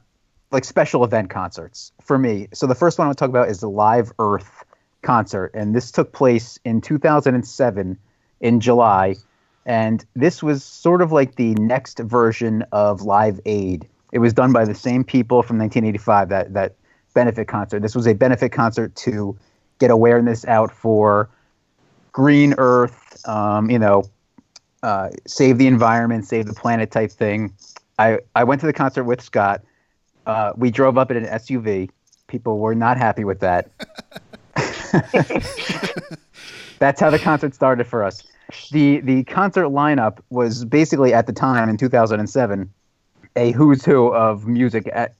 like 0.52 0.64
special 0.64 1.02
event 1.02 1.30
concerts 1.30 1.90
for 2.00 2.18
me. 2.18 2.46
So 2.54 2.68
the 2.68 2.76
first 2.76 2.96
one 2.98 3.08
I'll 3.08 3.14
talk 3.14 3.28
about 3.28 3.48
is 3.48 3.58
the 3.58 3.68
Live 3.68 4.12
Earth 4.20 4.64
concert, 5.02 5.50
and 5.52 5.74
this 5.74 5.90
took 5.90 6.12
place 6.12 6.60
in 6.64 6.80
2007 6.80 7.98
in 8.40 8.60
July, 8.60 9.16
and 9.66 10.04
this 10.14 10.44
was 10.44 10.62
sort 10.62 11.02
of 11.02 11.10
like 11.10 11.34
the 11.34 11.54
next 11.54 11.98
version 11.98 12.64
of 12.70 13.02
Live 13.02 13.40
Aid. 13.46 13.88
It 14.12 14.20
was 14.20 14.32
done 14.32 14.52
by 14.52 14.64
the 14.64 14.76
same 14.76 15.02
people 15.02 15.42
from 15.42 15.58
1985 15.58 16.28
that 16.28 16.54
that 16.54 16.76
benefit 17.14 17.48
concert. 17.48 17.82
This 17.82 17.96
was 17.96 18.06
a 18.06 18.14
benefit 18.14 18.52
concert 18.52 18.94
to 18.96 19.36
get 19.80 19.90
awareness 19.90 20.44
out 20.44 20.70
for 20.70 21.28
green 22.12 22.54
Earth, 22.58 23.26
um, 23.28 23.70
you 23.70 23.78
know, 23.78 24.04
uh, 24.82 25.10
save 25.26 25.58
the 25.58 25.66
environment, 25.66 26.26
save 26.26 26.46
the 26.46 26.54
planet 26.54 26.90
type 26.90 27.10
thing. 27.10 27.52
I, 27.98 28.18
I 28.34 28.44
went 28.44 28.60
to 28.60 28.66
the 28.66 28.72
concert 28.72 29.04
with 29.04 29.20
Scott. 29.20 29.62
Uh, 30.26 30.52
we 30.56 30.70
drove 30.70 30.98
up 30.98 31.10
in 31.10 31.16
an 31.16 31.24
SUV. 31.24 31.90
People 32.26 32.58
were 32.58 32.74
not 32.74 32.96
happy 32.96 33.24
with 33.24 33.40
that. 33.40 33.70
That's 36.78 37.00
how 37.00 37.10
the 37.10 37.18
concert 37.18 37.54
started 37.54 37.86
for 37.86 38.04
us. 38.04 38.22
The 38.70 39.00
the 39.00 39.24
concert 39.24 39.66
lineup 39.66 40.18
was 40.30 40.64
basically 40.64 41.14
at 41.14 41.26
the 41.26 41.32
time 41.32 41.68
in 41.68 41.76
2007 41.76 42.70
a 43.36 43.52
who's 43.52 43.84
who 43.84 44.12
of 44.12 44.46
music 44.46 44.88
at 44.92 45.14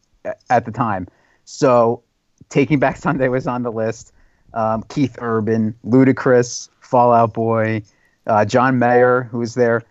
at 0.51 0.65
the 0.65 0.73
time. 0.73 1.09
So, 1.45 2.03
Taking 2.49 2.79
Back 2.79 2.97
Sunday 2.97 3.29
was 3.29 3.47
on 3.47 3.63
the 3.63 3.73
list. 3.73 4.13
Um, 4.55 4.85
Keith 4.88 5.17
Urban, 5.21 5.75
Ludacris, 5.87 6.69
Fall 6.81 7.12
Out 7.12 7.35
Boy, 7.35 7.83
uh, 8.27 8.45
John 8.45 8.79
Mayer, 8.79 9.23
who 9.31 9.38
was 9.38 9.55
there, 9.55 9.83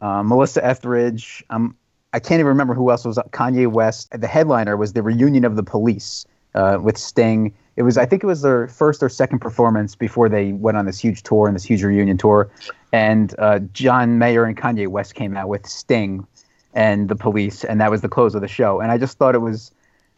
uh, 0.00 0.22
Melissa 0.22 0.64
Etheridge. 0.64 1.44
Um, 1.50 1.76
I 2.12 2.20
can't 2.20 2.38
even 2.38 2.46
remember 2.46 2.74
who 2.74 2.90
else 2.90 3.04
was. 3.04 3.18
up. 3.18 3.32
Kanye 3.32 3.70
West. 3.70 4.08
The 4.12 4.28
headliner 4.28 4.76
was 4.76 4.92
the 4.92 5.02
reunion 5.02 5.44
of 5.44 5.56
the 5.56 5.64
Police 5.64 6.26
uh, 6.54 6.78
with 6.80 6.96
Sting. 6.96 7.52
It 7.76 7.82
was, 7.82 7.98
I 7.98 8.06
think, 8.06 8.22
it 8.22 8.26
was 8.26 8.42
their 8.42 8.68
first 8.68 9.02
or 9.02 9.08
second 9.08 9.40
performance 9.40 9.96
before 9.96 10.28
they 10.28 10.52
went 10.52 10.76
on 10.76 10.86
this 10.86 11.00
huge 11.00 11.24
tour 11.24 11.48
and 11.48 11.56
this 11.56 11.64
huge 11.64 11.82
reunion 11.82 12.16
tour. 12.16 12.48
And 12.92 13.34
uh, 13.40 13.58
John 13.72 14.18
Mayer 14.18 14.44
and 14.44 14.56
Kanye 14.56 14.86
West 14.86 15.16
came 15.16 15.36
out 15.36 15.48
with 15.48 15.66
Sting 15.66 16.24
and 16.72 17.08
the 17.08 17.16
Police, 17.16 17.64
and 17.64 17.80
that 17.80 17.90
was 17.90 18.00
the 18.00 18.08
close 18.08 18.36
of 18.36 18.42
the 18.42 18.48
show. 18.48 18.80
And 18.80 18.92
I 18.92 18.98
just 18.98 19.18
thought 19.18 19.34
it 19.34 19.40
was, 19.40 19.72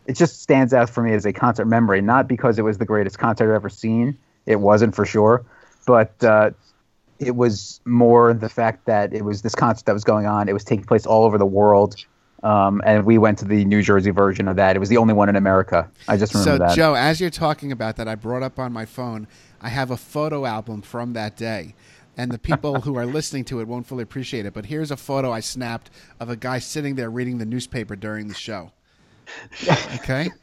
it 0.06 0.14
just 0.14 0.40
stands 0.42 0.72
out 0.72 0.88
for 0.88 1.02
me 1.02 1.12
as 1.12 1.26
a 1.26 1.32
concert 1.32 1.66
memory, 1.66 2.00
not 2.00 2.28
because 2.28 2.58
it 2.58 2.62
was 2.62 2.78
the 2.78 2.84
greatest 2.84 3.18
concert 3.18 3.50
I've 3.50 3.56
ever 3.56 3.68
seen. 3.68 4.16
It 4.46 4.60
wasn't 4.60 4.94
for 4.94 5.04
sure, 5.04 5.44
but 5.86 6.22
uh, 6.22 6.50
it 7.18 7.34
was 7.34 7.80
more 7.84 8.32
the 8.34 8.48
fact 8.48 8.86
that 8.86 9.12
it 9.12 9.24
was 9.24 9.42
this 9.42 9.54
concert 9.54 9.86
that 9.86 9.92
was 9.92 10.04
going 10.04 10.26
on. 10.26 10.48
It 10.48 10.52
was 10.52 10.64
taking 10.64 10.84
place 10.84 11.06
all 11.06 11.24
over 11.24 11.38
the 11.38 11.46
world. 11.46 11.96
Um, 12.42 12.80
and 12.84 13.04
we 13.04 13.18
went 13.18 13.38
to 13.38 13.44
the 13.44 13.64
New 13.64 13.82
Jersey 13.82 14.10
version 14.10 14.46
of 14.46 14.56
that. 14.56 14.76
It 14.76 14.78
was 14.78 14.88
the 14.88 14.98
only 14.98 15.14
one 15.14 15.28
in 15.28 15.36
America. 15.36 15.90
I 16.06 16.16
just 16.16 16.34
remember 16.34 16.50
So, 16.50 16.58
that. 16.58 16.76
Joe, 16.76 16.94
as 16.94 17.20
you're 17.20 17.30
talking 17.30 17.72
about 17.72 17.96
that, 17.96 18.06
I 18.06 18.14
brought 18.14 18.42
up 18.42 18.58
on 18.58 18.72
my 18.72 18.84
phone, 18.84 19.26
I 19.60 19.70
have 19.70 19.90
a 19.90 19.96
photo 19.96 20.44
album 20.44 20.82
from 20.82 21.14
that 21.14 21.36
day. 21.36 21.74
And 22.16 22.30
the 22.30 22.38
people 22.38 22.82
who 22.82 22.96
are 22.96 23.04
listening 23.06 23.44
to 23.46 23.60
it 23.60 23.66
won't 23.66 23.86
fully 23.86 24.02
appreciate 24.02 24.46
it. 24.46 24.54
But 24.54 24.66
here's 24.66 24.90
a 24.90 24.96
photo 24.96 25.32
I 25.32 25.40
snapped 25.40 25.90
of 26.20 26.30
a 26.30 26.36
guy 26.36 26.60
sitting 26.60 26.94
there 26.94 27.10
reading 27.10 27.38
the 27.38 27.44
newspaper 27.44 27.96
during 27.96 28.28
the 28.28 28.34
show. 28.34 28.72
Okay? 29.96 30.30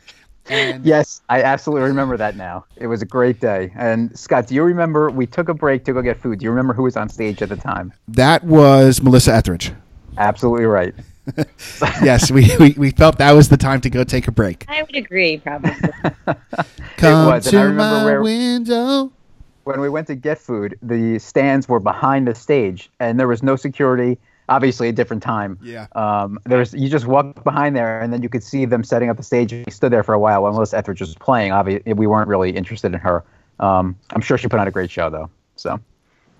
And 0.49 0.85
Yes, 0.85 1.21
I 1.29 1.41
absolutely 1.41 1.87
remember 1.87 2.17
that 2.17 2.35
now. 2.35 2.65
It 2.75 2.87
was 2.87 3.01
a 3.01 3.05
great 3.05 3.39
day. 3.39 3.71
And 3.77 4.17
Scott, 4.19 4.45
do 4.47 4.55
you 4.55 4.63
remember 4.63 5.09
we 5.09 5.25
took 5.25 5.47
a 5.47 5.53
break 5.53 5.85
to 5.85 5.93
go 5.93 6.01
get 6.01 6.19
food? 6.19 6.39
Do 6.39 6.43
you 6.43 6.49
remember 6.49 6.73
who 6.73 6.83
was 6.83 6.97
on 6.97 7.07
stage 7.07 7.41
at 7.41 7.47
the 7.47 7.55
time? 7.55 7.93
that 8.09 8.43
was 8.43 9.01
Melissa 9.01 9.33
Etheridge. 9.33 9.71
Absolutely 10.17 10.65
right. 10.65 10.93
yes, 12.03 12.29
we, 12.29 12.51
we, 12.59 12.71
we 12.77 12.91
felt 12.91 13.19
that 13.19 13.31
was 13.31 13.47
the 13.47 13.55
time 13.55 13.79
to 13.79 13.89
go 13.89 14.03
take 14.03 14.27
a 14.27 14.33
break. 14.33 14.65
I 14.67 14.81
would 14.81 14.95
agree, 14.97 15.37
probably. 15.37 15.71
Come 16.97 17.25
was, 17.27 17.47
and 17.47 17.55
I 17.57 17.61
to 17.61 17.67
remember 17.69 17.81
my 17.81 18.03
where- 18.03 18.21
window. 18.21 19.13
when 19.63 19.79
we 19.79 19.87
went 19.87 20.07
to 20.07 20.15
get 20.15 20.39
food, 20.39 20.77
the 20.81 21.19
stands 21.19 21.69
were 21.69 21.79
behind 21.79 22.27
the 22.27 22.35
stage, 22.35 22.89
and 22.99 23.17
there 23.17 23.29
was 23.29 23.41
no 23.43 23.55
security. 23.55 24.17
Obviously, 24.49 24.89
a 24.89 24.91
different 24.91 25.23
time. 25.23 25.57
Yeah. 25.61 25.87
Um, 25.93 26.39
there 26.45 26.59
was 26.59 26.73
you 26.73 26.89
just 26.89 27.05
walked 27.05 27.43
behind 27.43 27.75
there, 27.75 27.99
and 28.01 28.11
then 28.11 28.21
you 28.21 28.29
could 28.29 28.43
see 28.43 28.65
them 28.65 28.83
setting 28.83 29.09
up 29.09 29.17
the 29.17 29.23
stage. 29.23 29.51
We 29.53 29.71
stood 29.71 29.91
there 29.91 30.03
for 30.03 30.13
a 30.13 30.19
while 30.19 30.43
while 30.43 30.53
Melissa 30.53 30.77
Etheridge 30.77 31.01
was 31.01 31.15
playing. 31.15 31.51
Obviously, 31.51 31.93
we 31.93 32.07
weren't 32.07 32.27
really 32.27 32.51
interested 32.51 32.93
in 32.93 32.99
her. 32.99 33.23
Um, 33.59 33.95
I'm 34.11 34.21
sure 34.21 34.37
she 34.37 34.47
put 34.47 34.59
on 34.59 34.67
a 34.67 34.71
great 34.71 34.91
show, 34.91 35.09
though. 35.09 35.29
So 35.55 35.79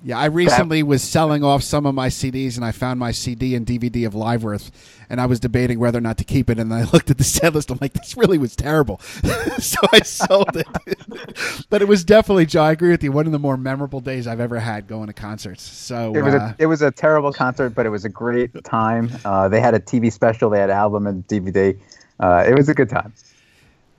Yeah, 0.06 0.20
I 0.20 0.26
recently 0.26 0.84
was 0.84 1.02
selling 1.02 1.46
off 1.46 1.64
some 1.64 1.86
of 1.86 1.96
my 1.96 2.10
CDs, 2.10 2.58
and 2.58 2.66
I 2.66 2.72
found 2.72 3.00
my 3.00 3.12
CD 3.12 3.56
and 3.56 3.66
DVD 3.66 4.06
of 4.06 4.14
Live 4.14 4.44
Liveworth, 4.44 4.72
and 5.10 5.22
I 5.22 5.26
was 5.26 5.40
debating 5.40 5.80
whether 5.80 5.98
or 5.98 6.02
not 6.02 6.18
to 6.18 6.24
keep 6.24 6.50
it. 6.50 6.60
And 6.60 6.74
I 6.74 6.84
looked 6.94 7.10
at 7.10 7.18
the 7.18 7.24
set 7.24 7.54
list. 7.54 7.72
I'm 7.72 7.78
like, 7.80 7.94
this 7.94 8.18
really 8.18 8.38
was 8.38 8.56
terrible, 8.56 9.00
so 9.60 9.78
I 9.92 10.00
sold 10.00 10.58
it. 10.58 11.66
but 11.70 11.82
it 11.82 11.88
was 11.88 12.04
definitely, 12.04 12.46
Joe. 12.46 12.64
I 12.64 12.72
agree 12.72 12.92
with 12.92 13.04
you. 13.04 13.12
One 13.12 13.26
of 13.26 13.32
the 13.32 13.40
more 13.40 13.58
memorable 13.58 14.02
days 14.02 14.28
I've 14.28 14.40
ever 14.40 14.60
had 14.60 14.88
going 14.88 15.08
to 15.08 15.14
concerts. 15.14 15.64
So 15.64 16.14
it 16.16 16.22
was 16.22 16.34
uh, 16.34 16.38
a 16.38 16.64
it 16.64 16.66
was 16.66 16.82
a 16.82 16.92
terrible 16.92 17.32
concert, 17.32 17.70
but 17.70 17.86
it 17.86 17.90
was 17.90 18.06
a 18.06 18.10
great 18.10 18.52
time. 18.64 19.10
Uh, 19.24 19.48
they 19.48 19.62
had 19.62 19.74
a 19.74 19.80
TV 19.80 20.12
special, 20.12 20.50
they 20.50 20.60
had 20.60 20.70
album 20.70 21.08
and 21.08 21.26
DVD. 21.28 21.80
Uh, 22.20 22.44
it 22.48 22.56
was 22.56 22.70
a 22.70 22.74
good 22.74 22.90
time. 22.90 23.14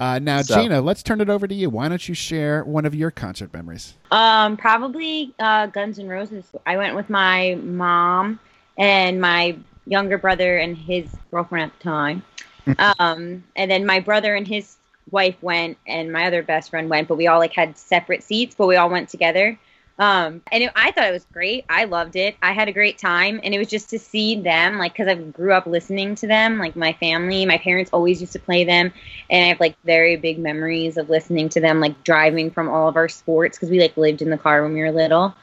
Uh, 0.01 0.19
now, 0.19 0.43
so- 0.43 0.61
Gina, 0.61 0.81
let's 0.81 1.03
turn 1.03 1.21
it 1.21 1.29
over 1.29 1.47
to 1.47 1.55
you. 1.55 1.71
Why 1.71 1.89
don't 1.89 2.07
you 2.09 2.15
share 2.15 2.65
one 2.65 2.85
of 2.85 2.95
your 2.95 3.11
concert 3.11 3.53
memories? 3.53 3.95
Um, 4.11 4.57
probably 4.57 5.35
uh, 5.39 5.67
Guns 5.67 5.99
N' 5.99 6.09
Roses. 6.09 6.45
I 6.67 6.77
went 6.77 6.95
with 6.95 7.11
my 7.11 7.57
mom 7.63 8.41
and 8.77 9.21
my 9.21 9.57
younger 9.87 10.19
brother 10.19 10.59
and 10.59 10.77
his 10.77 11.07
girlfriend 11.31 11.71
at 11.71 11.79
the 11.79 11.85
time. 11.85 12.23
um, 12.99 13.45
and 13.57 13.71
then 13.71 13.85
my 13.85 14.01
brother 14.01 14.35
and 14.35 14.49
his 14.49 14.77
wife 15.11 15.37
went, 15.43 15.77
and 15.87 16.11
my 16.11 16.27
other 16.27 16.43
best 16.43 16.71
friend 16.71 16.89
went, 16.89 17.09
but 17.09 17.17
we 17.17 17.27
all 17.27 17.39
like 17.39 17.53
had 17.53 17.77
separate 17.77 18.23
seats, 18.23 18.55
but 18.57 18.67
we 18.67 18.77
all 18.77 18.89
went 18.89 19.09
together. 19.09 19.59
Um, 19.99 20.43
and 20.51 20.65
it, 20.65 20.73
I 20.75 20.91
thought 20.91 21.09
it 21.09 21.13
was 21.13 21.27
great. 21.33 21.65
I 21.69 21.85
loved 21.85 22.17
it. 22.17 22.37
I 22.43 22.53
had 22.53 22.69
a 22.69 22.73
great 22.73 22.99
time, 22.99 23.41
and 23.45 23.55
it 23.55 23.59
was 23.59 23.69
just 23.69 23.91
to 23.91 23.99
see 23.99 24.41
them, 24.41 24.79
like, 24.79 24.93
because 24.93 25.07
I 25.07 25.15
grew 25.15 25.53
up 25.53 25.67
listening 25.67 26.17
to 26.17 26.27
them. 26.27 26.59
Like 26.59 26.75
my 26.75 26.93
family, 26.95 27.47
my 27.47 27.59
parents 27.59 27.91
always 27.93 28.21
used 28.21 28.33
to 28.33 28.41
play 28.41 28.65
them, 28.65 28.93
and 29.31 29.45
I 29.45 29.49
have 29.49 29.61
like 29.61 29.77
very 29.85 30.17
big 30.17 30.39
memories 30.39 30.97
of 30.97 31.11
listening 31.11 31.49
to 31.51 31.61
them, 31.61 31.79
like 31.81 32.03
driving 32.03 32.51
from 32.51 32.69
all 32.69 32.89
of 32.89 32.97
our 32.97 33.09
sports 33.09 33.57
because 33.57 33.71
we 33.71 33.81
like 33.81 33.97
lived 33.97 34.21
in 34.21 34.31
the 34.31 34.39
car 34.39 34.63
when 34.63 34.75
we 34.75 34.81
were 34.81 34.93
little. 34.93 35.35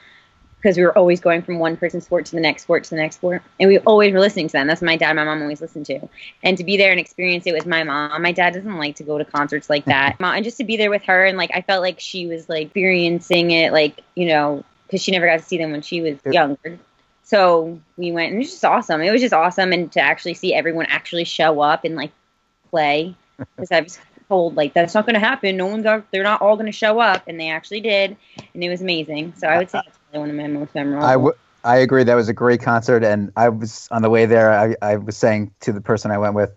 Because 0.62 0.78
we 0.78 0.84
were 0.84 0.96
always 0.96 1.20
going 1.20 1.42
from 1.42 1.58
one 1.58 1.76
person's 1.76 2.06
sport 2.06 2.26
to 2.28 2.36
the 2.36 2.42
next 2.42 2.64
sport 2.64 2.84
to 2.84 2.90
the 2.92 2.98
next 2.98 3.16
sport, 3.16 3.42
and 3.60 3.68
we 3.68 3.80
always 3.80 4.14
were 4.14 4.20
listening 4.20 4.48
to 4.48 4.54
them. 4.54 4.68
That's 4.68 4.82
what 4.82 4.86
my 4.86 4.98
dad, 4.98 5.10
and 5.10 5.18
my 5.18 5.24
mom 5.26 5.42
always 5.42 5.60
listened 5.60 5.88
to, 5.88 6.08
and 6.44 6.56
to 6.58 6.64
be 6.64 6.78
there 6.78 6.92
and 6.92 7.00
experience 7.00 7.48
it 7.48 7.54
with 7.54 7.66
my 7.66 7.84
mom. 7.84 8.22
My 8.22 8.32
dad 8.32 8.54
doesn't 8.54 8.78
like 8.78 8.98
to 8.98 9.04
go 9.04 9.18
to 9.18 9.26
concerts 9.26 9.70
like 9.70 9.86
that, 9.92 10.18
and 10.20 10.44
just 10.44 10.58
to 10.58 10.64
be 10.64 10.78
there 10.78 10.92
with 10.92 11.04
her 11.04 11.26
and 11.26 11.38
like 11.38 11.52
I 11.54 11.62
felt 11.62 11.82
like 11.82 12.00
she 12.00 12.28
was 12.28 12.48
like 12.48 12.68
experiencing 12.68 13.52
it, 13.52 13.74
like 13.74 14.02
you 14.16 14.28
know, 14.28 14.64
because 14.86 15.02
she 15.02 15.12
never 15.12 15.26
got 15.26 15.40
to 15.40 15.44
see 15.44 15.58
them 15.58 15.72
when 15.72 15.82
she 15.82 16.02
was 16.02 16.20
younger. 16.26 16.78
So 17.24 17.80
we 17.96 18.12
went, 18.12 18.34
and 18.34 18.36
it 18.36 18.40
was 18.40 18.52
just 18.52 18.66
awesome. 18.66 19.02
It 19.02 19.12
was 19.12 19.22
just 19.22 19.34
awesome, 19.34 19.72
and 19.72 19.92
to 19.94 20.02
actually 20.02 20.34
see 20.34 20.54
everyone 20.54 20.88
actually 20.88 21.24
show 21.24 21.62
up 21.62 21.86
and 21.86 21.96
like 21.96 22.12
play, 22.70 23.16
because 23.38 23.72
I 23.72 23.82
was 23.82 24.00
told 24.28 24.56
like 24.56 24.74
that's 24.74 24.94
not 24.94 25.06
going 25.06 25.14
to 25.14 25.20
happen. 25.20 25.58
No 25.58 25.68
one's 25.68 25.86
are, 25.86 26.04
they're 26.12 26.24
not 26.24 26.42
all 26.42 26.56
going 26.56 26.66
to 26.66 26.72
show 26.72 27.00
up, 27.00 27.24
and 27.28 27.40
they 27.40 27.50
actually 27.50 27.82
did, 27.82 28.18
and 28.54 28.64
it 28.64 28.70
was 28.70 28.82
amazing. 28.82 29.34
So 29.38 29.48
I 29.48 29.58
would 29.58 29.70
say 29.70 29.82
that's 29.86 29.98
one 30.20 30.30
of 30.30 30.36
my 30.36 30.48
most 30.48 30.74
memorable. 30.76 31.06
I, 31.06 31.14
w- 31.14 31.34
I 31.64 31.78
agree. 31.78 32.04
That 32.04 32.16
was 32.16 32.28
a 32.30 32.34
great 32.34 32.62
concert, 32.62 33.04
and 33.04 33.32
I 33.36 33.50
was 33.50 33.88
on 33.92 34.02
the 34.02 34.10
way 34.10 34.26
there. 34.26 34.52
I, 34.52 34.76
I 34.82 34.96
was 34.98 35.16
saying 35.18 35.54
to 35.62 35.72
the 35.72 35.82
person 35.82 36.12
I 36.12 36.18
went 36.18 36.34
with 36.36 36.52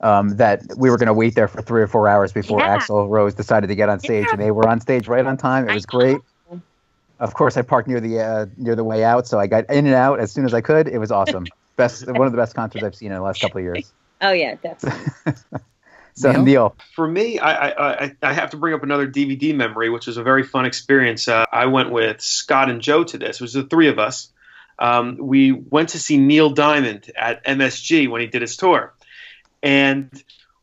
um, 0.00 0.36
that 0.36 0.62
we 0.76 0.90
were 0.90 0.98
going 0.98 1.06
to 1.08 1.14
wait 1.14 1.34
there 1.34 1.48
for 1.48 1.62
three 1.62 1.82
or 1.82 1.86
four 1.86 2.08
hours 2.08 2.32
before 2.32 2.60
Yeah. 2.60 2.78
Axl 2.78 3.08
Rose 3.08 3.34
decided 3.34 3.68
to 3.68 3.74
get 3.74 3.88
on 3.88 4.00
stage, 4.00 4.24
Yeah. 4.26 4.32
and 4.32 4.40
they 4.42 4.50
were 4.50 4.68
on 4.68 4.80
stage 4.80 5.08
right 5.08 5.24
on 5.24 5.36
time. 5.36 5.68
It 5.68 5.74
was 5.74 5.86
great. 5.86 6.18
Of 7.18 7.32
course, 7.32 7.56
I 7.56 7.62
parked 7.62 7.88
near 7.88 7.98
the 8.00 8.20
uh, 8.20 8.46
near 8.58 8.76
the 8.76 8.84
way 8.84 9.02
out, 9.02 9.26
so 9.26 9.38
I 9.38 9.46
got 9.46 9.64
in 9.70 9.86
and 9.86 9.94
out 9.94 10.20
as 10.20 10.30
soon 10.32 10.44
as 10.44 10.52
I 10.52 10.60
could. 10.60 10.86
It 10.86 10.98
was 10.98 11.10
awesome. 11.10 11.46
Best 11.76 12.06
one 12.06 12.26
of 12.26 12.32
the 12.32 12.38
best 12.38 12.54
concerts 12.54 12.82
I've 12.84 12.94
seen 12.94 13.10
in 13.10 13.16
the 13.16 13.22
last 13.22 13.40
couple 13.40 13.58
of 13.58 13.64
years. 13.64 13.92
Oh 14.22 14.32
yeah, 14.32 14.54
definitely. 14.56 15.00
So 16.16 16.32
Neil? 16.32 16.44
Neil, 16.44 16.76
For 16.94 17.06
me, 17.06 17.38
I, 17.38 17.68
I, 17.68 18.04
I, 18.04 18.16
I 18.22 18.32
have 18.32 18.50
to 18.50 18.56
bring 18.56 18.72
up 18.72 18.82
another 18.82 19.06
DVD 19.06 19.54
memory, 19.54 19.90
which 19.90 20.06
was 20.06 20.16
a 20.16 20.22
very 20.22 20.42
fun 20.42 20.64
experience. 20.64 21.28
Uh, 21.28 21.44
I 21.52 21.66
went 21.66 21.90
with 21.90 22.22
Scott 22.22 22.70
and 22.70 22.80
Joe 22.80 23.04
to 23.04 23.18
this. 23.18 23.36
It 23.36 23.42
was 23.42 23.52
the 23.52 23.64
three 23.64 23.88
of 23.88 23.98
us. 23.98 24.32
Um, 24.78 25.18
we 25.18 25.52
went 25.52 25.90
to 25.90 25.98
see 25.98 26.16
Neil 26.16 26.50
Diamond 26.50 27.10
at 27.16 27.44
MSG 27.44 28.08
when 28.08 28.22
he 28.22 28.26
did 28.26 28.40
his 28.40 28.56
tour. 28.56 28.94
And 29.62 30.10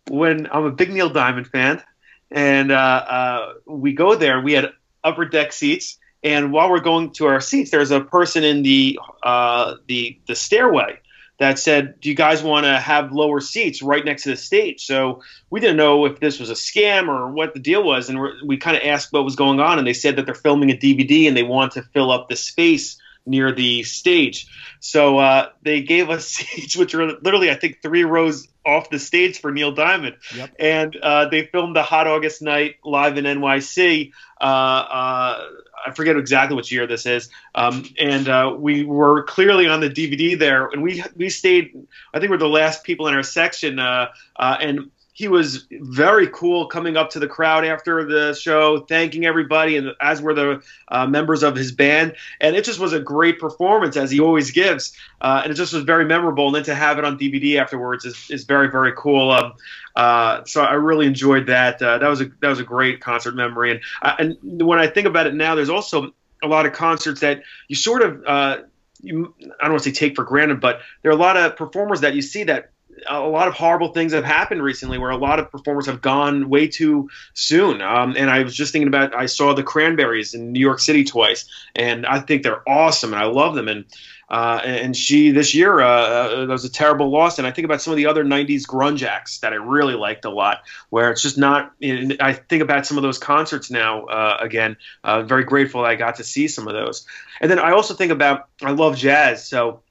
when 0.09 0.47
I'm 0.51 0.65
a 0.65 0.71
big 0.71 0.91
Neil 0.91 1.09
Diamond 1.09 1.47
fan, 1.47 1.83
and 2.31 2.71
uh, 2.71 2.75
uh, 2.75 3.53
we 3.67 3.93
go 3.93 4.15
there, 4.15 4.41
we 4.41 4.53
had 4.53 4.71
upper 5.03 5.25
deck 5.25 5.53
seats. 5.53 5.99
And 6.23 6.51
while 6.51 6.71
we're 6.71 6.79
going 6.79 7.11
to 7.13 7.27
our 7.27 7.41
seats, 7.41 7.69
there's 7.69 7.91
a 7.91 8.01
person 8.01 8.43
in 8.43 8.63
the 8.63 8.99
uh, 9.21 9.75
the 9.87 10.17
the 10.25 10.35
stairway 10.35 10.99
that 11.39 11.57
said, 11.59 11.99
"Do 11.99 12.09
you 12.09 12.15
guys 12.15 12.43
want 12.43 12.65
to 12.65 12.79
have 12.79 13.11
lower 13.11 13.39
seats 13.41 13.81
right 13.81 14.03
next 14.05 14.23
to 14.23 14.29
the 14.29 14.37
stage?" 14.37 14.85
So 14.85 15.21
we 15.49 15.59
didn't 15.59 15.77
know 15.77 16.05
if 16.05 16.19
this 16.19 16.39
was 16.39 16.49
a 16.49 16.53
scam 16.53 17.07
or 17.07 17.31
what 17.31 17.53
the 17.53 17.59
deal 17.59 17.83
was, 17.83 18.09
and 18.09 18.19
we're, 18.19 18.33
we 18.45 18.57
kind 18.57 18.77
of 18.77 18.83
asked 18.83 19.11
what 19.11 19.23
was 19.23 19.35
going 19.35 19.59
on, 19.59 19.77
and 19.77 19.87
they 19.87 19.93
said 19.93 20.15
that 20.17 20.25
they're 20.25 20.35
filming 20.35 20.71
a 20.71 20.75
DVD 20.77 21.27
and 21.27 21.35
they 21.35 21.43
want 21.43 21.73
to 21.73 21.81
fill 21.81 22.11
up 22.11 22.29
the 22.29 22.35
space 22.35 22.97
near 23.25 23.53
the 23.53 23.83
stage. 23.83 24.47
So 24.81 25.17
uh, 25.17 25.49
they 25.61 25.81
gave 25.81 26.09
us 26.09 26.27
seats, 26.27 26.75
which 26.75 26.93
were 26.93 27.13
literally, 27.21 27.49
I 27.49 27.55
think, 27.55 27.81
three 27.81 28.03
rows 28.03 28.47
off 28.65 28.89
the 28.89 28.99
stage 28.99 29.39
for 29.39 29.51
Neil 29.51 29.71
Diamond, 29.71 30.17
Yep. 30.35 30.55
and 30.59 30.95
uh, 30.97 31.29
they 31.29 31.45
filmed 31.45 31.75
the 31.75 31.83
Hot 31.83 32.05
August 32.07 32.41
Night 32.41 32.75
live 32.83 33.17
in 33.17 33.23
NYC. 33.25 34.11
Uh, 34.39 34.43
uh, 34.43 35.47
I 35.85 35.91
forget 35.91 36.15
exactly 36.17 36.55
which 36.55 36.71
year 36.71 36.87
this 36.87 37.05
is, 37.05 37.29
um, 37.55 37.85
and 37.99 38.27
uh, 38.27 38.55
we 38.57 38.83
were 38.83 39.23
clearly 39.23 39.67
on 39.67 39.79
the 39.79 39.89
DVD 39.89 40.37
there, 40.37 40.67
and 40.67 40.81
we 40.81 41.03
we 41.15 41.29
stayed. 41.29 41.73
I 42.13 42.19
think 42.19 42.31
we're 42.31 42.37
the 42.37 42.47
last 42.47 42.83
people 42.83 43.07
in 43.07 43.13
our 43.13 43.23
section, 43.23 43.79
uh, 43.79 44.07
uh, 44.35 44.57
and 44.59 44.91
he 45.15 45.27
was 45.27 45.67
very 45.71 46.27
cool 46.27 46.67
coming 46.67 46.97
up 46.97 47.11
to 47.11 47.19
the 47.19 47.27
crowd 47.27 47.63
after 47.63 48.03
the 48.03 48.33
show, 48.33 48.79
thanking 48.79 49.25
everybody, 49.25 49.77
and 49.77 49.91
as 50.01 50.21
were 50.23 50.33
the 50.33 50.63
uh, 50.87 51.05
members 51.05 51.43
of 51.43 51.55
his 51.55 51.71
band. 51.71 52.15
And 52.41 52.55
it 52.55 52.65
just 52.65 52.79
was 52.79 52.93
a 52.93 52.99
great 52.99 53.39
performance, 53.39 53.95
as 53.95 54.09
he 54.09 54.19
always 54.19 54.49
gives. 54.49 54.97
Uh, 55.21 55.41
and 55.43 55.51
it 55.51 55.55
just 55.55 55.71
was 55.71 55.83
very 55.83 56.03
memorable. 56.03 56.47
And 56.47 56.55
then 56.55 56.63
to 56.63 56.73
have 56.73 56.97
it 56.97 57.05
on 57.05 57.19
DVD 57.19 57.61
afterwards 57.61 58.05
is, 58.05 58.27
is 58.31 58.45
very, 58.45 58.71
very 58.71 58.91
cool. 58.97 59.29
Um, 59.29 59.53
uh, 59.95 60.43
so 60.45 60.63
I 60.63 60.73
really 60.73 61.05
enjoyed 61.05 61.45
that. 61.45 61.79
Uh, 61.79 61.99
that 61.99 62.07
was 62.07 62.19
a 62.19 62.31
that 62.41 62.49
was 62.49 62.59
a 62.59 62.63
great 62.63 62.99
concert 62.99 63.35
memory. 63.35 63.71
And 63.71 63.81
uh, 64.01 64.15
and 64.17 64.65
when 64.67 64.79
I 64.79 64.87
think 64.87 65.05
about 65.05 65.27
it 65.27 65.35
now, 65.35 65.53
there's 65.53 65.69
also 65.69 66.11
a 66.41 66.47
lot 66.47 66.65
of 66.65 66.73
concerts 66.73 67.21
that 67.21 67.43
you 67.67 67.75
sort 67.75 68.01
of 68.01 68.23
uh, 68.25 68.57
you, 69.03 69.35
I 69.41 69.65
don't 69.65 69.73
want 69.73 69.83
to 69.83 69.89
say 69.89 69.93
take 69.93 70.15
for 70.15 70.23
granted, 70.23 70.59
but 70.59 70.79
there 71.03 71.11
are 71.11 71.15
a 71.15 71.17
lot 71.17 71.37
of 71.37 71.55
performers 71.55 72.01
that 72.01 72.15
you 72.15 72.23
see 72.23 72.45
that 72.45 72.71
a 73.07 73.19
lot 73.21 73.47
of 73.47 73.53
horrible 73.53 73.93
things 73.93 74.13
have 74.13 74.23
happened 74.23 74.61
recently 74.61 74.97
where 74.97 75.11
a 75.11 75.17
lot 75.17 75.39
of 75.39 75.51
performers 75.51 75.85
have 75.85 76.01
gone 76.01 76.49
way 76.49 76.67
too 76.67 77.09
soon. 77.33 77.81
Um, 77.81 78.15
and 78.17 78.29
I 78.29 78.43
was 78.43 78.55
just 78.55 78.71
thinking 78.71 78.87
about 78.87 79.15
I 79.15 79.25
saw 79.25 79.53
the 79.53 79.63
Cranberries 79.63 80.33
in 80.33 80.51
New 80.51 80.59
York 80.59 80.79
City 80.79 81.03
twice, 81.03 81.45
and 81.75 82.05
I 82.05 82.19
think 82.19 82.43
they're 82.43 82.67
awesome 82.67 83.13
and 83.13 83.21
I 83.21 83.25
love 83.25 83.55
them. 83.55 83.67
And 83.67 83.85
uh, 84.29 84.59
and 84.63 84.97
she 84.97 85.29
this 85.29 85.53
year 85.53 85.79
uh, 85.79 85.87
uh, 85.87 86.39
that 86.45 86.51
was 86.51 86.65
a 86.65 86.71
terrible 86.71 87.11
loss. 87.11 87.37
And 87.37 87.45
I 87.45 87.51
think 87.51 87.65
about 87.65 87.81
some 87.81 87.91
of 87.91 87.97
the 87.97 88.07
other 88.07 88.23
'90s 88.23 88.63
grunge 88.63 89.03
acts 89.03 89.39
that 89.39 89.53
I 89.53 89.57
really 89.57 89.93
liked 89.93 90.25
a 90.25 90.31
lot, 90.31 90.63
where 90.89 91.11
it's 91.11 91.21
just 91.21 91.37
not. 91.37 91.71
I 91.83 92.33
think 92.33 92.63
about 92.63 92.87
some 92.87 92.97
of 92.97 93.03
those 93.03 93.19
concerts 93.19 93.69
now 93.69 94.05
uh, 94.05 94.37
again. 94.39 94.77
Uh, 95.03 95.21
very 95.21 95.43
grateful 95.43 95.85
I 95.85 95.93
got 95.95 96.15
to 96.15 96.23
see 96.23 96.47
some 96.47 96.67
of 96.67 96.73
those. 96.73 97.05
And 97.41 97.51
then 97.51 97.59
I 97.59 97.73
also 97.73 97.93
think 97.93 98.11
about 98.11 98.47
I 98.63 98.71
love 98.71 98.97
jazz, 98.97 99.47
so. 99.47 99.81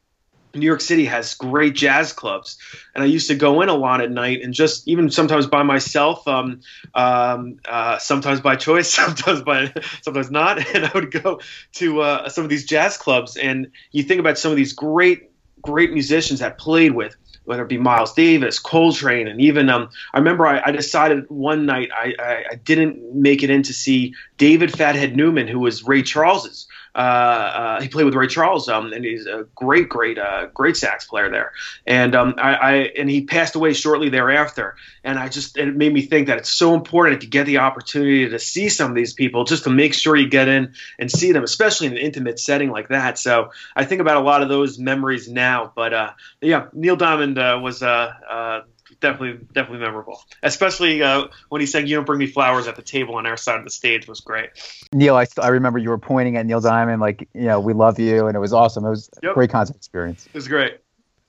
New 0.55 0.67
York 0.67 0.81
City 0.81 1.07
has 1.07 1.35
great 1.35 1.75
jazz 1.75 2.13
clubs, 2.13 2.59
and 2.95 3.03
I 3.03 3.07
used 3.07 3.29
to 3.29 3.35
go 3.35 3.63
in 3.63 3.69
a 3.69 3.75
lot 3.75 4.01
at 4.01 4.11
night, 4.11 4.43
and 4.43 4.53
just 4.53 4.87
even 4.87 5.11
sometimes 5.11 5.47
by 5.47 5.63
myself, 5.63 6.27
um, 6.29 6.61
um, 6.95 7.59
uh, 7.67 7.99
sometimes 7.99 8.41
by 8.41 8.57
choice, 8.57 8.93
sometimes 8.95 9.43
by 9.43 9.73
sometimes 10.03 10.31
not, 10.31 10.59
and 10.75 10.85
I 10.85 10.91
would 10.95 11.11
go 11.11 11.41
to 11.75 12.01
uh, 12.01 12.29
some 12.29 12.45
of 12.45 12.51
these 12.51 12.65
jazz 12.65 12.97
clubs, 12.97 13.37
and 13.37 13.73
you 13.91 14.03
think 14.03 14.21
about 14.21 14.39
some 14.39 14.51
of 14.51 14.57
these 14.57 14.73
great, 14.73 15.31
great 15.61 15.93
musicians 15.93 16.43
I 16.43 16.51
played 16.51 16.93
with, 16.93 17.17
whether 17.45 17.63
it 17.63 17.69
be 17.69 17.79
Miles 17.79 18.13
Davis, 18.13 18.59
Coltrane, 18.59 19.29
and 19.29 19.41
even 19.41 19.69
um, 19.69 19.91
I 20.13 20.19
remember 20.19 20.47
I, 20.47 20.63
I 20.67 20.71
decided 20.71 21.25
one 21.29 21.67
night 21.67 21.91
I, 21.95 22.15
I, 22.19 22.45
I 22.53 22.55
didn't 22.57 23.15
make 23.15 23.43
it 23.43 23.51
in 23.51 23.63
to 23.65 23.73
see 23.73 24.15
David 24.37 24.77
Fathead 24.77 25.17
Newman, 25.17 25.49
who 25.49 25.59
was 25.59 25.83
Ray 25.83 26.03
Charles's 26.03 26.67
uh, 26.95 27.81
he 27.81 27.89
played 27.89 28.05
with 28.05 28.15
Ray 28.15 28.27
Charles, 28.27 28.69
um, 28.69 28.93
and 28.93 29.05
he's 29.05 29.27
a 29.27 29.47
great, 29.55 29.89
great, 29.89 30.19
uh, 30.19 30.47
great 30.53 30.77
sax 30.77 31.07
player 31.07 31.31
there. 31.31 31.53
And 31.87 32.15
um, 32.15 32.35
I, 32.37 32.55
I, 32.55 32.73
and 32.99 33.09
he 33.09 33.25
passed 33.25 33.55
away 33.55 33.73
shortly 33.73 34.11
thereafter. 34.11 34.77
And 35.03 35.19
I 35.19 35.29
just 35.29 35.57
it 35.57 35.75
made 35.75 35.93
me 35.93 36.03
think 36.03 36.27
that 36.27 36.39
it's 36.39 36.51
so 36.51 36.75
important 36.75 37.23
to 37.23 37.27
get 37.27 37.47
the 37.47 37.59
opportunity 37.59 38.29
to 38.29 38.39
see 38.39 38.69
some 38.69 38.91
of 38.91 38.95
these 38.95 39.15
people, 39.15 39.45
just 39.45 39.65
to 39.65 39.71
make 39.71 39.95
sure 39.95 40.15
you 40.17 40.29
get 40.29 40.49
in 40.49 40.75
and 40.99 41.11
see 41.11 41.33
them, 41.33 41.45
especially 41.45 41.87
in 41.87 41.93
an 41.95 41.99
intimate 41.99 42.39
setting 42.39 42.71
like 42.71 42.89
that. 42.89 43.19
So 43.19 43.51
I 43.75 43.85
think 43.85 44.01
about 44.01 44.19
a 44.19 44.25
lot 44.25 44.43
of 44.43 44.49
those 44.49 44.79
memories 44.79 45.29
now. 45.29 45.73
But 45.75 45.95
uh, 45.95 46.11
yeah, 46.41 46.67
Neil 46.73 46.97
Diamond 46.97 47.39
uh, 47.39 47.59
was 47.63 47.83
definitely 49.03 49.45
definitely 49.53 49.85
memorable, 49.85 50.25
especially 50.43 51.03
uh, 51.03 51.27
when 51.51 51.61
he 51.61 51.67
said, 51.67 51.87
"You 51.87 51.97
don't 51.97 52.07
bring 52.07 52.19
me 52.19 52.27
flowers" 52.27 52.67
at 52.67 52.77
the 52.77 52.83
table 52.83 53.17
on 53.17 53.27
our 53.27 53.37
side 53.37 53.59
of 53.59 53.65
the 53.65 53.71
stage 53.71 54.09
was 54.09 54.21
great. 54.21 54.49
Neil, 54.95 55.17
I, 55.17 55.27
I 55.41 55.49
remember 55.49 55.79
you 55.79 55.91
were 55.91 55.99
pointing 55.99 56.39
at 56.39 56.47
Neil 56.47 56.61
Diamond 56.61 57.03
like, 57.03 57.29
you 57.35 57.43
know, 57.43 57.61
we 57.61 57.75
love 57.75 57.99
you, 57.99 58.27
and 58.27 58.35
it 58.37 58.41
was 58.41 58.55
awesome. 58.55 58.87
It 58.87 58.91
was 58.91 59.11
Yep. 59.23 59.33
a 59.33 59.35
great 59.35 59.51
concert 59.51 59.77
experience. 59.77 60.27
It 60.27 60.35
was 60.35 60.49
great. 60.49 60.79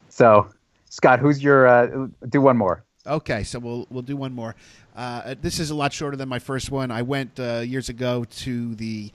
So, 0.07 0.47
Scott, 0.89 1.19
who's 1.19 1.43
your 1.43 1.67
uh, 1.67 2.07
do 2.29 2.39
one 2.39 2.55
more? 2.55 2.85
Okay, 3.05 3.43
so 3.43 3.59
we'll 3.59 3.87
we'll 3.89 4.03
do 4.03 4.15
one 4.15 4.33
more. 4.33 4.55
Uh, 4.95 5.35
this 5.41 5.59
is 5.59 5.71
a 5.71 5.75
lot 5.75 5.91
shorter 5.91 6.15
than 6.15 6.29
my 6.29 6.39
first 6.39 6.71
one. 6.71 6.91
I 6.91 7.01
went 7.01 7.39
uh, 7.39 7.59
years 7.65 7.89
ago 7.89 8.23
to 8.23 8.75
the 8.75 9.11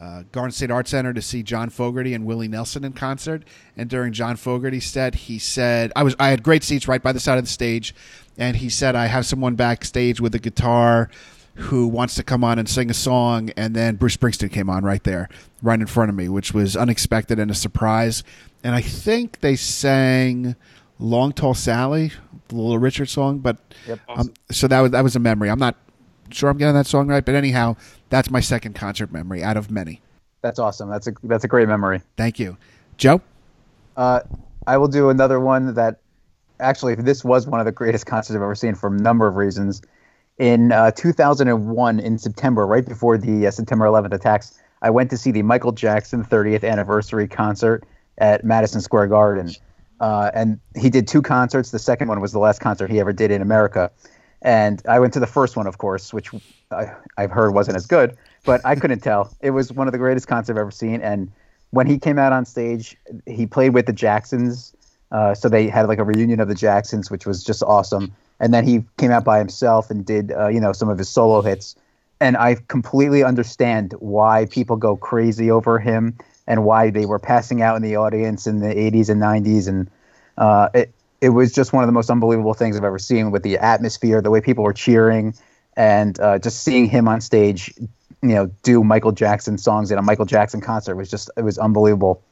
uh, 0.00 0.22
Garden 0.32 0.50
State 0.50 0.70
Art 0.70 0.88
Center 0.88 1.12
to 1.12 1.20
see 1.20 1.42
John 1.42 1.68
Fogerty 1.68 2.14
and 2.14 2.24
Willie 2.24 2.48
Nelson 2.48 2.84
in 2.84 2.92
concert. 2.92 3.44
And 3.76 3.90
during 3.90 4.12
John 4.12 4.36
Fogerty's 4.36 4.86
set, 4.86 5.14
he 5.14 5.38
said, 5.38 5.92
"I 5.94 6.02
was 6.02 6.16
I 6.18 6.28
had 6.28 6.42
great 6.42 6.64
seats 6.64 6.88
right 6.88 7.02
by 7.02 7.12
the 7.12 7.20
side 7.20 7.38
of 7.38 7.44
the 7.44 7.50
stage," 7.50 7.94
and 8.38 8.56
he 8.56 8.70
said, 8.70 8.96
"I 8.96 9.06
have 9.06 9.26
someone 9.26 9.54
backstage 9.56 10.20
with 10.20 10.34
a 10.34 10.38
guitar." 10.38 11.10
Who 11.54 11.88
wants 11.88 12.14
to 12.14 12.22
come 12.22 12.42
on 12.42 12.58
and 12.58 12.66
sing 12.66 12.88
a 12.90 12.94
song? 12.94 13.50
And 13.50 13.74
then 13.74 13.96
Bruce 13.96 14.16
Springsteen 14.16 14.50
came 14.50 14.70
on 14.70 14.82
right 14.82 15.02
there, 15.02 15.28
right 15.60 15.78
in 15.78 15.86
front 15.86 16.08
of 16.08 16.14
me, 16.14 16.28
which 16.28 16.54
was 16.54 16.76
unexpected 16.76 17.38
and 17.38 17.50
a 17.50 17.54
surprise. 17.54 18.22
And 18.64 18.74
I 18.74 18.80
think 18.80 19.40
they 19.40 19.56
sang 19.56 20.54
"Long 20.98 21.32
Tall 21.32 21.52
Sally," 21.52 22.12
the 22.48 22.54
Little 22.54 22.78
Richard 22.78 23.10
song, 23.10 23.40
but 23.40 23.58
um, 24.08 24.32
so 24.50 24.68
that 24.68 24.80
was 24.80 24.90
that 24.92 25.02
was 25.02 25.16
a 25.16 25.18
memory. 25.18 25.50
I'm 25.50 25.58
not 25.58 25.76
sure 26.30 26.50
I'm 26.50 26.58
getting 26.58 26.74
that 26.74 26.86
song 26.86 27.08
right, 27.08 27.24
but 27.24 27.34
anyhow, 27.34 27.76
that's 28.08 28.30
my 28.30 28.40
second 28.40 28.74
concert 28.74 29.12
memory 29.12 29.42
out 29.42 29.56
of 29.56 29.70
many. 29.70 30.00
That's 30.42 30.58
awesome. 30.58 30.88
That's 30.88 31.06
a 31.06 31.12
that's 31.24 31.44
a 31.44 31.48
great 31.48 31.68
memory. 31.68 32.00
Thank 32.16 32.38
you, 32.38 32.56
Joe. 32.96 33.20
Uh, 33.96 34.20
I 34.66 34.78
will 34.78 34.88
do 34.88 35.10
another 35.10 35.40
one 35.40 35.74
that 35.74 36.00
actually 36.58 36.94
this 36.94 37.24
was 37.24 37.46
one 37.46 37.60
of 37.60 37.66
the 37.66 37.72
greatest 37.72 38.06
concerts 38.06 38.34
I've 38.34 38.42
ever 38.42 38.54
seen 38.54 38.74
for 38.74 38.88
a 38.88 38.98
number 38.98 39.26
of 39.26 39.36
reasons. 39.36 39.82
In 40.38 40.72
uh, 40.72 40.90
2001, 40.92 42.00
in 42.00 42.18
September, 42.18 42.66
right 42.66 42.86
before 42.86 43.18
the 43.18 43.46
uh, 43.46 43.50
September 43.50 43.84
11th 43.84 44.14
attacks, 44.14 44.58
I 44.80 44.88
went 44.88 45.10
to 45.10 45.18
see 45.18 45.30
the 45.32 45.42
Michael 45.42 45.72
Jackson 45.72 46.24
30th 46.24 46.64
anniversary 46.64 47.28
concert 47.28 47.84
at 48.16 48.42
Madison 48.42 48.80
Square 48.80 49.08
Garden. 49.08 49.50
Uh, 50.00 50.30
and 50.32 50.58
he 50.76 50.88
did 50.88 51.06
two 51.06 51.20
concerts. 51.20 51.72
The 51.72 51.78
second 51.78 52.08
one 52.08 52.20
was 52.22 52.32
the 52.32 52.38
last 52.38 52.60
concert 52.60 52.90
he 52.90 53.00
ever 53.00 53.12
did 53.12 53.30
in 53.30 53.42
America. 53.42 53.90
And 54.42 54.82
I 54.88 54.98
went 54.98 55.12
to 55.14 55.20
the 55.20 55.26
first 55.26 55.56
one, 55.56 55.66
of 55.66 55.78
course, 55.78 56.12
which 56.12 56.30
I, 56.70 56.92
I've 57.18 57.30
heard 57.30 57.52
wasn't 57.52 57.76
as 57.76 57.86
good, 57.86 58.16
but 58.44 58.60
I 58.64 58.74
couldn't 58.74 59.00
tell. 59.00 59.34
It 59.40 59.50
was 59.50 59.72
one 59.72 59.86
of 59.86 59.92
the 59.92 59.98
greatest 59.98 60.28
concerts 60.28 60.50
I've 60.50 60.60
ever 60.60 60.70
seen. 60.70 61.02
And 61.02 61.30
when 61.70 61.86
he 61.86 61.98
came 61.98 62.18
out 62.18 62.32
on 62.32 62.44
stage, 62.44 62.96
he 63.26 63.46
played 63.46 63.74
with 63.74 63.86
the 63.86 63.92
Jacksons. 63.92 64.74
Uh, 65.12 65.34
so 65.34 65.48
they 65.48 65.68
had 65.68 65.88
like 65.88 65.98
a 65.98 66.04
reunion 66.04 66.40
of 66.40 66.48
the 66.48 66.54
Jacksons, 66.54 67.10
which 67.10 67.26
was 67.26 67.44
just 67.44 67.62
awesome. 67.62 68.12
And 68.38 68.54
then 68.54 68.66
he 68.66 68.84
came 68.96 69.10
out 69.10 69.24
by 69.24 69.38
himself 69.38 69.90
and 69.90 70.06
did, 70.06 70.32
uh, 70.32 70.48
you 70.48 70.60
know, 70.60 70.72
some 70.72 70.88
of 70.88 70.96
his 70.96 71.08
solo 71.08 71.42
hits. 71.42 71.76
And 72.20 72.36
I 72.36 72.56
completely 72.68 73.22
understand 73.22 73.94
why 73.98 74.46
people 74.46 74.76
go 74.76 74.96
crazy 74.96 75.50
over 75.50 75.78
him 75.78 76.16
and 76.46 76.64
why 76.64 76.90
they 76.90 77.06
were 77.06 77.18
passing 77.18 77.62
out 77.62 77.76
in 77.76 77.82
the 77.82 77.96
audience 77.96 78.46
in 78.46 78.60
the 78.60 78.74
80s 78.74 79.08
and 79.10 79.20
90s. 79.20 79.68
And 79.68 79.90
uh, 80.38 80.68
it, 80.74 80.94
it 81.20 81.30
was 81.30 81.52
just 81.52 81.72
one 81.72 81.84
of 81.84 81.88
the 81.88 81.92
most 81.92 82.10
unbelievable 82.10 82.54
things 82.54 82.76
I've 82.76 82.84
ever 82.84 82.98
seen 82.98 83.30
with 83.30 83.42
the 83.42 83.58
atmosphere, 83.58 84.22
the 84.22 84.30
way 84.30 84.40
people 84.40 84.64
were 84.64 84.72
cheering, 84.72 85.34
and 85.76 86.18
uh, 86.20 86.38
just 86.38 86.62
seeing 86.62 86.86
him 86.86 87.08
on 87.08 87.20
stage, 87.20 87.72
you 88.22 88.34
know, 88.34 88.50
do 88.62 88.82
Michael 88.82 89.12
Jackson 89.12 89.58
songs 89.58 89.92
at 89.92 89.98
a 89.98 90.02
Michael 90.02 90.24
Jackson 90.24 90.60
concert 90.60 90.96
was 90.96 91.10
just 91.10 91.30
it 91.36 91.42
was 91.42 91.58
unbelievable. 91.58 92.22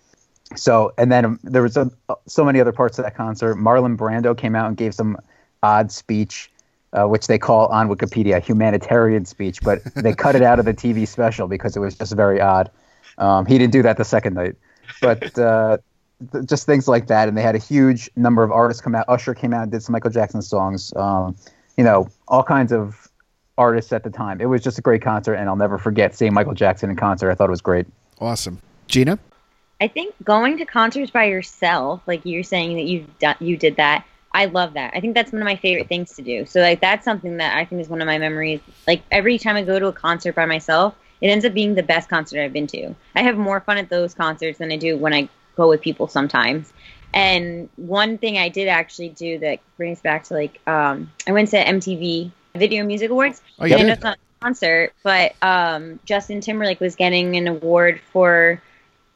So, 0.57 0.93
and 0.97 1.12
then 1.12 1.24
um, 1.24 1.41
there 1.43 1.62
was 1.62 1.76
a, 1.76 1.91
so 2.26 2.45
many 2.45 2.61
other 2.61 2.72
parts 2.72 2.99
of 2.99 3.05
that 3.05 3.14
concert. 3.14 3.57
Marlon 3.57 3.97
Brando 3.97 4.36
came 4.36 4.55
out 4.55 4.68
and 4.68 4.76
gave 4.76 4.95
some 4.95 5.18
odd 5.62 5.93
speech, 5.93 6.51
uh, 6.95 7.05
which 7.07 7.26
they 7.26 7.39
call 7.39 7.66
on 7.66 7.89
Wikipedia 7.89 8.36
a 8.36 8.41
humanitarian 8.41 9.26
speech, 9.26 9.61
but 9.62 9.80
they 9.95 10.14
cut 10.14 10.34
it 10.34 10.43
out 10.43 10.59
of 10.59 10.64
the 10.64 10.72
TV 10.72 11.07
special 11.07 11.49
because 11.49 11.76
it 11.76 11.80
was 11.80 11.97
just 11.97 12.14
very 12.14 12.41
odd. 12.41 12.70
Um, 13.18 13.45
he 13.45 13.59
didn't 13.59 13.72
do 13.72 13.82
that 13.82 13.99
the 13.99 14.05
second 14.05 14.34
night, 14.34 14.55
but 15.03 15.39
uh, 15.39 15.78
th- 16.33 16.47
just 16.47 16.66
things 16.66 16.89
like 16.89 17.07
that. 17.09 17.29
And 17.29 17.37
they 17.37 17.43
had 17.43 17.55
a 17.55 17.59
huge 17.59 18.11
number 18.16 18.43
of 18.43 18.51
artists 18.51 18.81
come 18.81 18.95
out. 18.95 19.05
Usher 19.09 19.35
came 19.35 19.53
out 19.53 19.64
and 19.64 19.73
did 19.73 19.83
some 19.83 19.93
Michael 19.93 20.11
Jackson 20.11 20.43
songs. 20.43 20.93
Um, 20.97 21.37
you 21.77 21.85
know, 21.85 22.09
all 22.27 22.43
kinds 22.43 22.73
of 22.73 23.09
artists 23.57 23.93
at 23.93 24.05
the 24.05 24.11
time. 24.11 24.41
It 24.41 24.47
was 24.47 24.62
just 24.62 24.79
a 24.79 24.83
great 24.83 25.03
concert, 25.03 25.35
and 25.35 25.49
I'll 25.49 25.57
never 25.57 25.79
forget 25.79 26.14
seeing 26.14 26.33
Michael 26.33 26.55
Jackson 26.55 26.91
in 26.91 26.97
concert. 26.97 27.31
I 27.31 27.35
thought 27.35 27.49
it 27.49 27.51
was 27.51 27.61
great. 27.61 27.87
Awesome, 28.21 28.61
Gina. 28.87 29.19
I 29.81 29.89
think 29.89 30.14
going 30.25 30.59
to 30.59 30.64
concerts 30.64 31.11
by 31.11 31.25
yourself, 31.25 32.03
like 32.07 32.23
you're 32.25 32.43
saying 32.43 32.77
that 32.77 32.85
you've 32.85 33.19
done, 33.19 33.37
you 33.39 33.57
did 33.57 33.77
that. 33.77 34.05
I 34.33 34.47
love 34.47 34.75
that. 34.75 34.93
I 34.95 35.01
think 35.01 35.14
that's 35.14 35.33
one 35.33 35.41
of 35.41 35.47
my 35.47 35.57
favorite 35.57 35.89
things 35.89 36.14
to 36.16 36.23
do. 36.23 36.47
So 36.47 36.61
like 36.61 36.81
that's 36.81 37.05
something 37.05 37.37
that 37.39 37.57
I 37.57 37.64
think 37.64 37.81
is 37.81 37.89
one 37.89 38.01
of 38.01 38.07
my 38.07 38.19
memories. 38.19 38.61
Like 38.87 39.03
every 39.11 39.39
time 39.39 39.57
I 39.57 39.62
go 39.62 39.79
to 39.79 39.87
a 39.87 39.93
concert 39.93 40.35
by 40.35 40.47
myself, 40.47 40.95
it 41.21 41.29
ends 41.29 41.45
up 41.45 41.55
being 41.55 41.75
the 41.75 41.83
best 41.83 42.09
concert 42.09 42.43
I've 42.43 42.53
been 42.53 42.66
to. 42.69 42.95
I 43.14 43.23
have 43.23 43.37
more 43.37 43.61
fun 43.61 43.79
at 43.79 43.89
those 43.89 44.14
concerts 44.14 44.59
than 44.59 44.71
I 44.71 44.77
do 44.77 44.97
when 44.97 45.14
I 45.14 45.29
go 45.59 45.68
with 45.68 45.82
people 45.82 46.09
sometimes. 46.09 46.72
And 47.12 47.68
one 47.76 48.16
thing 48.16 48.38
I 48.38 48.48
did 48.48 48.68
actually 48.68 49.11
do 49.11 49.38
that 49.40 49.59
brings 49.76 50.00
back 50.00 50.24
to 50.24 50.34
like 50.34 50.59
um, 50.66 51.11
I 51.26 51.32
went 51.32 51.50
to 51.50 51.62
MTV 51.62 52.30
Video 52.54 52.84
Music 52.84 53.11
Awards. 53.11 53.42
Oh, 53.59 53.66
you 53.66 53.74
and 53.74 53.80
I 53.82 53.82
know 53.82 53.88
did? 53.90 53.94
it's 53.98 54.04
not 54.04 54.16
a 54.16 54.44
concert, 54.44 54.92
but 55.02 55.34
um, 55.42 56.00
Justin 56.06 56.40
Timberlake 56.40 56.80
was 56.80 56.96
getting 56.96 57.36
an 57.36 57.48
award 57.48 58.00
for 58.12 58.62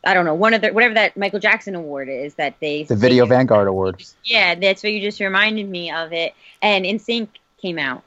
I 0.05 0.15
don't 0.15 0.25
know 0.25 0.35
one 0.35 0.53
of 0.55 0.63
the 0.63 0.71
whatever 0.73 0.95
that 0.95 1.17
Michael 1.17 1.39
Jackson 1.39 1.75
award 1.75 2.09
is 2.09 2.35
that 2.35 2.55
they 2.61 2.83
The 2.85 2.97
Video 2.97 3.25
Vanguard 3.27 3.69
Award. 3.69 4.03
yeah, 4.25 4.55
that's 4.57 4.83
what 4.83 4.93
you 4.93 5.01
just 5.01 5.21
reminded 5.21 5.69
me 5.69 5.91
of 5.93 6.13
it. 6.13 6.35
And 6.61 6.85
NSYNC 6.85 7.29
came 7.61 7.79
out, 7.79 8.03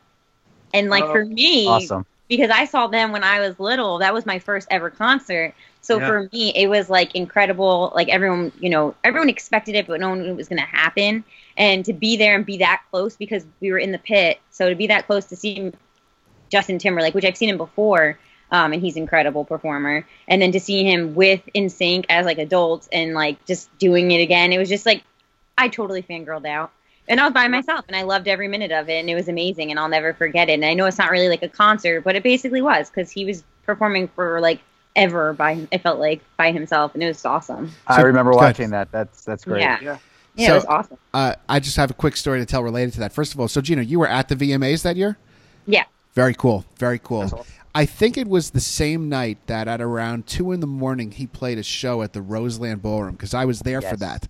and 0.74 0.90
like 0.90 1.04
Oh, 1.06 1.12
for 1.14 1.24
me, 1.26 1.68
Awesome. 1.68 2.06
because 2.28 2.50
I 2.50 2.66
saw 2.66 2.88
them 2.88 3.12
when 3.14 3.24
I 3.24 3.40
was 3.40 3.60
little, 3.60 4.00
that 4.00 4.14
was 4.16 4.26
my 4.26 4.40
first 4.40 4.68
ever 4.72 4.90
concert. 4.90 5.54
So 5.86 6.00
Yeah. 6.00 6.08
for 6.08 6.30
me, 6.34 6.52
it 6.56 6.68
was 6.68 6.90
like 6.90 7.14
incredible. 7.14 7.92
Like 7.94 8.10
everyone, 8.10 8.52
you 8.60 8.72
know, 8.72 8.96
everyone 9.04 9.30
expected 9.30 9.76
it, 9.76 9.86
but 9.86 10.00
no 10.00 10.10
one 10.10 10.24
knew 10.24 10.32
it 10.32 10.36
was 10.36 10.50
going 10.50 10.60
to 10.60 10.66
happen. 10.66 11.24
And 11.58 11.86
to 11.86 11.94
be 11.94 12.18
there 12.18 12.34
and 12.36 12.44
be 12.44 12.58
that 12.58 12.82
close 12.90 13.16
because 13.16 13.46
we 13.62 13.72
were 13.72 13.78
in 13.78 13.92
the 13.92 14.00
pit, 14.00 14.40
so 14.50 14.68
to 14.68 14.76
be 14.76 14.88
that 14.88 15.06
close 15.06 15.26
to 15.26 15.36
see 15.36 15.72
Justin 16.52 16.80
Timberlake, 16.80 17.14
which 17.14 17.24
I've 17.24 17.38
seen 17.38 17.50
him 17.50 17.58
before, 17.58 18.18
um, 18.52 18.74
and 18.74 18.82
he's 18.82 18.96
an 18.96 19.04
incredible 19.04 19.46
performer. 19.46 20.08
And 20.28 20.42
then 20.42 20.52
to 20.54 20.60
see 20.60 20.84
him 20.84 21.14
with 21.14 21.42
NSYNC 21.54 22.06
as 22.10 22.26
like 22.26 22.40
adults 22.40 22.90
and 22.92 23.14
like 23.14 23.46
just 23.46 23.70
doing 23.78 24.10
it 24.10 24.22
again, 24.22 24.54
it 24.54 24.58
was 24.58 24.70
just 24.70 24.88
like 24.88 25.04
I 25.56 25.68
totally 25.68 26.02
fangirled 26.02 26.48
out. 26.48 26.72
And 27.08 27.20
I 27.20 27.26
was 27.26 27.34
by 27.34 27.48
myself, 27.48 27.86
and 27.88 27.96
I 27.96 28.02
loved 28.02 28.28
every 28.28 28.48
minute 28.48 28.72
of 28.72 28.90
it, 28.90 29.00
and 29.00 29.08
it 29.08 29.14
was 29.14 29.28
amazing, 29.28 29.70
and 29.70 29.80
I'll 29.80 29.88
never 29.88 30.16
forget 30.16 30.50
it. 30.50 30.54
And 30.54 30.66
I 30.66 30.74
know 30.74 30.88
it's 30.88 30.98
not 30.98 31.12
really 31.12 31.30
like 31.30 31.44
a 31.44 31.48
concert, 31.48 32.02
but 32.02 32.16
it 32.16 32.24
basically 32.24 32.64
was 32.64 32.90
because 32.90 33.12
he 33.12 33.24
was 33.26 33.44
performing 33.68 34.08
for 34.08 34.40
like 34.40 34.62
ever 34.96 35.34
by 35.34 35.68
it 35.72 35.82
felt 35.82 36.00
like 36.00 36.22
by 36.38 36.52
himself, 36.52 36.94
and 36.94 37.04
it 37.04 37.08
was 37.08 37.26
awesome. 37.26 37.72
I 37.88 38.02
remember 38.02 38.32
watching 38.32 38.70
that. 38.72 38.92
That's 38.92 39.24
that's 39.24 39.46
great. 39.46 39.62
Yeah, 39.62 39.80
Yeah. 39.82 39.98
yeah, 40.36 40.48
So- 40.48 40.54
it 40.54 40.56
was 40.58 40.66
awesome. 40.66 40.98
Uh, 41.14 41.34
I 41.50 41.60
just 41.60 41.78
have 41.78 41.92
a 41.92 41.94
quick 41.94 42.16
story 42.16 42.40
to 42.40 42.46
tell 42.46 42.64
related 42.64 42.94
to 42.94 43.00
that. 43.02 43.14
First 43.14 43.34
of 43.34 43.40
all, 43.40 43.48
so 43.48 43.62
Gina, 43.62 43.82
you 43.82 44.00
were 44.00 44.08
at 44.08 44.28
the 44.30 44.36
VMAs 44.36 44.84
that 44.84 44.96
year. 44.96 45.18
Yeah, 45.68 45.84
Very 46.14 46.34
cool. 46.34 46.64
Very 46.78 47.00
cool. 47.00 47.22
Awesome. 47.24 47.40
I 47.74 47.86
think 47.86 48.18
it 48.18 48.28
was 48.30 48.52
the 48.52 48.62
same 48.62 49.10
night 49.10 49.38
that 49.48 49.68
at 49.68 49.82
around 49.82 50.28
two 50.28 50.54
in 50.54 50.62
the 50.62 50.68
morning 50.68 51.12
he 51.12 51.28
played 51.28 51.58
a 51.58 51.64
show 51.64 52.02
at 52.04 52.14
the 52.14 52.22
Roseland 52.22 52.82
Ballroom 52.82 53.14
because 53.16 53.34
I 53.34 53.44
was 53.44 53.60
there 53.62 53.82
for 53.82 53.98
that. 53.98 54.30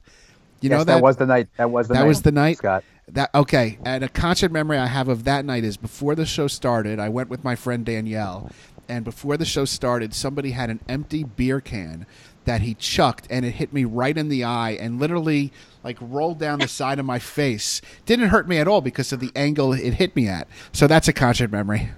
You 0.61 0.69
Yes, 0.71 0.79
know 0.79 0.83
that, 0.85 1.03
was 1.03 1.17
the 1.17 1.27
night. 1.27 1.47
That 1.57 1.69
was 1.69 1.87
the 1.87 1.93
night. 1.93 1.97
That 1.99 2.03
night. 2.03 2.07
was 2.07 2.21
the 2.23 2.31
night? 2.31 2.57
Scott. 2.57 2.83
That 3.09 3.29
okay, 3.35 3.77
and 3.85 4.03
a 4.03 4.09
concert 4.09 4.51
memory 4.51 4.79
I 4.79 4.87
have 4.87 5.09
of 5.09 5.25
that 5.25 5.45
night 5.45 5.63
is 5.63 5.77
before 5.77 6.15
the 6.15 6.25
show 6.25 6.47
started. 6.47 6.97
I 6.99 7.09
went 7.09 7.29
with 7.29 7.43
my 7.43 7.55
friend 7.55 7.85
Danielle, 7.85 8.49
and 8.87 9.03
before 9.03 9.37
the 9.37 9.45
show 9.45 9.65
started, 9.65 10.13
somebody 10.13 10.51
had 10.51 10.69
an 10.69 10.81
empty 10.87 11.23
beer 11.23 11.61
can 11.61 12.05
that 12.45 12.61
he 12.61 12.75
chucked, 12.75 13.27
and 13.29 13.43
it 13.43 13.51
hit 13.51 13.73
me 13.73 13.85
right 13.85 14.15
in 14.17 14.29
the 14.29 14.43
eye, 14.43 14.71
and 14.71 14.99
literally 14.99 15.51
like 15.83 15.97
rolled 15.99 16.39
down 16.39 16.59
the 16.59 16.67
side 16.67 16.99
of 16.99 17.05
my 17.05 17.19
face. 17.19 17.81
Didn't 18.05 18.29
hurt 18.29 18.47
me 18.47 18.57
at 18.57 18.67
all 18.67 18.81
because 18.81 19.11
of 19.11 19.19
the 19.19 19.31
angle 19.35 19.73
it 19.73 19.95
hit 19.95 20.15
me 20.15 20.27
at. 20.27 20.47
So 20.71 20.87
that's 20.87 21.07
a 21.07 21.13
concert 21.13 21.51
memory. 21.51 21.89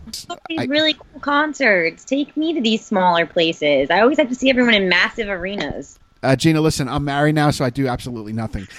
I- 0.58 0.66
really 0.66 0.94
cool 0.94 1.22
concerts. 1.22 2.04
Take 2.06 2.36
me 2.36 2.54
to 2.54 2.62
these 2.62 2.86
smaller 2.86 3.26
places. 3.26 3.90
I 3.90 4.02
always 4.02 4.18
have 4.18 4.30
to 4.30 4.36
see 4.36 4.50
everyone 4.50 4.74
in 4.74 4.90
massive 4.90 5.28
arenas. 5.30 6.00
Uh, 6.24 6.36
Gina, 6.36 6.62
listen, 6.62 6.88
I'm 6.90 7.06
married 7.06 7.36
now, 7.36 7.52
so 7.52 7.64
I 7.64 7.70
do 7.70 7.88
absolutely 7.88 8.34
nothing. 8.34 8.68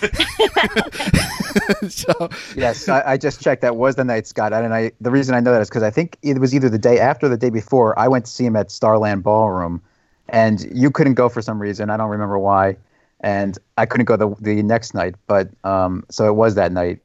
so 1.89 2.28
Yes, 2.57 2.89
I, 2.89 3.12
I 3.12 3.16
just 3.16 3.41
checked. 3.41 3.62
That 3.62 3.76
was 3.76 3.97
the 3.97 4.05
night, 4.05 4.26
Scott. 4.26 4.53
And 4.53 4.74
I 4.74 4.93
the 5.01 5.11
reason 5.11 5.34
I 5.34 5.41
know 5.41 5.53
that 5.53 5.61
is 5.61 5.68
because 5.68 5.82
I 5.82 5.91
think 5.91 6.16
it 6.22 6.39
was 6.39 6.55
either 6.55 6.68
the 6.68 6.78
day 6.78 6.99
after 6.99 7.26
or 7.26 7.28
the 7.28 7.36
day 7.36 7.51
before. 7.51 7.99
I 7.99 8.09
went 8.09 8.24
to 8.26 8.30
see 8.30 8.45
him 8.45 8.57
at 8.57 8.70
Starland 8.70 9.22
Ballroom, 9.22 9.82
and 10.28 10.66
you 10.72 10.91
couldn't 10.91 11.14
go 11.14 11.28
for 11.28 11.43
some 11.43 11.61
reason. 11.61 11.91
I 11.91 11.97
don't 11.97 12.11
remember 12.11 12.39
why, 12.39 12.76
and 13.20 13.59
I 13.76 13.86
couldn't 13.86 14.07
go 14.07 14.16
the 14.16 14.34
the 14.41 14.62
next 14.62 14.95
night. 14.95 15.14
But 15.26 15.51
um, 15.64 16.05
so 16.11 16.26
it 16.26 16.34
was 16.34 16.55
that 16.57 16.72
night. 16.72 17.01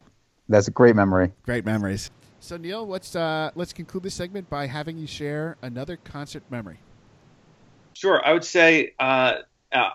That's 0.50 0.68
a 0.68 0.72
great 0.72 0.96
memory. 0.96 1.32
Great 1.44 1.66
memories. 1.66 2.12
So 2.40 2.58
Neil, 2.58 2.86
let's 2.86 3.16
uh, 3.16 3.52
let's 3.56 3.74
conclude 3.74 4.04
this 4.04 4.16
segment 4.16 4.50
by 4.50 4.68
having 4.68 4.98
you 4.98 5.08
share 5.08 5.58
another 5.62 5.98
concert 5.98 6.44
memory. 6.50 6.80
Sure. 7.94 8.26
I 8.26 8.34
would 8.34 8.44
say 8.44 8.94
uh, 9.00 9.36
uh, 9.72 9.90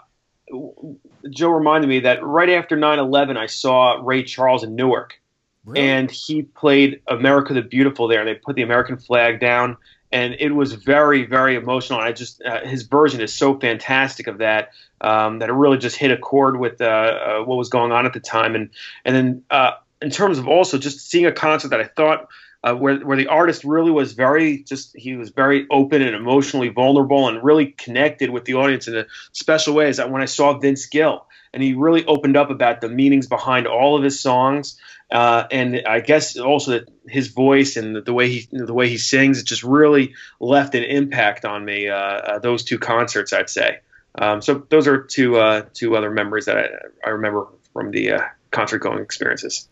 Joe 1.30 1.50
reminded 1.50 1.88
me 1.88 2.00
that 2.00 2.24
right 2.24 2.50
after 2.50 2.76
9 2.76 2.98
11, 2.98 3.36
I 3.36 3.46
saw 3.46 4.00
Ray 4.02 4.22
Charles 4.22 4.64
in 4.64 4.74
Newark. 4.74 5.20
Really? 5.64 5.80
And 5.80 6.10
he 6.10 6.42
played 6.42 7.02
America 7.06 7.54
the 7.54 7.62
Beautiful 7.62 8.08
there. 8.08 8.20
And 8.20 8.28
they 8.28 8.34
put 8.34 8.56
the 8.56 8.62
American 8.62 8.96
flag 8.96 9.40
down. 9.40 9.76
And 10.10 10.34
it 10.38 10.52
was 10.52 10.72
very, 10.72 11.26
very 11.26 11.56
emotional. 11.56 11.98
And 11.98 12.08
I 12.08 12.12
just, 12.12 12.42
uh, 12.42 12.64
his 12.64 12.84
version 12.84 13.20
is 13.20 13.34
so 13.34 13.58
fantastic 13.58 14.26
of 14.26 14.38
that 14.38 14.70
um, 15.00 15.40
that 15.40 15.50
it 15.50 15.52
really 15.52 15.76
just 15.76 15.96
hit 15.96 16.10
a 16.10 16.16
chord 16.16 16.58
with 16.58 16.80
uh, 16.80 16.84
uh, 16.84 17.44
what 17.44 17.56
was 17.56 17.68
going 17.68 17.92
on 17.92 18.06
at 18.06 18.14
the 18.14 18.20
time. 18.20 18.54
And, 18.54 18.70
and 19.04 19.14
then 19.14 19.44
uh, 19.50 19.72
in 20.00 20.10
terms 20.10 20.38
of 20.38 20.48
also 20.48 20.78
just 20.78 21.10
seeing 21.10 21.26
a 21.26 21.32
concert 21.32 21.68
that 21.68 21.80
I 21.80 21.84
thought 21.84 22.28
uh, 22.64 22.74
where 22.74 22.98
where 22.98 23.16
the 23.16 23.28
artist 23.28 23.64
really 23.64 23.90
was 23.90 24.14
very 24.14 24.62
just 24.64 24.96
he 24.96 25.16
was 25.16 25.30
very 25.30 25.66
open 25.70 26.02
and 26.02 26.14
emotionally 26.14 26.68
vulnerable 26.68 27.28
and 27.28 27.42
really 27.42 27.66
connected 27.66 28.30
with 28.30 28.44
the 28.44 28.54
audience 28.54 28.88
in 28.88 28.96
a 28.96 29.06
special 29.32 29.74
way. 29.74 29.88
Is 29.88 29.98
that 29.98 30.10
when 30.10 30.22
I 30.22 30.26
saw 30.26 30.58
Vince 30.58 30.86
Gill 30.86 31.26
and 31.54 31.62
he 31.62 31.74
really 31.74 32.04
opened 32.04 32.36
up 32.36 32.50
about 32.50 32.80
the 32.80 32.88
meanings 32.88 33.26
behind 33.26 33.66
all 33.66 33.96
of 33.96 34.02
his 34.02 34.20
songs, 34.20 34.78
uh, 35.10 35.44
and 35.52 35.82
I 35.86 36.00
guess 36.00 36.36
also 36.36 36.72
that 36.72 36.88
his 37.06 37.28
voice 37.28 37.76
and 37.76 38.04
the 38.04 38.12
way 38.12 38.28
he 38.28 38.48
the 38.50 38.74
way 38.74 38.88
he 38.88 38.98
sings, 38.98 39.38
it 39.38 39.46
just 39.46 39.62
really 39.62 40.14
left 40.40 40.74
an 40.74 40.82
impact 40.82 41.44
on 41.44 41.64
me. 41.64 41.88
Uh, 41.88 41.96
uh, 41.96 42.38
those 42.40 42.64
two 42.64 42.78
concerts, 42.78 43.32
I'd 43.32 43.50
say. 43.50 43.78
Um, 44.16 44.42
so 44.42 44.66
those 44.68 44.88
are 44.88 45.04
two 45.04 45.36
uh, 45.36 45.66
two 45.74 45.96
other 45.96 46.10
memories 46.10 46.46
that 46.46 46.56
I, 46.56 46.68
I 47.06 47.10
remember 47.10 47.46
from 47.72 47.92
the 47.92 48.12
uh, 48.12 48.22
concert 48.50 48.80
going 48.80 49.00
experiences. 49.00 49.68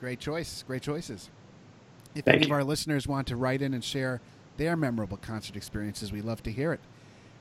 Great 0.00 0.18
choice. 0.18 0.64
Great 0.66 0.82
choices. 0.82 1.30
If 2.16 2.24
Thank 2.24 2.36
any 2.36 2.46
you. 2.46 2.52
of 2.52 2.52
our 2.52 2.64
listeners 2.64 3.06
want 3.06 3.26
to 3.28 3.36
write 3.36 3.60
in 3.60 3.74
and 3.74 3.84
share 3.84 4.22
their 4.56 4.74
memorable 4.74 5.18
concert 5.18 5.54
experiences, 5.54 6.12
we 6.12 6.22
love 6.22 6.42
to 6.44 6.50
hear 6.50 6.72
it. 6.72 6.80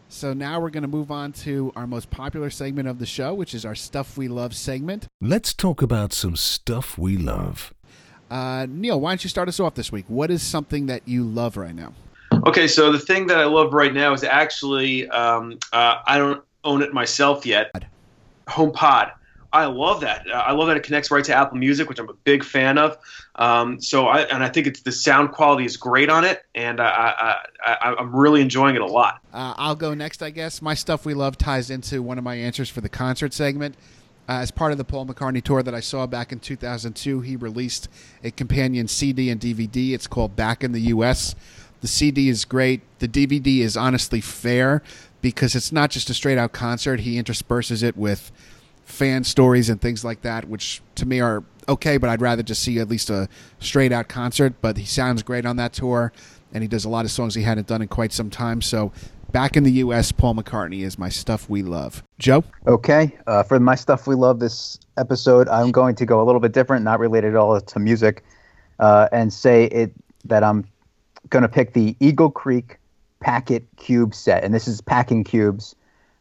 So 0.09 0.33
now 0.33 0.59
we're 0.59 0.69
going 0.69 0.83
to 0.83 0.89
move 0.89 1.11
on 1.11 1.31
to 1.31 1.71
our 1.77 1.87
most 1.87 2.11
popular 2.11 2.49
segment 2.49 2.87
of 2.87 2.99
the 2.99 3.05
show, 3.05 3.33
which 3.33 3.55
is 3.55 3.65
our 3.65 3.73
Stuff 3.73 4.17
We 4.17 4.27
Love 4.27 4.53
segment. 4.53 5.07
Let's 5.21 5.53
talk 5.53 5.81
about 5.81 6.11
some 6.11 6.35
stuff 6.35 6.97
we 6.97 7.17
love. 7.17 7.73
Uh, 8.29 8.67
Neil, 8.69 8.99
why 8.99 9.11
don't 9.11 9.23
you 9.23 9.29
start 9.29 9.47
us 9.47 9.59
off 9.59 9.75
this 9.75 9.91
week? 9.93 10.05
What 10.09 10.29
is 10.29 10.43
something 10.43 10.87
that 10.87 11.07
you 11.07 11.23
love 11.23 11.55
right 11.55 11.73
now? 11.73 11.93
Okay, 12.45 12.67
so 12.67 12.91
the 12.91 12.99
thing 12.99 13.27
that 13.27 13.37
I 13.37 13.45
love 13.45 13.73
right 13.73 13.93
now 13.93 14.13
is 14.13 14.23
actually 14.23 15.07
um, 15.09 15.57
uh, 15.71 16.01
I 16.05 16.17
don't 16.17 16.43
own 16.65 16.81
it 16.81 16.93
myself 16.93 17.45
yet. 17.45 17.71
HomePod. 18.47 19.13
I 19.55 19.67
love 19.67 20.01
that. 20.01 20.29
Uh, 20.29 20.33
I 20.33 20.51
love 20.51 20.67
that 20.67 20.75
it 20.75 20.83
connects 20.83 21.09
right 21.09 21.23
to 21.23 21.33
Apple 21.33 21.57
Music, 21.57 21.87
which 21.87 21.97
I'm 21.97 22.09
a 22.09 22.13
big 22.13 22.43
fan 22.43 22.77
of. 22.77 22.97
Um, 23.35 23.79
so 23.79 24.07
I 24.07 24.23
and 24.23 24.43
I 24.43 24.49
think 24.49 24.67
it's 24.67 24.81
the 24.81 24.91
sound 24.91 25.31
quality 25.31 25.63
is 25.63 25.77
great 25.77 26.09
on 26.09 26.25
it, 26.25 26.43
and 26.55 26.81
I, 26.81 27.37
I, 27.65 27.95
I'm 27.97 28.13
really 28.13 28.41
enjoying 28.41 28.75
it 28.75 28.81
a 28.81 28.85
lot. 28.85 29.21
Uh, 29.33 29.53
I'll 29.55 29.75
go 29.75 29.93
next, 29.93 30.21
I 30.21 30.29
guess. 30.29 30.61
My 30.61 30.73
stuff 30.73 31.05
we 31.05 31.13
love 31.13 31.37
ties 31.37 31.69
into 31.69 32.01
one 32.01 32.17
of 32.17 32.23
my 32.25 32.35
answers 32.35 32.69
for 32.69 32.81
the 32.81 32.89
concert 32.89 33.33
segment. 33.33 33.75
Uh, 34.27 34.33
as 34.33 34.51
part 34.51 34.73
of 34.73 34.77
the 34.77 34.83
Paul 34.83 35.05
McCartney 35.05 35.41
tour 35.41 35.63
that 35.63 35.73
I 35.73 35.79
saw 35.79 36.05
back 36.05 36.33
in 36.33 36.39
2002, 36.39 37.21
he 37.21 37.35
released 37.37 37.87
a 38.23 38.31
companion 38.31 38.89
CD 38.89 39.29
and 39.29 39.39
DVD. 39.39 39.93
It's 39.93 40.07
called 40.07 40.35
Back 40.35 40.65
in 40.65 40.73
the 40.73 40.81
U.S. 40.81 41.33
The 41.79 41.87
CD 41.87 42.27
is 42.27 42.43
great. 42.43 42.81
The 42.99 43.07
DVD 43.07 43.59
is 43.59 43.77
honestly 43.77 44.19
fair 44.19 44.81
because 45.21 45.55
it's 45.55 45.71
not 45.71 45.91
just 45.91 46.09
a 46.09 46.13
straight 46.13 46.37
out 46.37 46.51
concert. 46.51 47.01
He 47.01 47.17
intersperses 47.17 47.83
it 47.83 47.95
with 47.95 48.31
fan 48.85 49.23
stories 49.23 49.69
and 49.69 49.81
things 49.81 50.05
like 50.05 50.21
that, 50.21 50.45
which 50.45 50.81
to 50.95 51.05
me 51.05 51.19
are 51.19 51.43
okay, 51.67 51.97
but 51.97 52.09
I'd 52.09 52.21
rather 52.21 52.43
just 52.43 52.61
see 52.61 52.79
at 52.79 52.87
least 52.87 53.09
a 53.09 53.27
straight 53.59 53.91
out 53.91 54.07
concert. 54.07 54.53
But 54.61 54.77
he 54.77 54.85
sounds 54.85 55.23
great 55.23 55.45
on 55.45 55.57
that 55.57 55.73
tour, 55.73 56.13
and 56.53 56.63
he 56.63 56.67
does 56.67 56.85
a 56.85 56.89
lot 56.89 57.03
of 57.03 57.11
songs 57.11 57.35
he 57.35 57.43
hadn't 57.43 57.67
done 57.67 57.81
in 57.81 57.87
quite 57.87 58.13
some 58.13 58.29
time. 58.29 58.61
So, 58.61 58.91
back 59.31 59.57
in 59.57 59.63
the 59.63 59.71
U.S., 59.73 60.11
Paul 60.11 60.35
McCartney 60.35 60.81
is 60.81 60.97
my 60.97 61.09
stuff 61.09 61.49
we 61.49 61.63
love. 61.63 62.03
Joe? 62.19 62.43
Okay, 62.67 63.15
uh, 63.27 63.43
for 63.43 63.59
my 63.59 63.75
stuff 63.75 64.07
we 64.07 64.15
love 64.15 64.39
this 64.39 64.79
episode, 64.97 65.49
I'm 65.49 65.71
going 65.71 65.95
to 65.95 66.05
go 66.05 66.21
a 66.21 66.23
little 66.23 66.41
bit 66.41 66.53
different, 66.53 66.85
not 66.85 66.99
related 66.99 67.31
at 67.31 67.35
all 67.35 67.59
to 67.59 67.79
music, 67.79 68.23
uh, 68.79 69.09
and 69.11 69.33
say 69.33 69.65
it 69.65 69.91
that 70.25 70.43
I'm 70.43 70.65
going 71.29 71.43
to 71.43 71.49
pick 71.49 71.73
the 71.73 71.95
Eagle 71.99 72.29
Creek 72.29 72.77
Pack-It 73.19 73.65
Cube 73.77 74.13
set, 74.13 74.43
and 74.43 74.53
this 74.53 74.67
is 74.67 74.81
packing 74.81 75.23
cubes 75.23 75.75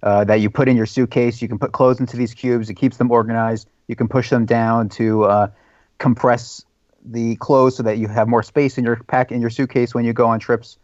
uh, 0.05 0.23
that 0.23 0.37
you 0.37 0.51
put 0.51 0.69
in 0.69 0.77
your 0.77 0.87
suitcase. 0.87 1.41
You 1.41 1.49
can 1.49 1.59
put 1.59 1.73
clothes 1.73 1.99
into 1.99 2.17
these 2.17 2.35
cubes. 2.35 2.69
It 2.69 2.75
keeps 2.75 2.99
them 2.99 3.11
organized. 3.11 3.69
You 3.89 3.97
can 3.97 4.07
push 4.07 4.29
them 4.29 4.45
down 4.45 4.91
to 4.91 5.25
uh, 5.25 5.51
compress 5.99 6.65
the 7.05 7.37
clothes 7.37 7.77
so 7.77 7.83
that 7.83 7.97
you 7.97 8.07
have 8.09 8.29
more 8.29 8.43
space 8.43 8.79
in 8.79 8.85
your 8.85 8.97
pack 8.97 9.33
in 9.33 9.41
your 9.41 9.51
suitcase 9.51 9.95
when 9.95 10.05
you 10.05 10.13
go 10.13 10.27
on 10.27 10.39
trips. 10.39 10.77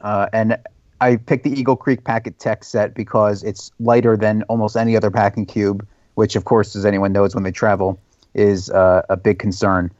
Uh, 0.00 0.26
and 0.32 0.56
I 1.02 1.16
picked 1.16 1.44
the 1.44 1.50
Eagle 1.50 1.76
Creek 1.76 2.04
Pack-It 2.04 2.38
Tech 2.38 2.64
set 2.64 2.94
because 2.94 3.42
it's 3.42 3.70
lighter 3.78 4.16
than 4.16 4.42
almost 4.44 4.76
any 4.76 4.96
other 4.96 5.10
packing 5.10 5.44
cube, 5.44 5.86
which, 6.14 6.34
of 6.34 6.46
course, 6.46 6.74
as 6.74 6.86
anyone 6.86 7.12
knows 7.12 7.34
when 7.34 7.44
they 7.44 7.52
travel, 7.52 8.00
is 8.32 8.70
uh, 8.70 9.02
a 9.10 9.16
big 9.18 9.38
concern 9.38 9.92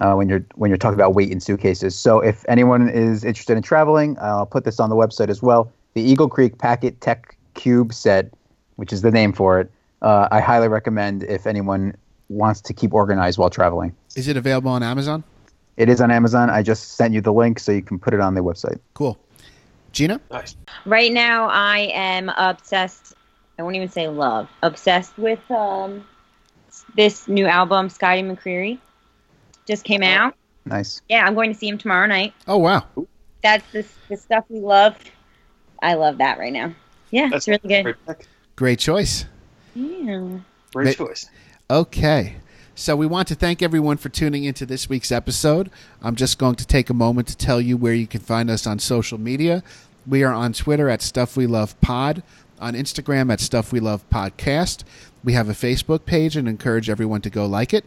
uh, 0.00 0.14
when 0.14 0.28
you're 0.28 0.44
when 0.54 0.70
you're 0.70 0.78
talking 0.78 0.94
about 0.94 1.14
weight 1.14 1.30
in 1.30 1.40
suitcases. 1.40 1.96
So, 1.96 2.20
if 2.20 2.44
anyone 2.46 2.90
is 2.90 3.24
interested 3.24 3.56
in 3.56 3.62
traveling, 3.62 4.18
I'll 4.20 4.46
put 4.46 4.64
this 4.64 4.78
on 4.80 4.90
the 4.90 4.96
website 4.96 5.30
as 5.30 5.42
well. 5.42 5.72
The 5.94 6.02
Eagle 6.02 6.28
Creek 6.28 6.58
Pack-It 6.58 7.00
Tech 7.00 7.37
Cube 7.58 7.92
set, 7.92 8.32
which 8.76 8.92
is 8.92 9.02
the 9.02 9.10
name 9.10 9.32
for 9.32 9.60
it, 9.60 9.70
uh, 10.00 10.28
I 10.30 10.40
highly 10.40 10.68
recommend 10.68 11.24
if 11.24 11.46
anyone 11.46 11.96
wants 12.28 12.60
to 12.62 12.72
keep 12.72 12.94
organized 12.94 13.36
while 13.36 13.50
traveling. 13.50 13.94
Is 14.14 14.28
it 14.28 14.36
available 14.36 14.70
on 14.70 14.82
Amazon? 14.82 15.24
It 15.76 15.88
is 15.88 16.00
on 16.00 16.10
Amazon. 16.10 16.50
I 16.50 16.62
just 16.62 16.92
sent 16.92 17.14
you 17.14 17.20
the 17.20 17.32
link 17.32 17.58
so 17.58 17.72
you 17.72 17.82
can 17.82 17.98
put 17.98 18.14
it 18.14 18.20
on 18.20 18.34
the 18.34 18.40
website. 18.40 18.78
Cool. 18.94 19.18
Gina? 19.90 20.20
Nice. 20.30 20.54
Right 20.86 21.12
now, 21.12 21.48
I 21.48 21.90
am 21.92 22.28
obsessed. 22.28 23.14
I 23.58 23.62
won't 23.62 23.74
even 23.74 23.88
say 23.88 24.06
love. 24.06 24.48
Obsessed 24.62 25.18
with 25.18 25.50
um, 25.50 26.06
this 26.94 27.26
new 27.26 27.46
album, 27.46 27.88
Scotty 27.88 28.22
McCreery. 28.22 28.78
Just 29.66 29.84
came 29.84 30.04
out. 30.04 30.34
Nice. 30.64 31.02
Yeah, 31.08 31.26
I'm 31.26 31.34
going 31.34 31.52
to 31.52 31.58
see 31.58 31.68
him 31.68 31.78
tomorrow 31.78 32.06
night. 32.06 32.34
Oh, 32.46 32.58
wow. 32.58 32.86
That's 33.42 33.64
the, 33.72 33.84
the 34.08 34.16
stuff 34.16 34.44
we 34.48 34.60
love. 34.60 34.96
I 35.82 35.94
love 35.94 36.18
that 36.18 36.38
right 36.38 36.52
now. 36.52 36.74
Yeah, 37.10 37.28
That's 37.28 37.48
it's 37.48 37.64
really 37.64 37.82
good. 37.82 37.96
Great. 38.06 38.26
Great 38.56 38.78
choice. 38.78 39.24
Yeah. 39.74 40.38
great 40.72 40.98
Ma- 40.98 41.06
choice. 41.06 41.28
Okay. 41.70 42.36
So 42.74 42.94
we 42.94 43.06
want 43.06 43.26
to 43.28 43.34
thank 43.34 43.60
everyone 43.60 43.96
for 43.96 44.08
tuning 44.08 44.44
into 44.44 44.64
this 44.64 44.88
week's 44.88 45.10
episode. 45.10 45.70
I'm 46.00 46.14
just 46.14 46.38
going 46.38 46.54
to 46.56 46.66
take 46.66 46.90
a 46.90 46.94
moment 46.94 47.26
to 47.28 47.36
tell 47.36 47.60
you 47.60 47.76
where 47.76 47.92
you 47.94 48.06
can 48.06 48.20
find 48.20 48.48
us 48.50 48.66
on 48.66 48.78
social 48.78 49.18
media. 49.18 49.62
We 50.06 50.22
are 50.22 50.32
on 50.32 50.52
Twitter 50.52 50.88
at 50.88 51.02
Stuff 51.02 51.36
We 51.36 51.46
Love 51.46 51.78
Pod, 51.80 52.22
on 52.60 52.74
Instagram 52.74 53.32
at 53.32 53.40
Stuff 53.40 53.72
We 53.72 53.80
Love 53.80 54.08
Podcast. 54.10 54.84
We 55.24 55.32
have 55.32 55.48
a 55.48 55.52
Facebook 55.54 56.04
page 56.04 56.36
and 56.36 56.48
encourage 56.48 56.88
everyone 56.88 57.20
to 57.22 57.30
go 57.30 57.46
like 57.46 57.74
it. 57.74 57.84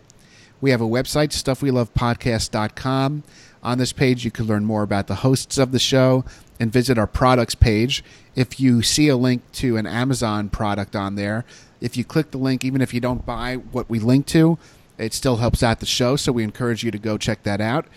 We 0.59 0.71
have 0.71 0.81
a 0.81 0.85
website, 0.85 1.29
stuffwelovepodcast.com. 1.31 3.23
On 3.63 3.77
this 3.77 3.93
page, 3.93 4.25
you 4.25 4.31
can 4.31 4.45
learn 4.45 4.65
more 4.65 4.83
about 4.83 5.07
the 5.07 5.15
hosts 5.15 5.57
of 5.57 5.71
the 5.71 5.79
show 5.79 6.25
and 6.59 6.71
visit 6.71 6.97
our 6.97 7.07
products 7.07 7.55
page. 7.55 8.03
If 8.35 8.59
you 8.59 8.81
see 8.81 9.07
a 9.09 9.17
link 9.17 9.41
to 9.53 9.77
an 9.77 9.85
Amazon 9.85 10.49
product 10.49 10.95
on 10.95 11.15
there, 11.15 11.45
if 11.81 11.97
you 11.97 12.03
click 12.03 12.31
the 12.31 12.37
link, 12.37 12.63
even 12.63 12.81
if 12.81 12.93
you 12.93 13.01
don't 13.01 13.25
buy 13.25 13.55
what 13.55 13.89
we 13.89 13.99
link 13.99 14.25
to, 14.27 14.57
it 14.97 15.13
still 15.13 15.37
helps 15.37 15.63
out 15.63 15.79
the 15.79 15.85
show. 15.85 16.15
So 16.15 16.31
we 16.31 16.43
encourage 16.43 16.83
you 16.83 16.91
to 16.91 16.99
go 16.99 17.17
check 17.17 17.43
that 17.43 17.59
out. 17.59 17.87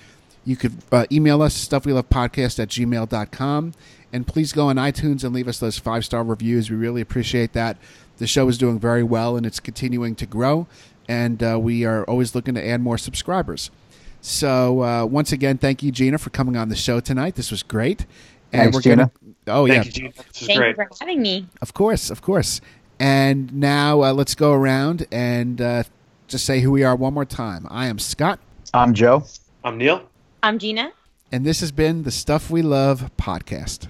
You 0.45 0.57
could 0.57 0.79
uh, 0.91 1.07
email 1.13 1.43
us, 1.43 1.67
stuffwelovepodcast 1.69 2.59
at 2.59 2.69
gmail.com. 2.69 3.75
And 4.13 4.27
please 4.27 4.53
go 4.53 4.69
on 4.69 4.77
iTunes 4.77 5.25
and 5.25 5.35
leave 5.35 5.49
us 5.49 5.59
those 5.59 5.79
five 5.79 6.05
star 6.05 6.23
reviews. 6.23 6.71
We 6.71 6.77
really 6.77 7.01
appreciate 7.01 7.53
that. 7.55 7.77
The 8.19 8.27
show 8.27 8.49
is 8.49 8.59
doing 8.59 8.79
very 8.79 9.03
well 9.03 9.37
and 9.37 9.45
it's 9.45 9.61
continuing 9.61 10.15
to 10.17 10.27
grow. 10.27 10.67
And 11.09 11.43
uh, 11.43 11.59
we 11.61 11.85
are 11.85 12.05
always 12.05 12.35
looking 12.35 12.55
to 12.55 12.67
add 12.67 12.81
more 12.81 12.97
subscribers. 12.97 13.71
So 14.21 14.83
uh, 14.83 15.05
once 15.05 15.33
again, 15.33 15.59
thank 15.59 15.83
you, 15.83 15.91
Gina, 15.93 16.17
for 16.19 16.31
coming 16.31 16.57
on 16.57 16.69
the 16.69 16.77
show 16.77 17.01
tonight. 17.01 17.35
This 17.35 17.51
was 17.51 17.63
great. 17.63 18.07
And 18.53 18.73
Thanks, 18.73 18.87
gonna- 18.87 19.11
Oh 19.47 19.67
yeah, 19.67 19.75
Thank 19.83 19.87
you, 19.87 19.93
Gene. 19.93 20.13
This 20.17 20.43
is 20.43 20.47
Thank 20.47 20.59
great. 20.59 20.69
you 20.71 20.75
for 20.75 20.89
having 21.01 21.23
me. 21.23 21.47
of 21.61 21.75
course, 21.75 22.11
of 22.11 22.23
course. 22.23 22.61
And 22.99 23.53
now 23.55 24.03
uh, 24.03 24.13
let's 24.13 24.35
go 24.35 24.53
around 24.53 25.07
and 25.13 25.61
uh, 25.61 25.83
just 26.29 26.45
say 26.47 26.61
who 26.61 26.71
we 26.71 26.83
are 26.85 26.95
one 26.97 27.13
more 27.13 27.25
time. 27.25 27.67
I 27.71 27.87
am 27.87 27.99
Scott, 27.99 28.39
I'm 28.73 28.95
Joe. 28.95 29.25
I'm 29.65 29.79
Neil. 29.79 30.09
I'm 30.43 30.59
Gina. 30.59 30.93
and 31.33 31.45
this 31.45 31.61
has 31.61 31.73
been 31.73 32.05
the 32.05 32.11
Stuff 32.11 32.51
We 32.51 32.63
Love 32.63 33.11
podcast. 33.19 33.89